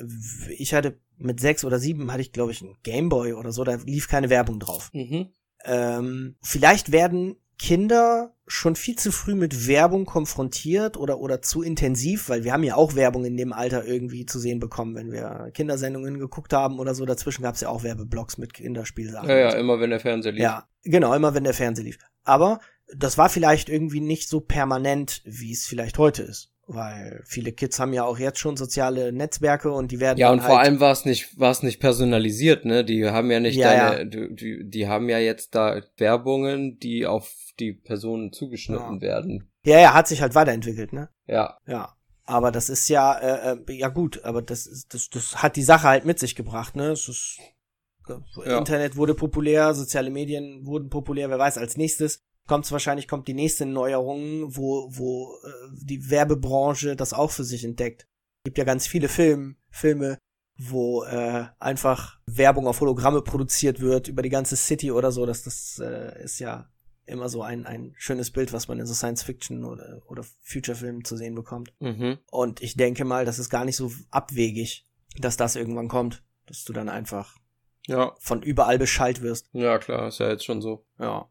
ich 0.58 0.74
hatte 0.74 1.00
mit 1.18 1.40
sechs 1.40 1.66
oder 1.66 1.80
sieben 1.80 2.12
hatte 2.12 2.22
ich, 2.22 2.32
glaube 2.32 2.52
ich, 2.52 2.62
einen 2.62 2.78
Gameboy 2.84 3.34
oder 3.34 3.52
so, 3.52 3.64
da 3.64 3.76
lief 3.76 4.08
keine 4.08 4.30
Werbung 4.30 4.60
drauf. 4.60 4.92
Mhm. 4.94 5.30
Ähm, 5.66 6.36
vielleicht 6.42 6.92
werden 6.92 7.38
Kinder 7.60 8.34
schon 8.46 8.76
viel 8.76 8.96
zu 8.96 9.12
früh 9.12 9.36
mit 9.36 9.68
Werbung 9.68 10.06
konfrontiert 10.06 10.96
oder, 10.96 11.20
oder 11.20 11.42
zu 11.42 11.62
intensiv, 11.64 12.30
weil 12.30 12.44
wir 12.44 12.54
haben 12.54 12.64
ja 12.64 12.76
auch 12.76 12.96
Werbung 12.96 13.26
in 13.26 13.36
dem 13.36 13.52
Alter 13.52 13.86
irgendwie 13.86 14.26
zu 14.26 14.40
sehen 14.40 14.60
bekommen, 14.60 14.96
wenn 14.96 15.12
wir 15.12 15.52
Kindersendungen 15.54 16.20
geguckt 16.20 16.54
haben 16.54 16.80
oder 16.80 16.96
so. 16.96 17.06
Dazwischen 17.06 17.44
gab 17.44 17.56
es 17.56 17.62
ja 17.62 17.70
auch 17.70 17.84
Werbeblocks 17.84 18.38
mit 18.38 18.54
Kinderspielsachen. 18.54 19.30
Ja, 19.30 19.38
ja, 19.38 19.56
immer 19.56 19.80
wenn 19.80 19.90
der 19.90 20.00
Fernseher 20.00 20.32
lief. 20.32 20.42
Ja, 20.42 20.68
genau, 20.84 21.14
immer 21.14 21.34
wenn 21.34 21.44
der 21.44 21.54
Fernseher 21.54 21.86
lief. 21.86 21.98
Aber 22.24 22.60
das 22.96 23.18
war 23.18 23.30
vielleicht 23.30 23.70
irgendwie 23.70 24.02
nicht 24.02 24.30
so 24.30 24.40
permanent, 24.40 25.22
wie 25.26 25.52
es 25.52 25.66
vielleicht 25.66 25.98
heute 25.98 26.24
ist. 26.24 26.54
Weil 26.70 27.24
viele 27.26 27.54
Kids 27.54 27.80
haben 27.80 27.94
ja 27.94 28.04
auch 28.04 28.20
jetzt 28.20 28.40
schon 28.40 28.58
soziale 28.58 29.14
Netzwerke 29.14 29.72
und 29.72 29.90
die 29.92 30.02
werden 30.02 30.18
Ja, 30.18 30.32
und 30.32 30.40
dann 30.40 30.46
vor 30.48 30.58
halt, 30.58 30.68
allem 30.68 30.80
war 30.82 30.92
es 30.92 31.06
nicht, 31.06 31.40
war 31.40 31.52
es 31.52 31.64
nicht 31.64 31.80
personalisiert, 31.80 32.66
ne? 32.66 32.84
Die 32.84 33.06
haben 33.10 33.32
ja 33.32 33.40
nicht 33.40 33.56
Ja, 33.58 33.96
deine, 33.96 34.06
Die, 34.10 34.36
die, 34.36 34.70
die 34.70 34.88
haben 34.88 35.08
ja 35.08 35.18
jetzt 35.18 35.56
da 35.56 35.82
Werbungen, 35.96 36.78
die 36.78 37.06
auf 37.08 37.34
die 37.60 37.72
Personen 37.72 38.34
zugeschnitten 38.34 38.96
Ja. 38.96 39.02
werden. 39.02 39.50
Ja, 39.66 39.80
ja, 39.80 39.94
hat 39.94 40.08
sich 40.10 40.22
halt 40.22 40.36
weiterentwickelt, 40.36 40.92
ne? 40.94 41.10
Ja, 41.26 41.58
Ja. 41.66 41.94
Aber 42.30 42.52
das 42.52 42.68
ist 42.68 42.90
ja, 42.90 43.18
äh, 43.18 43.54
äh, 43.54 43.74
ja 43.74 43.88
gut, 43.88 44.26
aber 44.26 44.42
das 44.42 44.68
ist, 44.68 44.94
das, 44.94 45.10
das 45.10 45.42
hat 45.42 45.56
die 45.56 45.64
Sache 45.64 45.88
halt 45.88 46.04
mit 46.04 46.20
sich 46.20 46.36
gebracht, 46.36 46.76
ne? 46.76 46.92
Es 46.92 47.08
ist, 47.08 47.38
Ja. 48.46 48.58
Internet 48.58 48.98
wurde 48.98 49.16
populär, 49.16 49.74
soziale 49.74 50.10
Medien 50.10 50.66
wurden 50.66 50.90
populär, 50.90 51.30
wer 51.30 51.40
weiß, 51.40 51.58
als 51.58 51.78
nächstes 51.78 52.24
kommt's 52.48 52.72
wahrscheinlich, 52.72 53.08
kommt 53.08 53.28
die 53.28 53.34
nächste 53.34 53.66
Neuerung, 53.66 54.56
wo, 54.56 54.88
wo 54.90 55.36
äh, 55.44 55.50
die 55.74 56.10
Werbebranche 56.10 56.96
das 56.96 57.14
auch 57.14 57.32
für 57.32 57.44
sich 57.44 57.64
entdeckt. 57.64 58.08
gibt 58.44 58.58
ja 58.58 58.64
ganz 58.64 58.88
viele 58.88 59.10
Film, 59.10 59.58
Filme, 59.70 60.18
wo 60.58 61.04
äh, 61.04 61.46
einfach 61.60 62.20
Werbung 62.26 62.68
auf 62.68 62.82
Hologramme 62.82 63.22
produziert 63.22 63.80
wird 63.80 64.08
über 64.08 64.22
die 64.22 64.30
ganze 64.30 64.56
City 64.56 64.92
oder 64.92 65.12
so. 65.12 65.26
Das, 65.26 65.44
das 65.44 65.80
äh, 65.80 66.24
ist 66.24 66.40
ja 66.40 66.70
immer 67.06 67.30
so 67.30 67.42
ein, 67.42 67.66
ein 67.66 67.94
schönes 67.98 68.32
Bild, 68.32 68.52
was 68.54 68.68
man 68.68 68.80
in 68.80 68.86
so 68.86 68.94
Science-Fiction 68.94 69.64
oder, 69.64 70.02
oder 70.08 70.24
Future-Filmen 70.42 71.06
zu 71.06 71.16
sehen 71.16 71.36
bekommt. 71.36 71.74
mhm. 71.80 72.18
Und 72.32 72.62
ich 72.62 72.76
denke 72.76 73.06
mal, 73.06 73.26
das 73.26 73.40
ist 73.40 73.50
gar 73.50 73.66
nicht 73.66 73.78
so 73.78 73.92
abwegig, 74.12 74.86
dass 75.18 75.38
das 75.38 75.56
irgendwann 75.56 75.88
kommt, 75.88 76.24
dass 76.48 76.66
du 76.66 76.74
dann 76.74 76.90
einfach 76.90 77.36
ja, 77.88 78.14
von 78.20 78.42
überall 78.42 78.78
beschallt 78.78 79.22
wirst. 79.22 79.48
ja, 79.54 79.78
klar, 79.80 80.10
ist 80.10 80.20
ja 80.20 80.30
jetzt 80.30 80.46
schon 80.46 80.62
so. 80.62 80.86
Ja. 81.00 81.30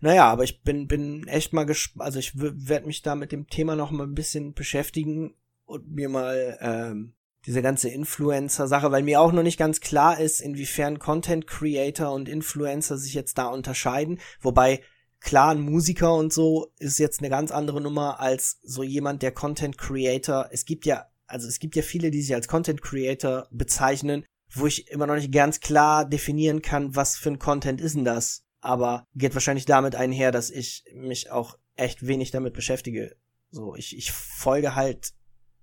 Naja, 0.00 0.24
aber 0.26 0.44
ich 0.44 0.62
bin, 0.62 0.88
bin 0.88 1.26
echt 1.28 1.52
mal 1.52 1.66
gespannt, 1.66 2.06
also 2.06 2.18
ich 2.18 2.32
werde 2.34 2.86
mich 2.86 3.02
da 3.02 3.14
mit 3.14 3.32
dem 3.32 3.46
Thema 3.48 3.76
noch 3.76 3.90
mal 3.90 4.06
ein 4.06 4.14
bisschen 4.14 4.54
beschäftigen 4.54 5.34
und 5.64 5.90
mir 5.90 6.08
mal 6.08 6.58
ähm, 6.60 7.14
diese 7.46 7.62
ganze 7.62 7.88
Influencer-Sache, 7.88 8.90
weil 8.90 9.04
mir 9.04 9.20
auch 9.20 9.32
noch 9.32 9.42
nicht 9.42 9.58
ganz 9.58 9.80
klar 9.80 10.18
ist, 10.18 10.40
inwiefern 10.40 10.98
Content 10.98 11.46
Creator 11.46 12.12
und 12.12 12.28
Influencer 12.28 12.98
sich 12.98 13.14
jetzt 13.14 13.38
da 13.38 13.46
unterscheiden. 13.46 14.18
Wobei, 14.40 14.82
klar, 15.20 15.52
ein 15.52 15.60
Musiker 15.60 16.14
und 16.14 16.32
so 16.32 16.72
ist 16.78 16.98
jetzt 16.98 17.20
eine 17.20 17.30
ganz 17.30 17.52
andere 17.52 17.80
Nummer 17.80 18.20
als 18.20 18.58
so 18.62 18.82
jemand, 18.82 19.22
der 19.22 19.32
Content 19.32 19.78
Creator, 19.78 20.48
es 20.50 20.64
gibt 20.64 20.86
ja, 20.86 21.06
also 21.26 21.46
es 21.46 21.58
gibt 21.58 21.76
ja 21.76 21.82
viele, 21.82 22.10
die 22.10 22.22
sich 22.22 22.34
als 22.34 22.48
Content 22.48 22.82
Creator 22.82 23.48
bezeichnen, 23.50 24.24
wo 24.52 24.66
ich 24.66 24.90
immer 24.90 25.06
noch 25.06 25.16
nicht 25.16 25.32
ganz 25.32 25.60
klar 25.60 26.08
definieren 26.08 26.62
kann, 26.62 26.96
was 26.96 27.16
für 27.16 27.30
ein 27.30 27.38
Content 27.38 27.80
ist 27.80 27.94
denn 27.94 28.04
das. 28.04 28.45
Aber 28.60 29.06
geht 29.14 29.34
wahrscheinlich 29.34 29.64
damit 29.66 29.94
einher, 29.94 30.32
dass 30.32 30.50
ich 30.50 30.84
mich 30.94 31.30
auch 31.30 31.58
echt 31.76 32.06
wenig 32.06 32.30
damit 32.30 32.54
beschäftige. 32.54 33.16
So, 33.50 33.74
ich, 33.76 33.96
ich 33.96 34.12
folge 34.12 34.74
halt 34.74 35.12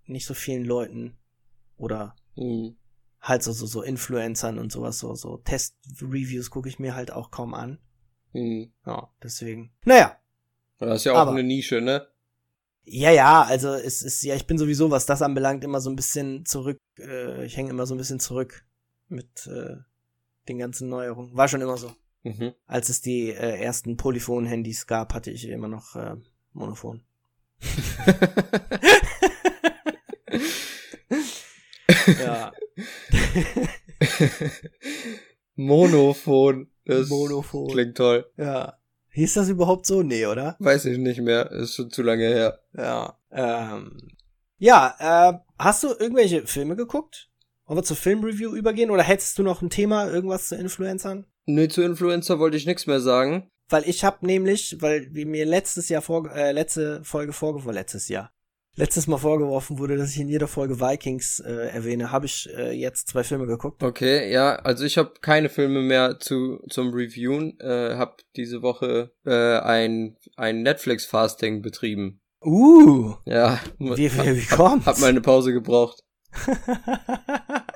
nicht 0.05 0.25
so 0.25 0.33
vielen 0.33 0.63
Leuten 0.65 1.17
oder 1.77 2.15
Mhm. 2.35 2.77
halt 3.21 3.43
so, 3.43 3.51
so, 3.51 3.65
so 3.65 3.81
Influencern 3.81 4.57
und 4.59 4.71
sowas, 4.71 4.99
so, 4.99 5.15
so 5.15 5.37
Test-Reviews 5.37 6.49
gucke 6.49 6.69
ich 6.69 6.79
mir 6.79 6.95
halt 6.95 7.11
auch 7.11 7.29
kaum 7.31 7.53
an. 7.53 7.79
Mhm. 8.33 8.71
Ja, 8.85 9.09
deswegen. 9.21 9.73
Naja, 9.85 10.17
Das 10.79 10.97
ist 11.01 11.03
ja 11.05 11.13
auch 11.13 11.17
Aber- 11.17 11.31
eine 11.31 11.43
Nische, 11.43 11.81
ne? 11.81 12.07
Ja, 12.85 13.11
ja, 13.11 13.43
also 13.43 13.73
es 13.73 14.01
ist, 14.01 14.23
ja, 14.23 14.35
ich 14.35 14.45
bin 14.45 14.57
sowieso, 14.57 14.91
was 14.91 15.05
das 15.05 15.21
anbelangt, 15.21 15.63
immer 15.63 15.79
so 15.79 15.89
ein 15.89 15.95
bisschen 15.95 16.45
zurück, 16.45 16.77
äh, 16.99 17.45
ich 17.45 17.55
hänge 17.55 17.69
immer 17.69 17.85
so 17.85 17.95
ein 17.95 17.97
bisschen 17.97 18.19
zurück 18.19 18.65
mit 19.07 19.47
äh, 19.47 19.77
den 20.49 20.57
ganzen 20.57 20.89
Neuerungen. 20.89 21.33
War 21.35 21.47
schon 21.47 21.61
immer 21.61 21.77
so. 21.77 21.93
Mhm. 22.23 22.53
Als 22.65 22.89
es 22.89 23.01
die 23.01 23.29
äh, 23.29 23.59
ersten 23.61 23.97
Polyphon-Handys 23.97 24.87
gab, 24.87 25.13
hatte 25.13 25.31
ich 25.31 25.47
immer 25.47 25.67
noch 25.67 25.95
äh, 25.95 26.15
Monophon. 26.53 27.03
Ja. 32.19 32.51
Monophon. 35.55 36.67
Das 36.85 37.09
Monophon. 37.09 37.69
klingt 37.69 37.97
toll. 37.97 38.29
Ja. 38.37 38.77
Hieß 39.11 39.35
das 39.35 39.49
überhaupt 39.49 39.85
so? 39.85 40.01
Nee, 40.01 40.25
oder? 40.25 40.55
Weiß 40.59 40.85
ich 40.85 40.97
nicht 40.97 41.21
mehr. 41.21 41.51
Ist 41.51 41.75
schon 41.75 41.91
zu 41.91 42.01
lange 42.01 42.27
her. 42.27 42.59
Ja. 42.75 43.17
Ähm. 43.31 44.09
Ja, 44.57 44.95
äh, 44.99 45.39
hast 45.59 45.83
du 45.83 45.89
irgendwelche 45.89 46.47
Filme 46.47 46.75
geguckt? 46.75 47.29
Wollen 47.65 47.77
wir 47.79 47.83
zur 47.83 47.97
Filmreview 47.97 48.55
übergehen 48.55 48.91
oder 48.91 49.03
hättest 49.03 49.37
du 49.37 49.43
noch 49.43 49.61
ein 49.61 49.69
Thema, 49.69 50.09
irgendwas 50.09 50.47
zu 50.47 50.55
Influencern? 50.55 51.25
Nee, 51.45 51.67
zu 51.67 51.81
Influencer 51.81 52.39
wollte 52.39 52.57
ich 52.57 52.65
nichts 52.65 52.87
mehr 52.87 52.99
sagen. 52.99 53.49
Weil 53.69 53.87
ich 53.87 54.03
hab 54.03 54.23
nämlich, 54.23 54.77
weil 54.79 55.07
wie 55.11 55.25
mir 55.25 55.45
letztes 55.45 55.89
Jahr 55.89 56.01
vor, 56.01 56.29
äh, 56.33 56.51
letzte 56.51 57.03
Folge 57.03 57.33
vorgeworfen, 57.33 57.73
letztes 57.73 58.07
Jahr, 58.07 58.31
letztes 58.75 59.07
Mal 59.07 59.17
vorgeworfen 59.17 59.79
wurde, 59.79 59.97
dass 59.97 60.11
ich 60.11 60.19
in 60.19 60.27
jeder 60.27 60.47
Folge 60.47 60.79
Vikings 60.79 61.39
äh, 61.39 61.69
erwähne, 61.69 62.11
habe 62.11 62.25
ich 62.25 62.49
äh, 62.55 62.71
jetzt 62.71 63.07
zwei 63.07 63.23
Filme 63.23 63.47
geguckt. 63.47 63.81
Okay, 63.83 64.31
ja, 64.31 64.55
also 64.55 64.85
ich 64.85 64.97
habe 64.97 65.13
keine 65.21 65.49
Filme 65.49 65.81
mehr 65.81 66.19
zu 66.19 66.59
zum 66.69 66.93
Reviewen. 66.93 67.59
Äh, 67.59 67.95
hab 67.95 68.21
diese 68.35 68.61
Woche 68.61 69.11
äh, 69.25 69.59
ein 69.59 70.17
ein 70.35 70.61
Netflix 70.61 71.05
Fasting 71.05 71.61
betrieben. 71.61 72.21
Uh, 72.45 73.15
Ja, 73.25 73.59
wie, 73.79 74.11
wie, 74.11 74.37
wie 74.37 74.45
kommt's? 74.45 74.85
hab 74.85 74.99
meine 74.99 75.21
Pause 75.21 75.53
gebraucht. 75.53 76.03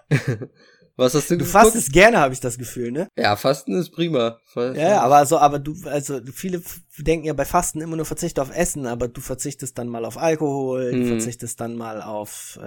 Was 0.97 1.13
hast 1.13 1.29
du, 1.29 1.35
du 1.35 1.45
geguckt? 1.45 1.51
fastest 1.63 1.93
gerne, 1.93 2.17
habe 2.17 2.33
ich 2.33 2.39
das 2.39 2.57
Gefühl, 2.57 2.91
ne? 2.91 3.07
Ja, 3.17 3.35
Fasten 3.35 3.75
ist 3.79 3.91
prima. 3.91 4.39
Fa- 4.45 4.73
Ja, 4.73 4.89
ja, 4.89 5.01
aber 5.01 5.17
also, 5.17 5.37
aber 5.37 5.59
du, 5.59 5.75
also 5.85 6.19
viele 6.33 6.61
denken 6.97 7.27
ja 7.27 7.33
bei 7.33 7.45
Fasten 7.45 7.81
immer 7.81 7.95
nur 7.95 8.05
Verzicht 8.05 8.39
auf 8.39 8.49
Essen, 8.55 8.87
aber 8.87 9.07
du 9.07 9.21
verzichtest 9.21 9.77
dann 9.77 9.87
mal 9.89 10.05
auf 10.05 10.17
Alkohol, 10.17 10.91
du 10.91 10.97
Mhm. 10.97 11.07
verzichtest 11.07 11.59
dann 11.61 11.75
mal 11.75 12.01
auf, 12.01 12.57
äh, 12.61 12.65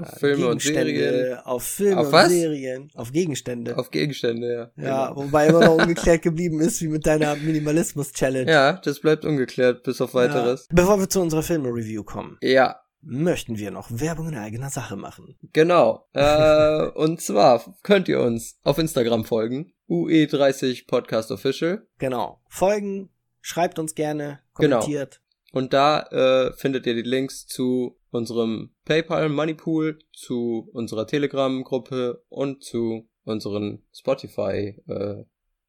Auf 0.00 0.18
Filme 0.18 0.48
und 0.48 0.60
Serien. 0.60 1.38
auf 1.44 1.62
Filme 1.62 2.00
Auf 2.00 2.12
und? 2.12 2.28
Serien, 2.30 2.90
auf 2.94 3.12
Gegenstände. 3.12 3.78
Auf 3.78 3.90
Gegenstände, 3.92 4.70
ja. 4.76 4.84
ja, 4.84 5.06
Genau. 5.08 5.22
wobei 5.24 5.46
immer 5.46 5.60
noch 5.60 5.76
ungeklärt 5.78 6.22
geblieben 6.22 6.60
ist, 6.60 6.82
wie 6.82 6.88
mit 6.88 7.06
deiner 7.06 7.36
Minimalismus-Challenge. 7.36 8.50
Ja, 8.50 8.72
das 8.72 8.98
bleibt 9.00 9.24
ungeklärt 9.24 9.82
bis 9.84 10.00
auf 10.00 10.14
weiteres. 10.14 10.66
Ja. 10.70 10.74
Bevor 10.74 10.98
wir 10.98 11.08
zu 11.08 11.20
unserer 11.20 11.42
Filme-Review 11.42 12.02
kommen, 12.02 12.38
Ja, 12.42 12.80
möchten 13.10 13.58
wir 13.58 13.70
noch 13.70 13.88
Werbung 13.90 14.28
in 14.28 14.34
eigener 14.36 14.70
Sache 14.70 14.96
machen. 14.96 15.36
genau. 15.52 16.06
äh, 16.12 16.88
und 16.94 17.20
zwar 17.22 17.74
könnt 17.82 18.08
ihr 18.08 18.20
uns 18.20 18.58
auf 18.62 18.78
Instagram 18.78 19.24
folgen. 19.24 19.72
UE30 19.88 20.86
Podcast 20.86 21.30
Official. 21.30 21.86
Genau. 21.98 22.40
Folgen, 22.48 23.08
schreibt 23.40 23.78
uns 23.78 23.94
gerne, 23.94 24.40
Genau. 24.58 24.80
kommentiert. 24.80 25.22
Und 25.52 25.72
da 25.72 26.02
äh, 26.02 26.52
findet 26.52 26.86
ihr 26.86 26.94
die 26.94 27.02
Links 27.08 27.46
zu 27.46 27.96
unserem 28.10 28.74
PayPal 28.84 29.30
Money 29.30 29.54
Pool, 29.54 29.98
zu 30.12 30.68
unserer 30.74 31.06
Telegram-Gruppe 31.06 32.22
und 32.28 32.62
zu 32.62 33.08
unseren 33.24 33.82
Spotify, 33.94 34.82
äh, 34.86 35.24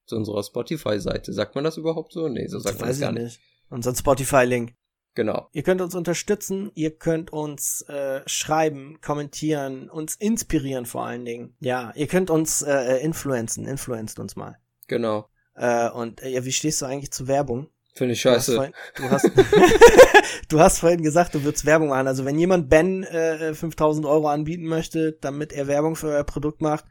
zu 0.05 0.15
unserer 0.17 0.43
Spotify-Seite. 0.43 1.31
Sagt 1.31 1.55
man 1.55 1.63
das 1.63 1.77
überhaupt 1.77 2.11
so? 2.11 2.27
Nee, 2.27 2.47
so 2.47 2.59
sagt 2.59 2.79
man 2.79 2.89
Weiß 2.89 2.99
das 2.99 3.07
gar 3.07 3.15
ich 3.15 3.23
nicht. 3.23 3.39
Unseren 3.69 3.95
Spotify-Link. 3.95 4.73
Genau. 5.19 5.49
Ihr 5.51 5.63
könnt 5.63 5.81
uns 5.81 5.95
unterstützen, 5.95 6.71
ihr 6.75 6.91
könnt 6.91 7.33
uns 7.33 7.81
äh, 7.89 8.21
schreiben, 8.25 9.01
kommentieren, 9.01 9.89
uns 9.89 10.15
inspirieren 10.15 10.85
vor 10.85 11.05
allen 11.05 11.25
Dingen. 11.25 11.57
Ja, 11.59 11.91
ihr 11.95 12.07
könnt 12.07 12.29
uns 12.29 12.61
äh, 12.61 12.71
äh, 12.71 13.03
influenzen, 13.03 13.65
influenzt 13.65 14.17
uns 14.19 14.37
mal. 14.37 14.57
Genau. 14.87 15.27
Äh, 15.55 15.89
und 15.89 16.23
äh, 16.23 16.45
wie 16.45 16.53
stehst 16.53 16.81
du 16.81 16.85
eigentlich 16.85 17.11
zu 17.11 17.27
Werbung? 17.27 17.67
Finde 17.93 18.13
ich 18.13 18.21
Du 18.21 18.29
hast, 18.29 18.45
scheiße. 18.45 18.55
vorhin, 18.55 18.73
du, 18.95 19.09
hast, 19.09 19.29
du 20.47 20.59
hast 20.61 20.79
vorhin 20.79 21.03
gesagt, 21.03 21.35
du 21.35 21.43
würdest 21.43 21.65
Werbung 21.65 21.89
machen. 21.89 22.07
Also 22.07 22.23
wenn 22.23 22.39
jemand 22.39 22.69
Ben 22.69 23.03
äh, 23.03 23.53
5000 23.53 24.05
Euro 24.05 24.29
anbieten 24.29 24.67
möchte, 24.67 25.17
damit 25.19 25.51
er 25.51 25.67
Werbung 25.67 25.97
für 25.97 26.07
euer 26.07 26.23
Produkt 26.23 26.61
macht, 26.61 26.85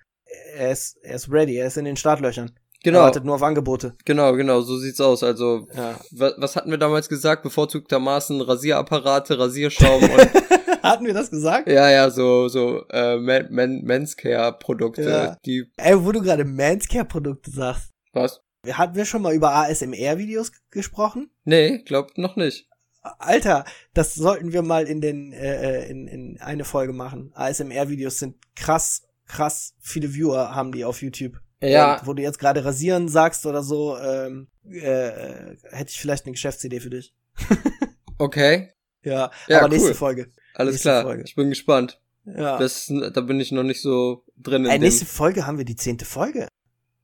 er 0.55 0.71
ist, 0.71 0.99
er 0.99 1.15
ist 1.15 1.33
ready, 1.33 1.57
er 1.57 1.69
ist 1.69 1.79
in 1.79 1.87
den 1.87 1.97
Startlöchern. 1.97 2.53
Er 2.81 2.93
Genau, 2.93 3.01
wartet 3.01 3.25
nur 3.25 3.35
auf 3.35 3.43
Angebote. 3.43 3.97
genau, 4.05 4.33
genau, 4.35 4.61
so 4.61 4.77
sieht's 4.79 5.01
aus. 5.01 5.23
Also, 5.25 5.67
Ja. 5.75 5.99
wa- 6.13 6.33
was 6.39 6.55
hatten 6.57 6.71
wir 6.71 6.79
damals 6.79 7.09
gesagt? 7.09 7.43
Bevorzugtermaßen 7.43 8.41
Rasierapparate, 8.41 9.39
Rasierschaum 9.39 10.03
und 10.03 10.11
Hatten 10.83 11.05
wir 11.07 11.13
das 11.15 11.31
gesagt? 11.31 11.69
ja, 11.69 11.91
ja, 11.91 12.09
so, 12.09 12.47
so 12.49 12.85
äh, 12.91 13.17
Men 13.19 13.49
Men 13.51 13.83
Menscare-Produkte, 13.83 15.03
Ja. 15.03 15.37
die 15.45 15.65
Ey, 15.77 16.05
wo 16.05 16.13
du 16.13 16.21
gerade 16.23 16.45
Manscare-Produkte 16.45 17.51
sagst. 17.51 17.91
was? 18.13 18.41
Hatten 18.71 18.95
wir 18.97 19.05
schon 19.05 19.23
mal 19.23 19.35
über 19.35 19.55
ASMR-Videos 19.55 20.53
gesprochen? 20.71 21.31
Nee, 21.45 21.79
glaub 21.85 22.17
noch 22.19 22.37
nicht. 22.37 22.69
Alter, 23.03 23.65
das 23.95 24.15
sollten 24.15 24.53
wir 24.53 24.63
mal 24.63 24.85
in 24.87 25.01
den 25.01 25.33
äh, 25.33 25.83
äh, 25.85 25.91
in, 25.91 26.07
in 26.07 26.39
eine 26.41 26.65
Folge 26.65 26.93
machen. 26.93 27.33
ASMR-Videos 27.35 28.19
sind 28.19 28.37
krass, 28.55 29.03
krass 29.27 29.75
viele 29.81 30.13
Viewer 30.15 30.55
haben 30.55 30.73
die 30.73 30.85
auf 30.85 31.03
YouTube. 31.03 31.41
Ja, 31.61 31.99
Und 32.01 32.07
wo 32.07 32.13
du 32.15 32.23
jetzt 32.23 32.39
gerade 32.39 32.65
rasieren 32.65 33.09
sagst 33.09 33.45
oder 33.47 33.63
so, 33.63 33.97
ähm, 33.99 34.49
äh, 34.71 34.79
äh, 35.09 35.57
hätte 35.71 35.91
ich 35.91 36.01
vielleicht 36.01 36.25
eine 36.25 36.33
Geschäftsidee 36.33 36.81
für 36.81 36.91
dich. 36.91 37.15
okay, 38.19 38.71
Ja, 39.03 39.31
Ja, 39.49 39.59
aber 39.61 39.69
nächste 39.69 39.89
cool. 39.91 39.95
Folge. 39.95 40.31
alles 40.55 40.75
Nächste 40.75 40.89
klar. 40.89 41.03
Folge. 41.03 41.23
Ich 41.25 41.35
bin 41.35 41.49
gespannt. 41.49 42.01
Ja. 42.25 42.59
Das, 42.59 42.87
da 43.13 43.21
bin 43.23 43.41
ich 43.41 43.53
noch 43.53 43.63
nicht 43.63 43.81
so 43.81 44.25
drin 44.37 44.65
in 44.67 44.71
Ey, 44.71 44.79
dem. 44.79 44.83
nächste 44.83 45.07
Folge 45.07 45.47
haben 45.47 45.57
wir 45.59 45.65
die 45.65 45.77
zehnte 45.77 46.05
Folge. 46.05 46.47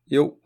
Jo. 0.06 0.38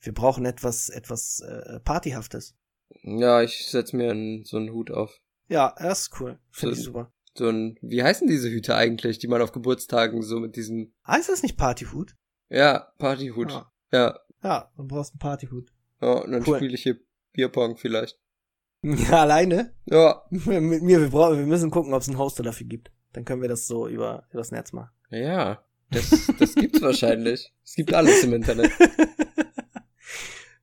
Wir 0.00 0.12
brauchen 0.12 0.44
etwas, 0.44 0.88
etwas 0.90 1.40
äh, 1.40 1.80
Partyhaftes. 1.80 2.54
Ja, 3.02 3.42
ich 3.42 3.66
setz 3.68 3.92
mir 3.92 4.10
einen, 4.10 4.44
so 4.44 4.58
einen 4.58 4.70
Hut 4.72 4.90
auf. 4.90 5.18
Ja, 5.48 5.74
das 5.78 6.02
ist 6.02 6.20
cool. 6.20 6.38
Finde 6.50 6.74
So- 6.74 6.80
ich 6.80 6.84
super. 6.86 7.12
So 7.34 7.48
ein, 7.48 7.78
wie 7.80 8.02
heißen 8.02 8.28
diese 8.28 8.50
Hüte 8.50 8.74
eigentlich, 8.76 9.18
die 9.18 9.26
man 9.28 9.40
auf 9.40 9.52
Geburtstagen 9.52 10.22
so 10.22 10.38
mit 10.38 10.54
diesen, 10.54 10.92
Heißt 11.06 11.30
das 11.30 11.42
nicht 11.42 11.56
Partyhut? 11.56 12.14
Ja, 12.52 12.88
Partyhut. 12.98 13.50
Ja. 13.50 13.70
Ja, 13.92 14.18
ja, 14.42 14.70
du 14.76 14.84
brauchst 14.86 15.12
einen 15.12 15.18
Partyhut. 15.18 15.70
ja 16.00 16.12
und 16.12 16.32
dann 16.32 16.44
Cool. 16.46 16.56
spiele 16.56 16.74
ich 16.74 16.82
hier 16.82 16.96
Bierpong 17.32 17.76
vielleicht. 17.76 18.18
Ja, 18.84 19.20
alleine? 19.22 19.74
Ja, 19.86 20.22
Mit 20.30 20.82
mir, 20.82 21.00
wir, 21.00 21.10
brauchen, 21.10 21.38
wir 21.38 21.46
müssen 21.46 21.70
gucken, 21.70 21.94
ob 21.94 22.02
es 22.02 22.08
einen 22.08 22.18
Hoster 22.18 22.42
dafür 22.42 22.66
gibt. 22.66 22.90
Dann 23.12 23.24
können 23.24 23.40
wir 23.42 23.48
das 23.48 23.66
so 23.68 23.86
über 23.86 24.26
übers 24.32 24.50
Netz 24.50 24.72
machen. 24.72 24.90
ja, 25.10 25.62
das, 25.90 26.32
das 26.38 26.54
gibt's 26.54 26.80
wahrscheinlich. 26.82 27.52
Es 27.64 27.74
gibt 27.74 27.92
alles 27.94 28.24
im 28.24 28.32
Internet. 28.32 28.72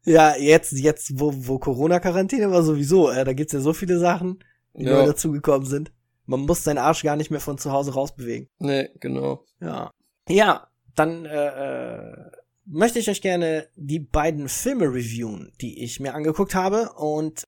ja, 0.04 0.36
jetzt, 0.38 0.72
jetzt, 0.74 1.20
wo, 1.20 1.32
wo 1.36 1.60
Corona-Quarantäne 1.60 2.52
war 2.52 2.64
sowieso, 2.64 3.10
äh, 3.12 3.24
da 3.24 3.34
gibt's 3.34 3.54
ja 3.54 3.60
so 3.60 3.74
viele 3.74 4.00
Sachen, 4.00 4.44
die 4.74 4.86
Ja. 4.86 4.94
neu 4.94 5.06
dazugekommen 5.06 5.68
sind. 5.68 5.92
Man 6.26 6.42
muss 6.42 6.64
seinen 6.64 6.78
Arsch 6.78 7.04
gar 7.04 7.16
nicht 7.16 7.32
mehr 7.32 7.40
von 7.40 7.58
zu 7.58 7.72
Hause 7.72 7.94
rausbewegen. 7.94 8.50
Nee, 8.60 8.90
genau. 9.00 9.46
Ja. 9.62 9.92
Ja, 10.28 10.68
dann 10.96 11.26
äh, 11.26 11.98
äh, 12.12 12.32
möchte 12.66 13.00
ich 13.00 13.10
euch 13.10 13.22
gerne 13.22 13.68
die 13.76 14.00
beiden 14.00 14.48
Filme 14.50 14.86
reviewen, 14.86 15.52
die 15.62 15.84
ich 15.84 16.00
mir 16.00 16.14
angeguckt 16.14 16.56
habe. 16.56 16.94
Und 16.94 17.44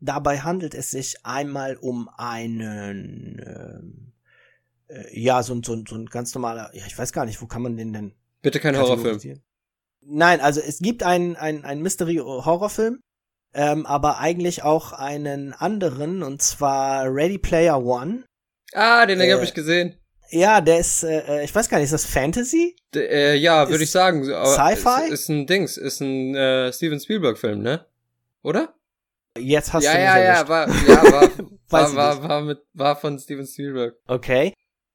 dabei 0.00 0.40
handelt 0.40 0.74
es 0.74 0.90
sich 0.90 1.16
einmal 1.24 1.76
um 1.76 2.08
einen, 2.16 3.38
ähm, 3.44 4.12
äh, 4.88 5.18
ja, 5.20 5.42
so, 5.42 5.54
ein- 5.54 5.62
so, 5.62 5.74
ein- 5.74 5.84
so 5.88 5.94
ein 5.96 6.06
ganz 6.06 6.34
normaler, 6.34 6.70
ja, 6.74 6.84
ich 6.86 6.96
weiß 6.98 7.12
gar 7.12 7.24
nicht, 7.26 7.40
wo 7.42 7.46
kann 7.46 7.62
man 7.62 7.76
den 7.76 7.92
denn 7.92 8.14
Bitte 8.42 8.58
kein 8.60 8.74
Horrorfilm. 8.76 9.14
Nein, 10.04 10.40
also 10.40 10.60
es 10.60 10.80
gibt 10.80 11.04
einen, 11.04 11.36
einen, 11.36 11.64
einen 11.64 11.80
Mystery-Horrorfilm, 11.82 12.98
ähm, 13.54 13.86
aber 13.86 14.18
eigentlich 14.18 14.64
auch 14.64 14.92
einen 14.92 15.52
anderen, 15.52 16.24
und 16.24 16.42
zwar 16.42 17.04
Ready 17.14 17.38
Player 17.38 17.80
One. 17.84 18.24
Ah, 18.72 19.06
den 19.06 19.20
Äh, 19.20 19.32
habe 19.32 19.44
ich 19.44 19.54
gesehen. 19.54 19.94
Ja, 20.32 20.62
der 20.62 20.78
ist, 20.78 21.04
äh, 21.04 21.44
ich 21.44 21.54
weiß 21.54 21.68
gar 21.68 21.76
nicht, 21.76 21.84
ist 21.84 21.92
das 21.92 22.06
Fantasy? 22.06 22.74
D 22.94 23.00
äh, 23.06 23.34
ja, 23.34 23.68
würde 23.68 23.84
ich 23.84 23.90
sagen. 23.90 24.24
Sci-Fi? 24.24 25.04
Ist, 25.04 25.12
ist 25.12 25.28
ein 25.28 25.46
Dings, 25.46 25.76
ist 25.76 26.00
ein 26.00 26.34
äh, 26.34 26.72
Steven 26.72 26.98
Spielberg-Film, 26.98 27.60
ne? 27.60 27.84
Oder? 28.42 28.74
Jetzt 29.38 29.72
hast 29.72 29.84
ja, 29.84 29.92
du 29.92 29.98
ja, 29.98 30.18
ja, 30.18 30.48
war, 30.48 30.68
ja, 30.68 31.02
war, 31.12 31.30
war, 31.68 31.96
war, 31.96 32.28
war, 32.28 32.40
mit, 32.40 32.60
war 32.72 32.96
von 32.96 33.18
Steven 33.18 33.46
Spielberg. 33.46 33.94
Okay. 34.06 34.54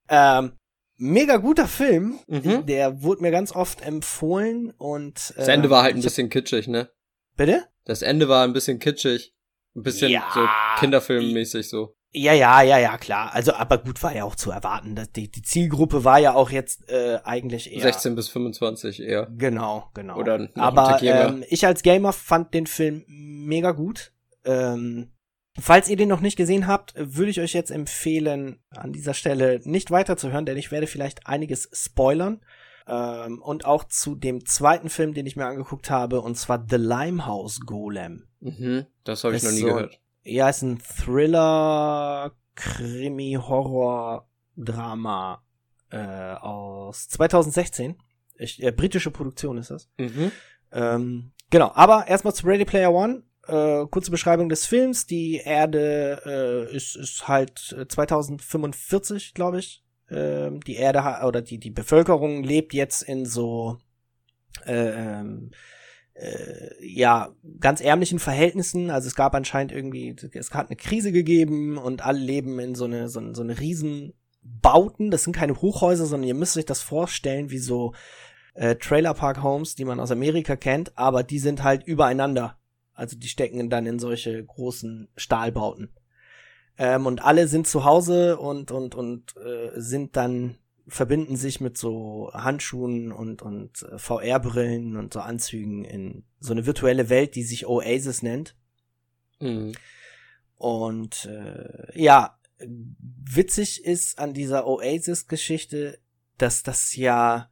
Ähm, 0.10 0.54
mega 0.97 1.38
guter 1.38 1.67
Film. 1.67 2.19
Mhm. 2.28 2.65
Der 2.65 3.04
wurde 3.04 3.21
mir 3.21 3.32
ganz 3.32 3.52
oft 3.52 3.82
empfohlen 3.82 4.71
und 4.71 5.34
äh, 5.36 5.39
Das 5.39 5.47
Ende 5.50 5.69
war 5.69 5.84
halt 5.84 5.95
ein 5.95 6.02
bisschen 6.02 6.30
kitschig, 6.30 6.67
ne? 6.67 6.89
Bitte? 7.36 7.67
Das 7.86 8.02
Ende 8.02 8.28
war 8.28 8.43
ein 8.43 8.54
bisschen 8.54 8.80
kitschig. 8.80 9.34
Ein 9.76 9.84
bisschen 9.84 10.12
Ja. 10.12 10.28
so 10.34 10.47
Kinderfilmmäßig 10.80 11.70
so. 11.70 11.95
Ja, 12.18 12.34
ja, 12.34 12.61
ja, 12.61 12.78
ja, 12.80 12.97
klar. 12.97 13.34
Also, 13.34 13.53
aber 13.53 13.78
gut 13.78 14.01
war 14.03 14.13
ja 14.15 14.24
auch 14.24 14.36
zu 14.36 14.51
erwarten. 14.51 14.95
dass 14.95 15.11
Die, 15.11 15.30
die 15.30 15.41
Zielgruppe 15.41 16.03
war 16.03 16.20
ja 16.20 16.34
auch 16.34 16.49
jetzt 16.49 16.89
äh, 16.89 17.20
eigentlich 17.24 17.72
eher 17.74 17.82
16 17.82 18.15
bis 18.15 18.30
25 18.30 19.01
eher. 19.01 19.28
Genau, 19.38 19.89
genau. 19.93 20.18
Oder 20.18 20.49
Aber 20.55 20.99
ähm, 21.30 21.43
ich 21.49 21.65
als 21.65 21.84
Gamer 21.84 22.13
fand 22.13 22.53
den 22.53 22.68
Film 22.68 23.03
mega 23.07 23.72
gut. 23.72 24.11
Ähm, 24.45 25.11
falls 25.59 25.89
ihr 25.89 25.97
den 25.97 26.09
noch 26.09 26.22
nicht 26.22 26.38
gesehen 26.38 26.68
habt, 26.68 26.93
würde 26.97 27.30
ich 27.32 27.39
euch 27.39 27.53
jetzt 27.53 27.72
empfehlen, 27.72 28.59
an 28.72 28.93
dieser 28.93 29.13
Stelle 29.13 29.59
nicht 29.63 29.91
weiterzuhören, 29.91 30.45
denn 30.45 30.57
ich 30.57 30.72
werde 30.72 30.88
vielleicht 30.88 31.28
einiges 31.28 31.70
spoilern. 31.74 32.41
Ähm, 32.88 33.41
und 33.41 33.65
auch 33.65 33.84
zu 33.84 34.15
dem 34.15 34.45
zweiten 34.45 34.89
Film, 34.89 35.13
den 35.13 35.26
ich 35.26 35.36
mir 35.36 35.45
angeguckt 35.45 35.89
habe, 35.89 36.22
und 36.22 36.38
zwar 36.38 36.65
The 36.70 36.78
Limehouse 36.78 37.59
Golem. 37.65 38.28
Mhm, 38.39 38.86
das 39.03 39.24
habe 39.26 39.36
ich 39.36 39.43
noch 39.43 39.51
nie 39.51 39.57
so- 39.59 39.65
gehört. 39.68 39.99
Ja, 40.28 40.49
ist 40.49 40.61
ein 40.61 40.80
Thriller, 40.80 42.34
Krimi, 42.55 43.39
Horror, 43.41 44.28
Drama. 44.57 45.41
äh, 45.89 46.34
aus 46.34 47.07
2016. 47.07 47.95
Ich, 48.36 48.61
äh, 48.61 48.71
britische 48.71 49.09
Produktion 49.09 49.57
ist 49.57 49.71
das. 49.71 49.89
Mhm. 49.97 50.34
Ähm, 50.73 51.32
genau, 51.49 51.71
aber 51.73 52.07
erstmal 52.09 52.34
zu 52.34 52.45
Ready 52.45 52.65
Player 52.65 52.93
One. 52.93 53.23
Äh, 53.47 53.86
kurze 53.88 54.11
Beschreibung 54.11 54.49
des 54.49 54.65
Films. 54.65 55.05
Die 55.05 55.38
Erde 55.38 56.21
äh, 56.25 56.75
ist, 56.75 56.97
ist 56.97 57.30
halt 57.30 57.73
äh, 57.78 57.88
2045, 57.88 59.34
glaube 59.34 59.59
ich. 59.59 59.86
Ähm, 60.09 60.59
die 60.59 60.75
Erde 60.75 61.25
oder 61.25 61.41
die, 61.41 61.57
die 61.57 61.71
Bevölkerung 61.71 62.43
lebt 62.43 62.73
jetzt 62.73 63.01
in 63.01 63.25
so 63.25 63.78
äh, 64.65 65.19
ähm, 65.19 65.51
äh, 65.51 65.76
ja, 66.82 67.30
ganz 67.59 67.82
ärmlichen 67.82 68.20
Verhältnissen. 68.20 68.89
Also 68.89 69.07
es 69.07 69.15
gab 69.15 69.36
anscheinend 69.36 69.72
irgendwie, 69.72 70.15
es 70.34 70.51
hat 70.51 70.68
eine 70.68 70.76
Krise 70.76 71.11
gegeben 71.11 71.78
und 71.78 72.03
alle 72.05 72.20
leben 72.20 72.59
in 72.59 72.76
so 72.76 72.86
eine, 72.86 73.07
so, 73.09 73.22
so 73.34 73.41
eine 73.43 73.59
Riesenbauten. 73.59 75.11
Das 75.11 75.24
sind 75.24 75.36
keine 75.36 75.61
Hochhäuser, 75.61 76.05
sondern 76.05 76.28
ihr 76.28 76.36
müsst 76.36 76.57
euch 76.57 76.65
das 76.65 76.82
vorstellen 76.82 77.51
wie 77.51 77.59
so 77.59 77.93
äh, 78.57 78.76
Trailer 78.76 79.13
Park 79.13 79.43
Homes, 79.43 79.76
die 79.76 79.86
man 79.86 79.99
aus 79.99 80.11
Amerika 80.11 80.55
kennt, 80.55 80.97
aber 80.97 81.24
die 81.24 81.39
sind 81.39 81.63
halt 81.63 81.86
übereinander. 81.86 82.57
Also 82.93 83.15
die 83.15 83.28
stecken 83.28 83.70
dann 83.70 83.86
in 83.86 83.99
solche 83.99 84.43
großen 84.43 85.07
Stahlbauten. 85.15 85.93
Ähm, 86.80 87.05
und 87.05 87.24
alle 87.24 87.47
sind 87.47 87.68
zu 87.68 87.86
Hause 87.86 88.38
und, 88.38 88.72
und, 88.72 88.95
und 88.95 89.36
äh, 89.38 89.80
sind 89.80 90.15
dann, 90.15 90.57
verbinden 90.88 91.35
sich 91.35 91.59
mit 91.59 91.77
so 91.77 92.31
Handschuhen 92.33 93.11
und, 93.11 93.41
und 93.41 93.83
äh, 93.83 93.97
VR-Brillen 93.97 94.95
und 94.95 95.13
so 95.13 95.19
Anzügen 95.19 95.83
in 95.83 96.23
so 96.39 96.53
eine 96.53 96.65
virtuelle 96.65 97.09
Welt, 97.09 97.35
die 97.35 97.43
sich 97.43 97.67
Oasis 97.67 98.21
nennt. 98.21 98.55
Mhm. 99.39 99.73
Und 100.57 101.25
äh, 101.25 101.99
ja, 101.99 102.39
witzig 102.59 103.85
ist 103.85 104.17
an 104.17 104.33
dieser 104.33 104.65
Oasis-Geschichte, 104.65 105.99
dass 106.38 106.63
das 106.63 106.95
ja 106.95 107.49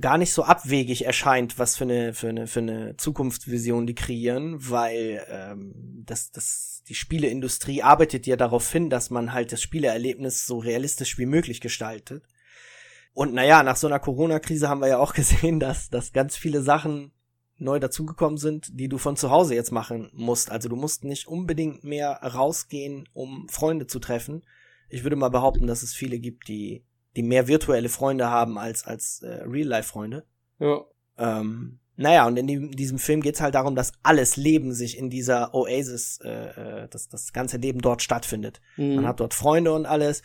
gar 0.00 0.18
nicht 0.18 0.32
so 0.32 0.44
abwegig 0.44 1.04
erscheint, 1.04 1.58
was 1.58 1.76
für 1.76 1.84
eine 1.84 2.14
für 2.14 2.28
eine 2.28 2.46
für 2.46 2.60
eine 2.60 2.96
Zukunftsvision 2.96 3.86
die 3.86 3.94
kreieren, 3.94 4.56
weil 4.70 5.24
ähm, 5.28 6.04
das 6.06 6.30
das 6.30 6.82
die 6.88 6.94
Spieleindustrie 6.94 7.82
arbeitet 7.82 8.26
ja 8.26 8.36
darauf 8.36 8.70
hin, 8.70 8.88
dass 8.88 9.10
man 9.10 9.32
halt 9.32 9.52
das 9.52 9.60
Spieleerlebnis 9.62 10.46
so 10.46 10.58
realistisch 10.58 11.18
wie 11.18 11.26
möglich 11.26 11.60
gestaltet. 11.60 12.24
Und 13.12 13.34
naja, 13.34 13.62
nach 13.62 13.76
so 13.76 13.88
einer 13.88 13.98
Corona-Krise 13.98 14.68
haben 14.68 14.80
wir 14.80 14.88
ja 14.88 14.98
auch 14.98 15.12
gesehen, 15.14 15.60
dass 15.60 15.90
dass 15.90 16.12
ganz 16.12 16.36
viele 16.36 16.62
Sachen 16.62 17.12
neu 17.58 17.80
dazugekommen 17.80 18.38
sind, 18.38 18.78
die 18.78 18.88
du 18.88 18.98
von 18.98 19.16
zu 19.16 19.30
Hause 19.30 19.56
jetzt 19.56 19.72
machen 19.72 20.10
musst. 20.12 20.50
Also 20.50 20.68
du 20.68 20.76
musst 20.76 21.02
nicht 21.02 21.26
unbedingt 21.26 21.82
mehr 21.82 22.12
rausgehen, 22.22 23.08
um 23.12 23.48
Freunde 23.48 23.88
zu 23.88 23.98
treffen. 23.98 24.44
Ich 24.88 25.02
würde 25.02 25.16
mal 25.16 25.30
behaupten, 25.30 25.66
dass 25.66 25.82
es 25.82 25.94
viele 25.94 26.20
gibt, 26.20 26.46
die 26.46 26.84
die 27.16 27.22
mehr 27.22 27.48
virtuelle 27.48 27.88
Freunde 27.88 28.30
haben 28.30 28.58
als 28.58 28.84
als 28.84 29.22
äh, 29.22 29.42
Real-Life-Freunde. 29.44 30.24
Ja. 30.58 30.84
Ähm, 31.16 31.80
naja, 31.96 32.28
und 32.28 32.36
in 32.36 32.46
dem, 32.46 32.70
diesem 32.70 32.98
Film 32.98 33.22
geht's 33.22 33.40
halt 33.40 33.56
darum, 33.56 33.74
dass 33.74 33.92
alles 34.04 34.36
Leben 34.36 34.72
sich 34.72 34.96
in 34.96 35.10
dieser 35.10 35.52
Oasis, 35.52 36.20
äh, 36.22 36.82
äh, 36.84 36.88
dass 36.88 37.08
das 37.08 37.32
ganze 37.32 37.56
Leben 37.56 37.80
dort 37.80 38.02
stattfindet. 38.02 38.60
Mhm. 38.76 38.96
Man 38.96 39.06
hat 39.08 39.18
dort 39.18 39.34
Freunde 39.34 39.72
und 39.72 39.84
alles. 39.84 40.22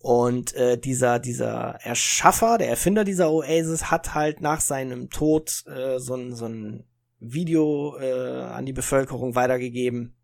Und 0.00 0.54
äh, 0.54 0.78
dieser, 0.78 1.18
dieser 1.18 1.78
Erschaffer, 1.82 2.56
der 2.56 2.70
Erfinder 2.70 3.04
dieser 3.04 3.30
Oasis, 3.30 3.90
hat 3.90 4.14
halt 4.14 4.40
nach 4.40 4.62
seinem 4.62 5.10
Tod 5.10 5.64
äh, 5.66 5.98
so 5.98 6.14
ein, 6.14 6.34
so 6.34 6.46
ein 6.46 6.84
Video 7.20 7.96
äh, 7.98 8.40
an 8.42 8.64
die 8.64 8.72
Bevölkerung 8.72 9.34
weitergegeben. 9.34 10.16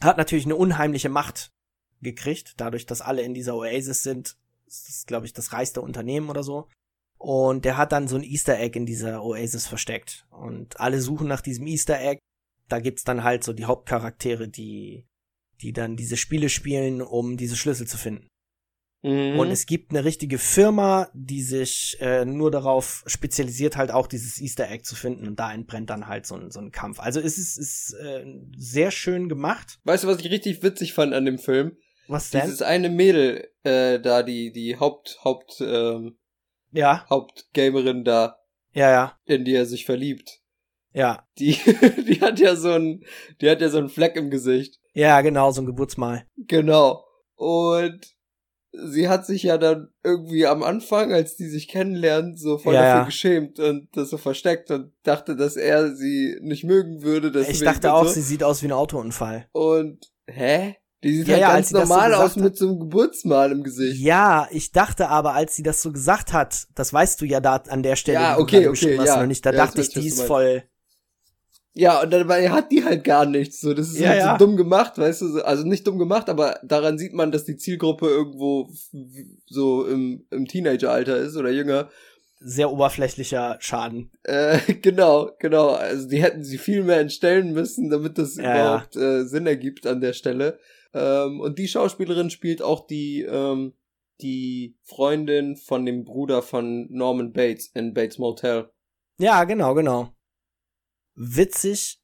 Hat 0.00 0.16
natürlich 0.16 0.46
eine 0.46 0.56
unheimliche 0.56 1.08
Macht 1.08 1.52
gekriegt, 2.00 2.54
dadurch, 2.56 2.86
dass 2.86 3.02
alle 3.02 3.22
in 3.22 3.34
dieser 3.34 3.56
Oasis 3.56 4.04
sind. 4.04 4.36
Das 4.70 4.88
ist, 4.88 5.08
glaube 5.08 5.26
ich, 5.26 5.32
das 5.32 5.52
reichste 5.52 5.80
Unternehmen 5.80 6.30
oder 6.30 6.44
so. 6.44 6.68
Und 7.18 7.64
der 7.64 7.76
hat 7.76 7.92
dann 7.92 8.08
so 8.08 8.16
ein 8.16 8.22
Easter 8.22 8.58
Egg 8.58 8.78
in 8.78 8.86
dieser 8.86 9.24
Oasis 9.24 9.66
versteckt. 9.66 10.26
Und 10.30 10.78
alle 10.80 11.00
suchen 11.00 11.26
nach 11.26 11.40
diesem 11.40 11.66
Easter 11.66 12.00
Egg. 12.00 12.20
Da 12.68 12.78
gibt's 12.78 13.02
dann 13.02 13.24
halt 13.24 13.42
so 13.42 13.52
die 13.52 13.64
Hauptcharaktere, 13.64 14.48
die, 14.48 15.06
die 15.60 15.72
dann 15.72 15.96
diese 15.96 16.16
Spiele 16.16 16.48
spielen, 16.48 17.02
um 17.02 17.36
diese 17.36 17.56
Schlüssel 17.56 17.88
zu 17.88 17.98
finden. 17.98 18.28
Mhm. 19.02 19.40
Und 19.40 19.50
es 19.50 19.66
gibt 19.66 19.90
eine 19.90 20.04
richtige 20.04 20.38
Firma, 20.38 21.08
die 21.12 21.42
sich 21.42 21.96
äh, 22.00 22.24
nur 22.24 22.50
darauf 22.50 23.02
spezialisiert, 23.06 23.76
halt 23.76 23.90
auch 23.90 24.06
dieses 24.06 24.40
Easter 24.40 24.70
Egg 24.70 24.84
zu 24.84 24.94
finden. 24.94 25.26
Und 25.26 25.40
da 25.40 25.52
entbrennt 25.52 25.90
dann 25.90 26.06
halt 26.06 26.26
so 26.26 26.36
ein, 26.36 26.50
so 26.50 26.60
ein 26.60 26.70
Kampf. 26.70 27.00
Also 27.00 27.18
es 27.18 27.38
ist, 27.38 27.58
ist 27.58 27.94
äh, 27.94 28.24
sehr 28.56 28.92
schön 28.92 29.28
gemacht. 29.28 29.80
Weißt 29.84 30.04
du, 30.04 30.08
was 30.08 30.20
ich 30.20 30.30
richtig 30.30 30.62
witzig 30.62 30.92
fand 30.92 31.12
an 31.12 31.24
dem 31.24 31.38
Film? 31.38 31.76
Was 32.10 32.30
denn? 32.30 32.42
Dieses 32.42 32.62
eine 32.62 32.88
Mädel, 32.88 33.48
äh, 33.62 33.98
da, 34.00 34.22
die, 34.22 34.52
die 34.52 34.76
Haupt, 34.78 35.18
Haupt, 35.24 35.60
ähm, 35.60 36.18
ja, 36.72 37.04
Hauptgamerin 37.08 38.04
da, 38.04 38.38
ja, 38.72 38.90
ja, 38.90 39.18
in 39.26 39.44
die 39.44 39.54
er 39.54 39.66
sich 39.66 39.84
verliebt. 39.84 40.40
ja. 40.92 41.26
Die, 41.38 41.52
die 42.08 42.20
hat 42.20 42.38
ja 42.38 42.56
so 42.56 42.70
ein, 42.72 43.04
die 43.40 43.48
hat 43.50 43.60
ja 43.60 43.68
so 43.68 43.78
einen 43.78 43.88
Fleck 43.88 44.16
im 44.16 44.30
Gesicht. 44.30 44.78
Ja, 44.92 45.20
genau, 45.20 45.50
so 45.52 45.62
ein 45.62 45.66
Geburtsmal. 45.66 46.26
Genau. 46.36 47.04
Und 47.36 48.00
sie 48.72 49.08
hat 49.08 49.24
sich 49.26 49.42
ja 49.44 49.56
dann 49.58 49.88
irgendwie 50.04 50.46
am 50.46 50.62
Anfang, 50.62 51.12
als 51.12 51.36
die 51.36 51.48
sich 51.48 51.68
kennenlernen, 51.68 52.36
so 52.36 52.58
voll 52.58 52.74
Ja, 52.74 52.82
dafür 52.82 52.98
ja. 53.00 53.04
geschämt 53.04 53.58
und 53.58 53.88
das 53.96 54.10
so 54.10 54.16
versteckt 54.18 54.70
und 54.70 54.92
dachte, 55.02 55.36
dass 55.36 55.56
er 55.56 55.94
sie 55.94 56.36
nicht 56.42 56.64
mögen 56.64 57.02
würde. 57.02 57.30
Deswegen 57.32 57.52
Ich 57.56 57.62
dachte 57.62 57.92
auch, 57.92 58.04
so. 58.06 58.12
sie 58.12 58.22
sieht 58.22 58.42
aus 58.44 58.62
wie 58.62 58.66
ein 58.66 58.72
Autounfall. 58.72 59.48
Und, 59.52 60.06
hä? 60.26 60.76
Die 61.02 61.16
sieht 61.16 61.26
Ja, 61.28 61.32
halt 61.32 61.40
ja, 61.42 61.48
als 61.48 61.70
ganz 61.70 61.70
so 61.70 61.78
normal 61.78 62.10
gesagt 62.10 62.32
aus 62.32 62.36
mit 62.36 62.56
so 62.58 62.68
einem 62.68 62.80
Geburtsmal 62.80 63.52
im 63.52 63.62
Gesicht. 63.62 64.02
Ja, 64.02 64.48
ich 64.50 64.72
dachte 64.72 65.08
aber, 65.08 65.32
als 65.34 65.56
sie 65.56 65.62
das 65.62 65.80
so 65.82 65.92
gesagt 65.92 66.32
hat, 66.32 66.66
das 66.74 66.92
weißt 66.92 67.20
du 67.20 67.24
ja 67.24 67.40
da 67.40 67.56
an 67.56 67.82
der 67.82 67.96
Stelle, 67.96 68.18
Ja, 68.20 68.38
okay, 68.38 68.68
okay, 68.68 68.96
ja. 68.96 69.20
noch 69.20 69.26
nicht, 69.26 69.44
da 69.46 69.52
Ja, 69.52 69.64
dachte 69.66 69.80
ich, 69.80 69.88
die 69.90 70.08
ist 70.08 70.22
voll, 70.22 70.62
Ja, 71.72 72.02
und 72.02 72.10
dabei 72.12 72.50
hat 72.50 72.70
die 72.72 72.84
halt 72.84 73.04
gar 73.04 73.26
nichts. 73.26 73.60
So, 73.60 73.72
das 73.74 73.88
ist 73.90 74.00
Ja, 74.00 74.10
halt 74.10 74.18
ja. 74.18 74.32
so 74.38 74.44
dumm 74.44 74.56
gemacht, 74.56 74.98
weißt 74.98 75.22
du, 75.22 75.28
so- 75.28 75.42
also 75.42 75.64
nicht 75.64 75.86
dumm 75.86 75.98
gemacht, 75.98 76.28
aber 76.28 76.58
daran 76.64 76.98
sieht 76.98 77.14
man, 77.14 77.30
dass 77.32 77.44
die 77.44 77.56
Zielgruppe 77.56 78.06
irgendwo 78.08 78.68
so 79.46 79.86
im, 79.86 80.26
im 80.30 80.46
Teenageralter 80.46 81.16
ist 81.16 81.36
oder 81.36 81.50
jünger. 81.50 81.88
sehr 82.42 82.70
oberflächlicher 82.72 83.56
Schaden. 83.60 84.10
Äh, 84.24 84.58
genau, 84.82 85.30
genau. 85.38 85.70
Also 85.70 86.08
die 86.08 86.22
hätten 86.22 86.42
sie 86.44 86.58
viel 86.58 86.82
mehr 86.82 87.00
entstellen 87.00 87.52
müssen, 87.52 87.90
damit 87.90 88.18
das 88.18 88.36
Ja, 88.36 88.50
überhaupt 88.50 88.96
Äh, 88.96 89.24
Sinn 89.24 89.46
ergibt 89.46 89.86
an 89.86 90.00
der 90.00 90.12
Stelle. 90.12 90.58
Ähm, 90.92 91.40
und 91.40 91.58
die 91.58 91.68
Schauspielerin 91.68 92.30
spielt 92.30 92.62
auch 92.62 92.86
die, 92.86 93.22
ähm, 93.22 93.74
die 94.20 94.76
Freundin 94.82 95.56
von 95.56 95.86
dem 95.86 96.04
Bruder 96.04 96.42
von 96.42 96.86
Norman 96.90 97.32
Bates 97.32 97.68
in 97.74 97.94
Bates 97.94 98.18
Motel. 98.18 98.70
Ja, 99.18 99.44
genau, 99.44 99.74
genau. 99.74 100.12
Witzig 101.14 102.00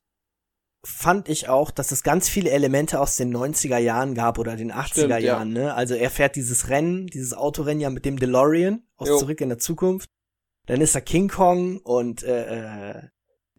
fand 0.87 1.29
ich 1.29 1.49
auch, 1.49 1.71
dass 1.71 1.91
es 1.91 2.05
ganz 2.05 2.29
viele 2.29 2.51
Elemente 2.51 3.01
aus 3.01 3.17
den 3.17 3.35
90er 3.35 3.79
Jahren 3.79 4.15
gab 4.15 4.39
oder 4.39 4.55
den 4.57 4.73
80er 4.73 4.87
Stimmt, 4.87 5.11
ja. 5.11 5.19
Jahren, 5.19 5.53
ne? 5.53 5.75
Also 5.75 5.95
er 5.95 6.11
fährt 6.11 6.37
dieses 6.37 6.69
Rennen, 6.69 7.09
dieses 7.09 7.35
Autorennen 7.35 7.81
ja 7.81 7.91
mit 7.91 8.05
dem 8.05 8.19
DeLorean 8.19 8.87
aus 8.97 9.09
Jo. 9.09 9.19
Zurück 9.19 9.41
in 9.41 9.49
der 9.49 9.59
Zukunft. 9.59 10.09
Dann 10.67 10.81
ist 10.81 10.95
da 10.95 11.01
King 11.01 11.29
Kong 11.29 11.79
und 11.79 12.23
äh, 12.23 12.91
äh, 12.91 13.03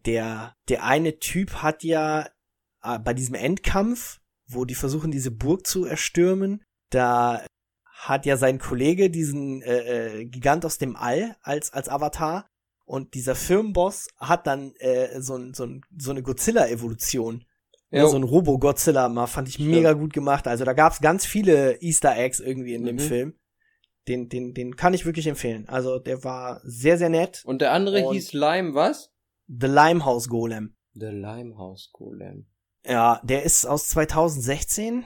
der 0.06 0.56
der 0.68 0.84
eine 0.84 1.18
Typ 1.18 1.54
hat 1.56 1.84
ja 1.84 2.28
äh, 2.82 2.98
bei 2.98 3.12
diesem 3.14 3.34
Endkampf, 3.34 4.20
wo 4.48 4.64
die 4.64 4.74
versuchen 4.74 5.10
diese 5.10 5.30
Burg 5.30 5.66
zu 5.66 5.84
erstürmen, 5.84 6.64
da 6.90 7.44
hat 7.92 8.26
ja 8.26 8.36
sein 8.36 8.58
Kollege 8.58 9.10
diesen 9.10 9.60
äh, 9.62 10.20
äh, 10.20 10.24
Gigant 10.26 10.64
aus 10.64 10.78
dem 10.78 10.96
All 10.96 11.36
als 11.42 11.72
als 11.72 11.88
Avatar 11.88 12.48
und 12.84 13.14
dieser 13.14 13.34
Firmenboss 13.34 14.08
hat 14.16 14.46
dann 14.46 14.72
äh, 14.78 15.20
so, 15.20 15.36
ein, 15.36 15.52
so, 15.52 15.64
ein, 15.66 15.82
so 15.98 16.10
eine 16.12 16.22
Godzilla-Evolution. 16.22 17.44
Ja, 17.90 18.06
so 18.06 18.16
ein 18.16 18.22
Robo-Godzilla 18.22 19.08
mal, 19.08 19.26
fand 19.26 19.48
ich 19.48 19.58
mega 19.58 19.94
gut 19.94 20.12
gemacht. 20.12 20.46
Also 20.46 20.64
da 20.66 20.74
gab's 20.74 21.00
ganz 21.00 21.24
viele 21.24 21.80
Easter 21.80 22.14
Eggs 22.16 22.38
irgendwie 22.38 22.74
in 22.74 22.84
dem 22.84 22.96
Mhm. 22.96 23.00
Film. 23.00 23.34
Den, 24.06 24.28
den, 24.28 24.52
den 24.54 24.76
kann 24.76 24.92
ich 24.94 25.04
wirklich 25.06 25.26
empfehlen. 25.26 25.66
Also 25.68 25.98
der 25.98 26.22
war 26.24 26.60
sehr, 26.64 26.96
sehr 26.98 27.08
nett. 27.08 27.42
Und 27.46 27.60
der 27.62 27.72
andere 27.72 28.04
Und- 28.06 28.14
hieß 28.14 28.32
Lime, 28.34 28.74
was? 28.74 29.10
The 29.48 29.66
Limehouse 29.66 30.28
Golem. 30.28 30.76
The 30.94 31.06
Limehouse 31.06 31.90
Golem. 31.92 32.46
Ja, 32.84 33.20
der 33.22 33.42
ist 33.42 33.66
aus 33.66 33.88
2016. 33.88 35.04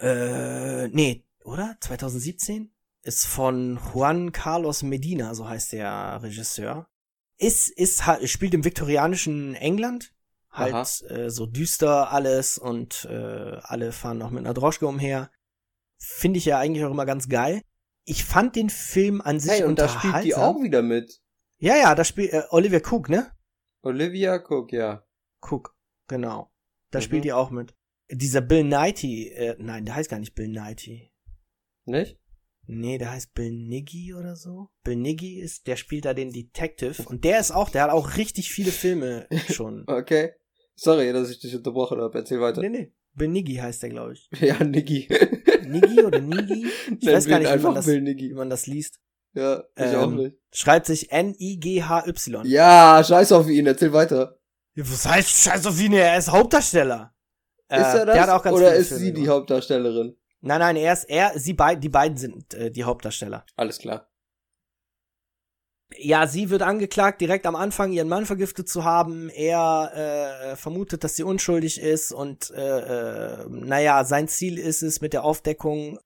Äh, 0.00 0.88
nee, 0.88 1.24
oder? 1.44 1.76
2017? 1.80 2.70
Ist 3.02 3.26
von 3.26 3.78
Juan 3.92 4.32
Carlos 4.32 4.82
Medina, 4.82 5.34
so 5.34 5.48
heißt 5.48 5.72
der 5.72 6.22
Regisseur. 6.22 6.88
Ist, 7.36 7.68
ist, 7.68 8.02
spielt 8.24 8.54
im 8.54 8.64
viktorianischen 8.64 9.54
England. 9.54 10.14
Halt 10.50 11.02
äh, 11.10 11.30
so 11.30 11.46
düster 11.46 12.12
alles 12.12 12.58
und 12.58 13.06
äh, 13.10 13.58
alle 13.62 13.90
fahren 13.90 14.18
noch 14.18 14.30
mit 14.30 14.44
einer 14.44 14.54
Droschke 14.54 14.86
umher. 14.86 15.30
Finde 15.98 16.38
ich 16.38 16.44
ja 16.44 16.58
eigentlich 16.58 16.84
auch 16.84 16.92
immer 16.92 17.06
ganz 17.06 17.28
geil. 17.28 17.62
Ich 18.04 18.24
fand 18.24 18.54
den 18.54 18.70
Film 18.70 19.20
an 19.20 19.40
sich 19.40 19.50
Hey, 19.50 19.64
und 19.64 19.78
da 19.78 19.88
spielt 19.88 20.22
die 20.22 20.34
auch 20.34 20.62
wieder 20.62 20.82
mit. 20.82 21.20
Ja, 21.58 21.76
ja, 21.76 21.94
da 21.94 22.04
spielt 22.04 22.32
äh, 22.32 22.42
Olivia 22.50 22.78
Cook, 22.78 23.08
ne? 23.08 23.32
Olivia 23.82 24.36
Cook, 24.36 24.72
ja. 24.72 25.04
Cook, 25.40 25.73
genau. 26.08 26.50
Da 26.90 26.98
Mhm. 26.98 27.02
spielt 27.02 27.24
die 27.24 27.32
auch 27.32 27.50
mit. 27.50 27.74
Dieser 28.10 28.40
Bill 28.42 28.64
Nighy, 28.64 29.28
äh, 29.30 29.56
nein, 29.58 29.84
der 29.84 29.94
heißt 29.96 30.10
gar 30.10 30.18
nicht 30.20 30.34
Bill 30.34 30.48
Nighy. 30.48 31.10
Nicht? 31.86 32.18
Nee, 32.66 32.96
der 32.98 33.10
heißt 33.12 33.34
Bill 33.34 33.50
Niggy 33.52 34.14
oder 34.14 34.36
so. 34.36 34.68
Bill 34.84 34.96
Niggy 34.96 35.38
ist, 35.40 35.66
der 35.66 35.76
spielt 35.76 36.06
da 36.06 36.14
den 36.14 36.32
Detective 36.32 37.02
und 37.06 37.24
der 37.24 37.38
ist 37.40 37.50
auch, 37.50 37.68
der 37.68 37.82
hat 37.84 37.90
auch 37.90 38.16
richtig 38.16 38.50
viele 38.50 38.70
Filme 38.70 39.26
schon. 39.50 39.84
Okay. 39.86 40.32
Sorry, 40.76 41.12
dass 41.12 41.30
ich 41.30 41.40
dich 41.40 41.54
unterbrochen 41.54 42.00
habe. 42.00 42.18
Erzähl 42.18 42.40
weiter. 42.40 42.60
nee, 42.62 42.68
nee. 42.70 42.92
Bill 43.16 43.28
Niggy 43.28 43.56
heißt 43.56 43.82
der, 43.82 43.90
glaube 43.90 44.14
ich. 44.14 44.28
Ja, 44.40 44.62
Niggi. 44.64 45.08
Niggy 45.66 46.02
oder 46.04 46.20
Niggy? 46.20 46.66
Ich 47.00 47.06
weiß 47.06 47.26
gar 47.26 47.38
nicht, 47.38 47.52
wie 47.54 47.58
man, 47.62 47.74
das, 47.74 47.86
Bill 47.86 48.04
wie 48.04 48.34
man 48.34 48.50
das 48.50 48.66
liest. 48.66 48.98
Ja, 49.34 49.64
ich 49.76 49.82
Ähm, 49.84 49.94
auch 49.96 50.10
nicht. 50.10 50.38
Schreibt 50.52 50.86
sich 50.86 51.10
N-I-G-H-Y. 51.12 52.46
Ja, 52.46 53.02
scheiß 53.04 53.32
auf 53.32 53.48
ihn, 53.48 53.66
erzähl 53.66 53.92
weiter. 53.92 54.38
Ja, 54.74 54.84
was 54.90 55.06
heißt 55.06 55.28
Scheiß 55.28 55.66
auf 55.66 55.80
ihn? 55.80 55.92
Er 55.92 56.18
ist 56.18 56.30
Hauptdarsteller. 56.30 57.14
Äh, 57.68 57.80
ist 57.80 57.94
er 57.94 58.06
das? 58.06 58.52
Oder 58.52 58.74
ist 58.74 58.90
sie 58.90 59.12
die. 59.12 59.28
Hauptdarstellerin? 59.28 60.16
Nein, 60.40 60.58
nein, 60.58 60.76
er 60.76 60.92
ist, 60.92 61.04
er, 61.04 61.38
sie 61.38 61.54
beide, 61.54 61.80
die 61.80 61.88
beiden 61.88 62.18
sind 62.18 62.52
äh, 62.52 62.70
die 62.70 62.84
Hauptdarsteller. 62.84 63.46
Alles 63.56 63.78
klar. 63.78 64.10
Ja, 65.96 66.26
sie 66.26 66.50
wird 66.50 66.62
angeklagt, 66.62 67.20
direkt 67.20 67.46
am 67.46 67.56
Anfang 67.56 67.92
ihren 67.92 68.08
Mann 68.08 68.26
vergiftet 68.26 68.68
zu 68.68 68.84
haben. 68.84 69.30
Er 69.30 70.52
äh, 70.52 70.56
vermutet, 70.56 71.04
dass 71.04 71.14
sie 71.16 71.22
unschuldig 71.22 71.80
ist 71.80 72.12
und 72.12 72.50
äh, 72.50 73.42
äh, 73.42 73.46
naja, 73.48 74.04
sein 74.04 74.28
Ziel 74.28 74.58
ist 74.58 74.82
es 74.82 75.00
mit 75.00 75.12
der 75.12 75.24
Aufdeckung 75.24 75.98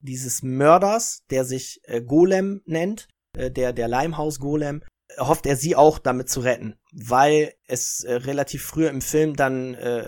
dieses 0.00 0.42
Mörders, 0.42 1.24
der 1.30 1.44
sich 1.44 1.80
äh, 1.84 2.00
Golem 2.00 2.62
nennt, 2.64 3.08
äh, 3.36 3.50
der 3.50 3.72
der 3.72 3.88
Limehouse 3.88 4.40
Golem, 4.40 4.82
hofft 5.18 5.46
er 5.46 5.56
sie 5.56 5.76
auch 5.76 5.98
damit 5.98 6.28
zu 6.28 6.40
retten, 6.40 6.76
weil 6.92 7.54
es 7.66 8.04
äh, 8.04 8.14
relativ 8.14 8.62
früh 8.62 8.86
im 8.86 9.00
Film 9.00 9.34
dann 9.34 9.74
äh, 9.74 9.98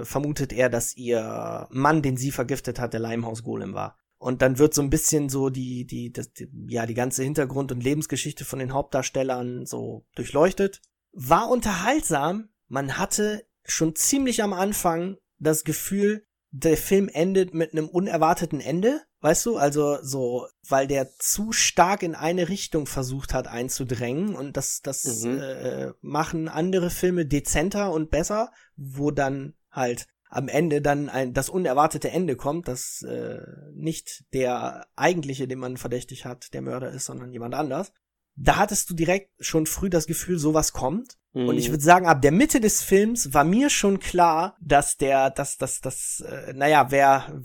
äh, 0.00 0.04
vermutet 0.04 0.52
er, 0.52 0.68
dass 0.68 0.96
ihr 0.96 1.66
Mann, 1.70 2.02
den 2.02 2.16
sie 2.16 2.30
vergiftet 2.30 2.78
hat, 2.78 2.92
der 2.92 3.00
Limehouse 3.00 3.42
Golem 3.42 3.74
war. 3.74 3.98
Und 4.18 4.42
dann 4.42 4.58
wird 4.58 4.74
so 4.74 4.82
ein 4.82 4.90
bisschen 4.90 5.28
so 5.28 5.50
die, 5.50 5.86
die, 5.86 6.10
das, 6.10 6.32
die, 6.32 6.48
ja, 6.68 6.86
die 6.86 6.94
ganze 6.94 7.22
Hintergrund- 7.22 7.70
und 7.70 7.84
Lebensgeschichte 7.84 8.44
von 8.44 8.58
den 8.58 8.72
Hauptdarstellern 8.72 9.66
so 9.66 10.06
durchleuchtet. 10.14 10.80
War 11.12 11.50
unterhaltsam. 11.50 12.48
Man 12.68 12.98
hatte 12.98 13.46
schon 13.64 13.94
ziemlich 13.94 14.42
am 14.42 14.52
Anfang 14.52 15.16
das 15.38 15.64
Gefühl, 15.64 16.24
der 16.50 16.76
Film 16.76 17.10
endet 17.12 17.52
mit 17.52 17.72
einem 17.72 17.88
unerwarteten 17.88 18.60
Ende. 18.60 19.02
Weißt 19.26 19.44
du, 19.44 19.56
also 19.56 19.98
so, 20.02 20.46
weil 20.68 20.86
der 20.86 21.10
zu 21.18 21.50
stark 21.50 22.04
in 22.04 22.14
eine 22.14 22.48
Richtung 22.48 22.86
versucht 22.86 23.34
hat 23.34 23.48
einzudrängen 23.48 24.36
und 24.36 24.56
das, 24.56 24.82
das 24.82 25.24
Mhm. 25.24 25.40
äh, 25.40 25.92
machen 26.00 26.46
andere 26.48 26.90
Filme 26.90 27.26
dezenter 27.26 27.90
und 27.90 28.08
besser, 28.12 28.52
wo 28.76 29.10
dann 29.10 29.54
halt 29.68 30.06
am 30.28 30.46
Ende 30.46 30.80
dann 30.80 31.08
ein, 31.08 31.34
das 31.34 31.48
unerwartete 31.48 32.08
Ende 32.10 32.36
kommt, 32.36 32.68
dass 32.68 33.02
äh, 33.02 33.40
nicht 33.74 34.22
der 34.32 34.86
eigentliche, 34.94 35.48
den 35.48 35.58
man 35.58 35.76
verdächtig 35.76 36.24
hat, 36.24 36.54
der 36.54 36.62
Mörder 36.62 36.92
ist, 36.92 37.06
sondern 37.06 37.32
jemand 37.32 37.56
anders. 37.56 37.90
Da 38.36 38.58
hattest 38.58 38.90
du 38.90 38.94
direkt 38.94 39.32
schon 39.40 39.66
früh 39.66 39.90
das 39.90 40.06
Gefühl, 40.06 40.38
sowas 40.38 40.72
kommt. 40.72 41.16
Und 41.32 41.46
Mhm. 41.54 41.58
ich 41.58 41.70
würde 41.70 41.82
sagen, 41.82 42.06
ab 42.06 42.22
der 42.22 42.32
Mitte 42.32 42.60
des 42.60 42.80
Films 42.80 43.34
war 43.34 43.42
mir 43.44 43.70
schon 43.70 43.98
klar, 43.98 44.56
dass 44.60 44.96
der, 44.98 45.30
dass, 45.30 45.58
dass, 45.58 45.80
dass, 45.80 46.20
äh, 46.20 46.52
naja, 46.54 46.90
wer, 46.90 47.42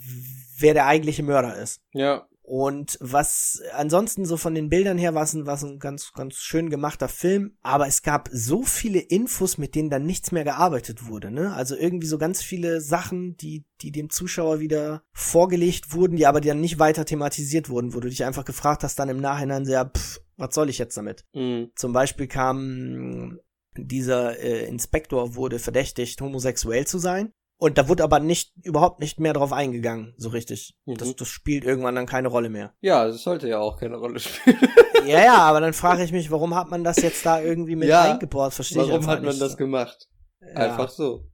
wer 0.62 0.74
der 0.74 0.88
eigentliche 0.88 1.24
Mörder 1.24 1.56
ist. 1.58 1.82
Ja. 1.94 2.28
Und 2.44 2.98
was 3.00 3.62
ansonsten 3.76 4.26
so 4.26 4.36
von 4.36 4.54
den 4.54 4.68
Bildern 4.68 4.98
her 4.98 5.14
war 5.14 5.24
es 5.24 5.34
ein, 5.34 5.46
war's 5.46 5.64
ein 5.64 5.80
ganz, 5.80 6.12
ganz 6.12 6.36
schön 6.36 6.70
gemachter 6.70 7.08
Film, 7.08 7.56
aber 7.62 7.88
es 7.88 8.02
gab 8.02 8.28
so 8.34 8.64
viele 8.64 9.00
Infos, 9.00 9.58
mit 9.58 9.74
denen 9.74 9.90
dann 9.90 10.06
nichts 10.06 10.34
mehr 10.34 10.44
gearbeitet 10.44 11.08
wurde, 11.08 11.32
ne? 11.32 11.54
Also 11.54 11.78
irgendwie 11.78 12.08
so 12.08 12.18
ganz 12.18 12.42
viele 12.42 12.82
Sachen, 12.82 13.38
die, 13.38 13.64
die 13.82 13.94
dem 13.94 14.10
Zuschauer 14.10 14.60
wieder 14.60 15.04
vorgelegt 15.14 15.94
wurden, 15.94 16.18
die 16.18 16.26
aber 16.26 16.42
dann 16.42 16.60
nicht 16.60 16.78
weiter 16.78 17.06
thematisiert 17.06 17.70
wurden, 17.70 17.94
wo 17.94 18.02
du 18.02 18.10
dich 18.10 18.26
einfach 18.26 18.44
gefragt 18.44 18.84
hast 18.84 19.00
dann 19.00 19.08
im 19.08 19.22
Nachhinein 19.22 19.64
sehr, 19.64 19.86
pff, 19.86 20.20
was 20.36 20.54
soll 20.54 20.70
ich 20.70 20.78
jetzt 20.78 20.98
damit? 20.98 21.24
Mhm. 21.34 21.72
Zum 21.76 21.94
Beispiel 21.94 22.28
kam 22.28 23.40
dieser 23.78 24.40
äh, 24.40 24.66
Inspektor 24.66 25.36
wurde 25.36 25.60
verdächtigt, 25.60 26.20
homosexuell 26.20 26.86
zu 26.86 26.98
sein. 26.98 27.32
Und 27.64 27.78
da 27.78 27.88
wurde 27.88 28.04
aber 28.04 28.20
nicht, 28.20 28.54
überhaupt 28.64 29.00
nicht 29.02 29.20
mehr 29.20 29.34
drauf 29.34 29.54
eingegangen, 29.54 30.16
so 30.18 30.30
richtig. 30.30 30.76
Mhm. 30.86 30.96
Das, 30.98 31.16
das 31.16 31.28
spielt 31.28 31.64
irgendwann 31.64 31.94
dann 31.94 32.08
keine 32.08 32.28
Rolle 32.28 32.50
mehr. 32.50 32.74
Ja, 32.82 33.06
das 33.06 33.22
sollte 33.22 33.48
ja 33.48 33.60
auch 33.60 33.80
keine 33.80 33.98
Rolle 33.98 34.20
spielen. 34.20 34.58
ja, 35.06 35.24
ja, 35.24 35.38
aber 35.38 35.60
dann 35.62 35.74
frage 35.74 36.04
ich 36.04 36.12
mich, 36.12 36.32
warum 36.32 36.56
hat 36.56 36.72
man 36.72 36.84
das 36.84 36.98
jetzt 37.04 37.24
da 37.24 37.40
irgendwie 37.40 37.76
mit 37.76 37.88
Ja, 37.88 38.14
eingebaut? 38.14 38.56
Verstehe 38.56 38.82
ich 38.82 38.90
Warum 38.90 39.06
hat 39.06 39.22
man 39.22 39.38
das 39.38 39.58
gemacht? 39.58 40.10
ja. 40.42 40.48
Einfach 40.56 40.90
so. 40.90 41.30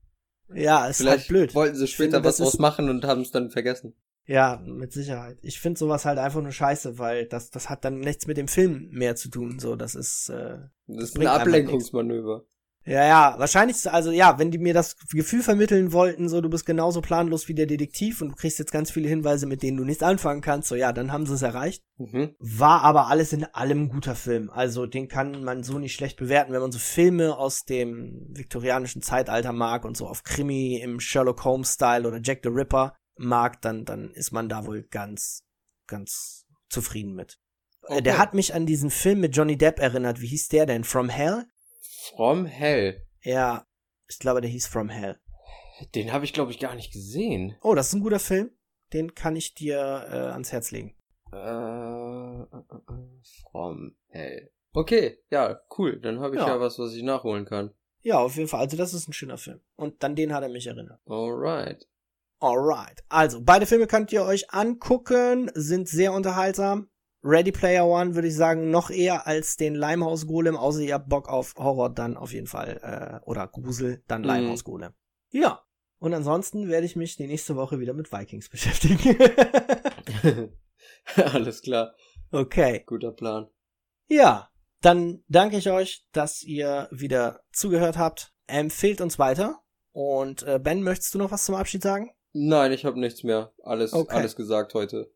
Ja, 0.53 0.87
ist 0.87 0.97
Vielleicht 0.97 1.19
halt 1.19 1.27
blöd. 1.29 1.55
wollten 1.55 1.77
sie 1.77 1.87
später 1.87 2.15
finde, 2.17 2.27
was 2.27 2.37
das 2.37 2.51
draus 2.51 2.59
machen 2.59 2.89
und 2.89 3.05
haben 3.05 3.21
es 3.21 3.31
dann 3.31 3.49
vergessen. 3.49 3.95
Ja, 4.25 4.61
mit 4.65 4.91
Sicherheit. 4.91 5.37
Ich 5.41 5.61
finde 5.61 5.79
sowas 5.79 6.03
halt 6.03 6.19
einfach 6.19 6.41
nur 6.41 6.51
scheiße, 6.51 6.99
weil 6.99 7.25
das, 7.27 7.51
das 7.51 7.69
hat 7.69 7.85
dann 7.85 8.01
nichts 8.01 8.27
mit 8.27 8.35
dem 8.35 8.49
Film 8.49 8.89
mehr 8.91 9.15
zu 9.15 9.29
tun. 9.29 9.59
So, 9.59 9.77
das 9.77 9.95
ist, 9.95 10.27
äh, 10.27 10.57
Das 10.87 11.05
ist 11.05 11.15
ein 11.17 11.21
einfach 11.25 11.39
Ablenkungsmanöver. 11.43 12.43
Ja, 12.87 13.05
ja, 13.05 13.35
wahrscheinlich, 13.37 13.91
also 13.91 14.11
ja, 14.11 14.39
wenn 14.39 14.49
die 14.49 14.57
mir 14.57 14.73
das 14.73 14.95
Gefühl 15.11 15.43
vermitteln 15.43 15.91
wollten, 15.91 16.29
so 16.29 16.39
du 16.39 16.49
bist 16.49 16.65
genauso 16.65 17.01
planlos 17.01 17.49
wie 17.49 17.53
der 17.53 17.65
Detektiv 17.65 18.21
und 18.21 18.29
du 18.29 18.35
kriegst 18.35 18.59
jetzt 18.59 18.71
ganz 18.71 18.91
viele 18.91 19.09
Hinweise, 19.09 19.45
mit 19.45 19.61
denen 19.61 19.75
du 19.75 19.83
nichts 19.83 20.03
anfangen 20.03 20.39
kannst, 20.39 20.69
so 20.69 20.75
ja, 20.75 20.93
dann 20.93 21.11
haben 21.11 21.25
sie 21.25 21.33
es 21.33 21.41
erreicht. 21.41 21.83
Mhm. 21.97 22.33
War 22.39 22.83
aber 22.83 23.07
alles 23.07 23.33
in 23.33 23.43
allem 23.43 23.83
ein 23.83 23.89
guter 23.89 24.15
Film. 24.15 24.49
Also 24.49 24.85
den 24.85 25.09
kann 25.09 25.43
man 25.43 25.63
so 25.63 25.79
nicht 25.79 25.95
schlecht 25.95 26.17
bewerten, 26.17 26.53
wenn 26.53 26.61
man 26.61 26.71
so 26.71 26.79
Filme 26.79 27.37
aus 27.37 27.65
dem 27.65 28.25
viktorianischen 28.29 29.01
Zeitalter 29.01 29.51
mag 29.51 29.83
und 29.83 29.97
so 29.97 30.07
auf 30.07 30.23
Krimi 30.23 30.77
im 30.77 31.01
Sherlock 31.01 31.43
Holmes 31.43 31.73
Style 31.73 32.07
oder 32.07 32.21
Jack 32.23 32.39
the 32.43 32.49
Ripper 32.49 32.95
mag, 33.17 33.61
dann, 33.61 33.83
dann 33.83 34.11
ist 34.11 34.31
man 34.31 34.47
da 34.47 34.65
wohl 34.65 34.83
ganz, 34.83 35.43
ganz 35.87 36.45
zufrieden 36.69 37.15
mit. 37.15 37.33
Äh, 37.33 37.37
Okay. 37.89 38.01
Der 38.01 38.17
hat 38.17 38.33
mich 38.33 38.53
an 38.53 38.65
diesen 38.65 38.89
Film 38.89 39.21
mit 39.21 39.35
Johnny 39.35 39.57
Depp 39.57 39.79
erinnert. 39.79 40.19
Wie 40.19 40.27
hieß 40.27 40.49
der 40.49 40.65
denn? 40.65 40.83
From 40.83 41.07
Hell? 41.07 41.45
From 42.15 42.45
Hell. 42.45 43.01
Ja, 43.21 43.65
ich 44.07 44.19
glaube, 44.19 44.41
der 44.41 44.49
hieß 44.49 44.67
From 44.67 44.89
Hell. 44.89 45.19
Den 45.95 46.11
habe 46.11 46.25
ich, 46.25 46.33
glaube 46.33 46.51
ich, 46.51 46.59
gar 46.59 46.75
nicht 46.75 46.91
gesehen. 46.91 47.55
Oh, 47.61 47.75
das 47.75 47.87
ist 47.87 47.93
ein 47.93 48.01
guter 48.01 48.19
Film. 48.19 48.51
Den 48.93 49.13
kann 49.15 49.35
ich 49.35 49.53
dir 49.53 49.77
äh, 50.09 50.31
ans 50.31 50.51
Herz 50.51 50.71
legen. 50.71 50.95
Äh, 51.31 51.37
äh, 51.37 52.41
äh, 52.41 53.41
From 53.51 53.95
Hell. 54.07 54.51
Okay, 54.73 55.19
ja, 55.29 55.59
cool. 55.77 55.99
Dann 55.99 56.19
habe 56.19 56.35
ich 56.35 56.41
Ja. 56.41 56.47
ja. 56.47 56.59
was, 56.59 56.79
was 56.79 56.93
ich 56.93 57.03
nachholen 57.03 57.45
kann. 57.45 57.71
Ja, 58.01 58.19
auf 58.19 58.35
jeden 58.35 58.47
Fall. 58.47 58.61
Also 58.61 58.77
das 58.77 58.93
ist 58.93 59.07
ein 59.09 59.13
schöner 59.13 59.37
Film. 59.37 59.59
Und 59.75 60.01
dann 60.03 60.15
den 60.15 60.33
hat 60.33 60.43
er 60.43 60.49
mich 60.49 60.67
erinnert. 60.67 60.99
Alright. 61.05 61.87
Alright. 62.39 63.03
Also, 63.09 63.41
beide 63.41 63.65
Filme 63.65 63.87
könnt 63.87 64.11
ihr 64.13 64.23
euch 64.23 64.51
angucken, 64.53 65.49
sind 65.55 65.89
sehr 65.89 66.13
unterhaltsam. 66.13 66.89
Ready 67.27 67.51
Player 67.51 67.85
One 67.85 68.15
würde 68.15 68.27
ich 68.29 68.35
sagen, 68.35 68.71
noch 68.71 68.89
eher 68.89 69.27
als 69.27 69.57
den 69.57 69.75
Limehouse 69.75 70.25
Golem, 70.27 70.55
außer 70.55 70.79
ihr 70.81 70.93
habt 70.93 71.09
Bock 71.09 71.27
auf 71.27 71.55
Horror, 71.57 71.89
dann 71.89 72.15
auf 72.15 72.31
jeden 72.31 72.47
Fall, 72.47 72.79
äh, 72.81 73.25
oder 73.27 73.47
Grusel, 73.47 74.01
dann 74.07 74.21
Mhm. 74.21 74.27
Limehouse 74.27 74.63
Golem. 74.63 74.93
Ja. 75.31 75.61
Und 75.99 76.13
ansonsten 76.13 76.67
werde 76.69 76.85
ich 76.85 76.95
mich 76.95 77.17
die 77.17 77.27
nächste 77.27 77.55
Woche 77.55 77.79
wieder 77.79 77.93
mit 77.93 78.11
Vikings 78.13 78.49
beschäftigen. 78.51 79.17
Alles 81.15 81.61
klar. 81.61 81.95
okay. 82.31 82.83
Guter 82.85 83.11
Plan. 83.11 83.47
Ja, 84.07 84.49
dann 84.81 85.23
danke 85.27 85.57
ich 85.57 85.69
euch, 85.69 86.05
dass 86.13 86.43
ihr 86.43 86.87
wieder 86.91 87.41
zugehört 87.51 87.97
habt. 87.97 88.31
Empfehlt 88.47 89.01
uns 89.01 89.17
weiter. 89.19 89.59
Und 89.91 90.43
äh, 90.43 90.59
Ben, 90.59 90.83
möchtest 90.83 91.13
du 91.13 91.17
noch 91.17 91.31
was 91.31 91.45
zum 91.45 91.55
Abschied 91.55 91.81
sagen? 91.81 92.11
Nein, 92.33 92.71
ich 92.71 92.85
habe 92.85 92.99
nichts 92.99 93.23
mehr. 93.23 93.51
Alles, 93.63 93.91
Okay. 93.93 94.15
alles 94.15 94.35
gesagt 94.35 94.73
heute. 94.75 95.11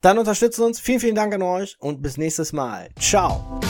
Dann 0.00 0.18
unterstützt 0.18 0.58
uns. 0.60 0.80
Vielen, 0.80 1.00
vielen 1.00 1.14
Dank 1.14 1.34
an 1.34 1.42
euch 1.42 1.76
und 1.80 2.02
bis 2.02 2.16
nächstes 2.16 2.52
Mal. 2.52 2.90
Ciao. 2.98 3.60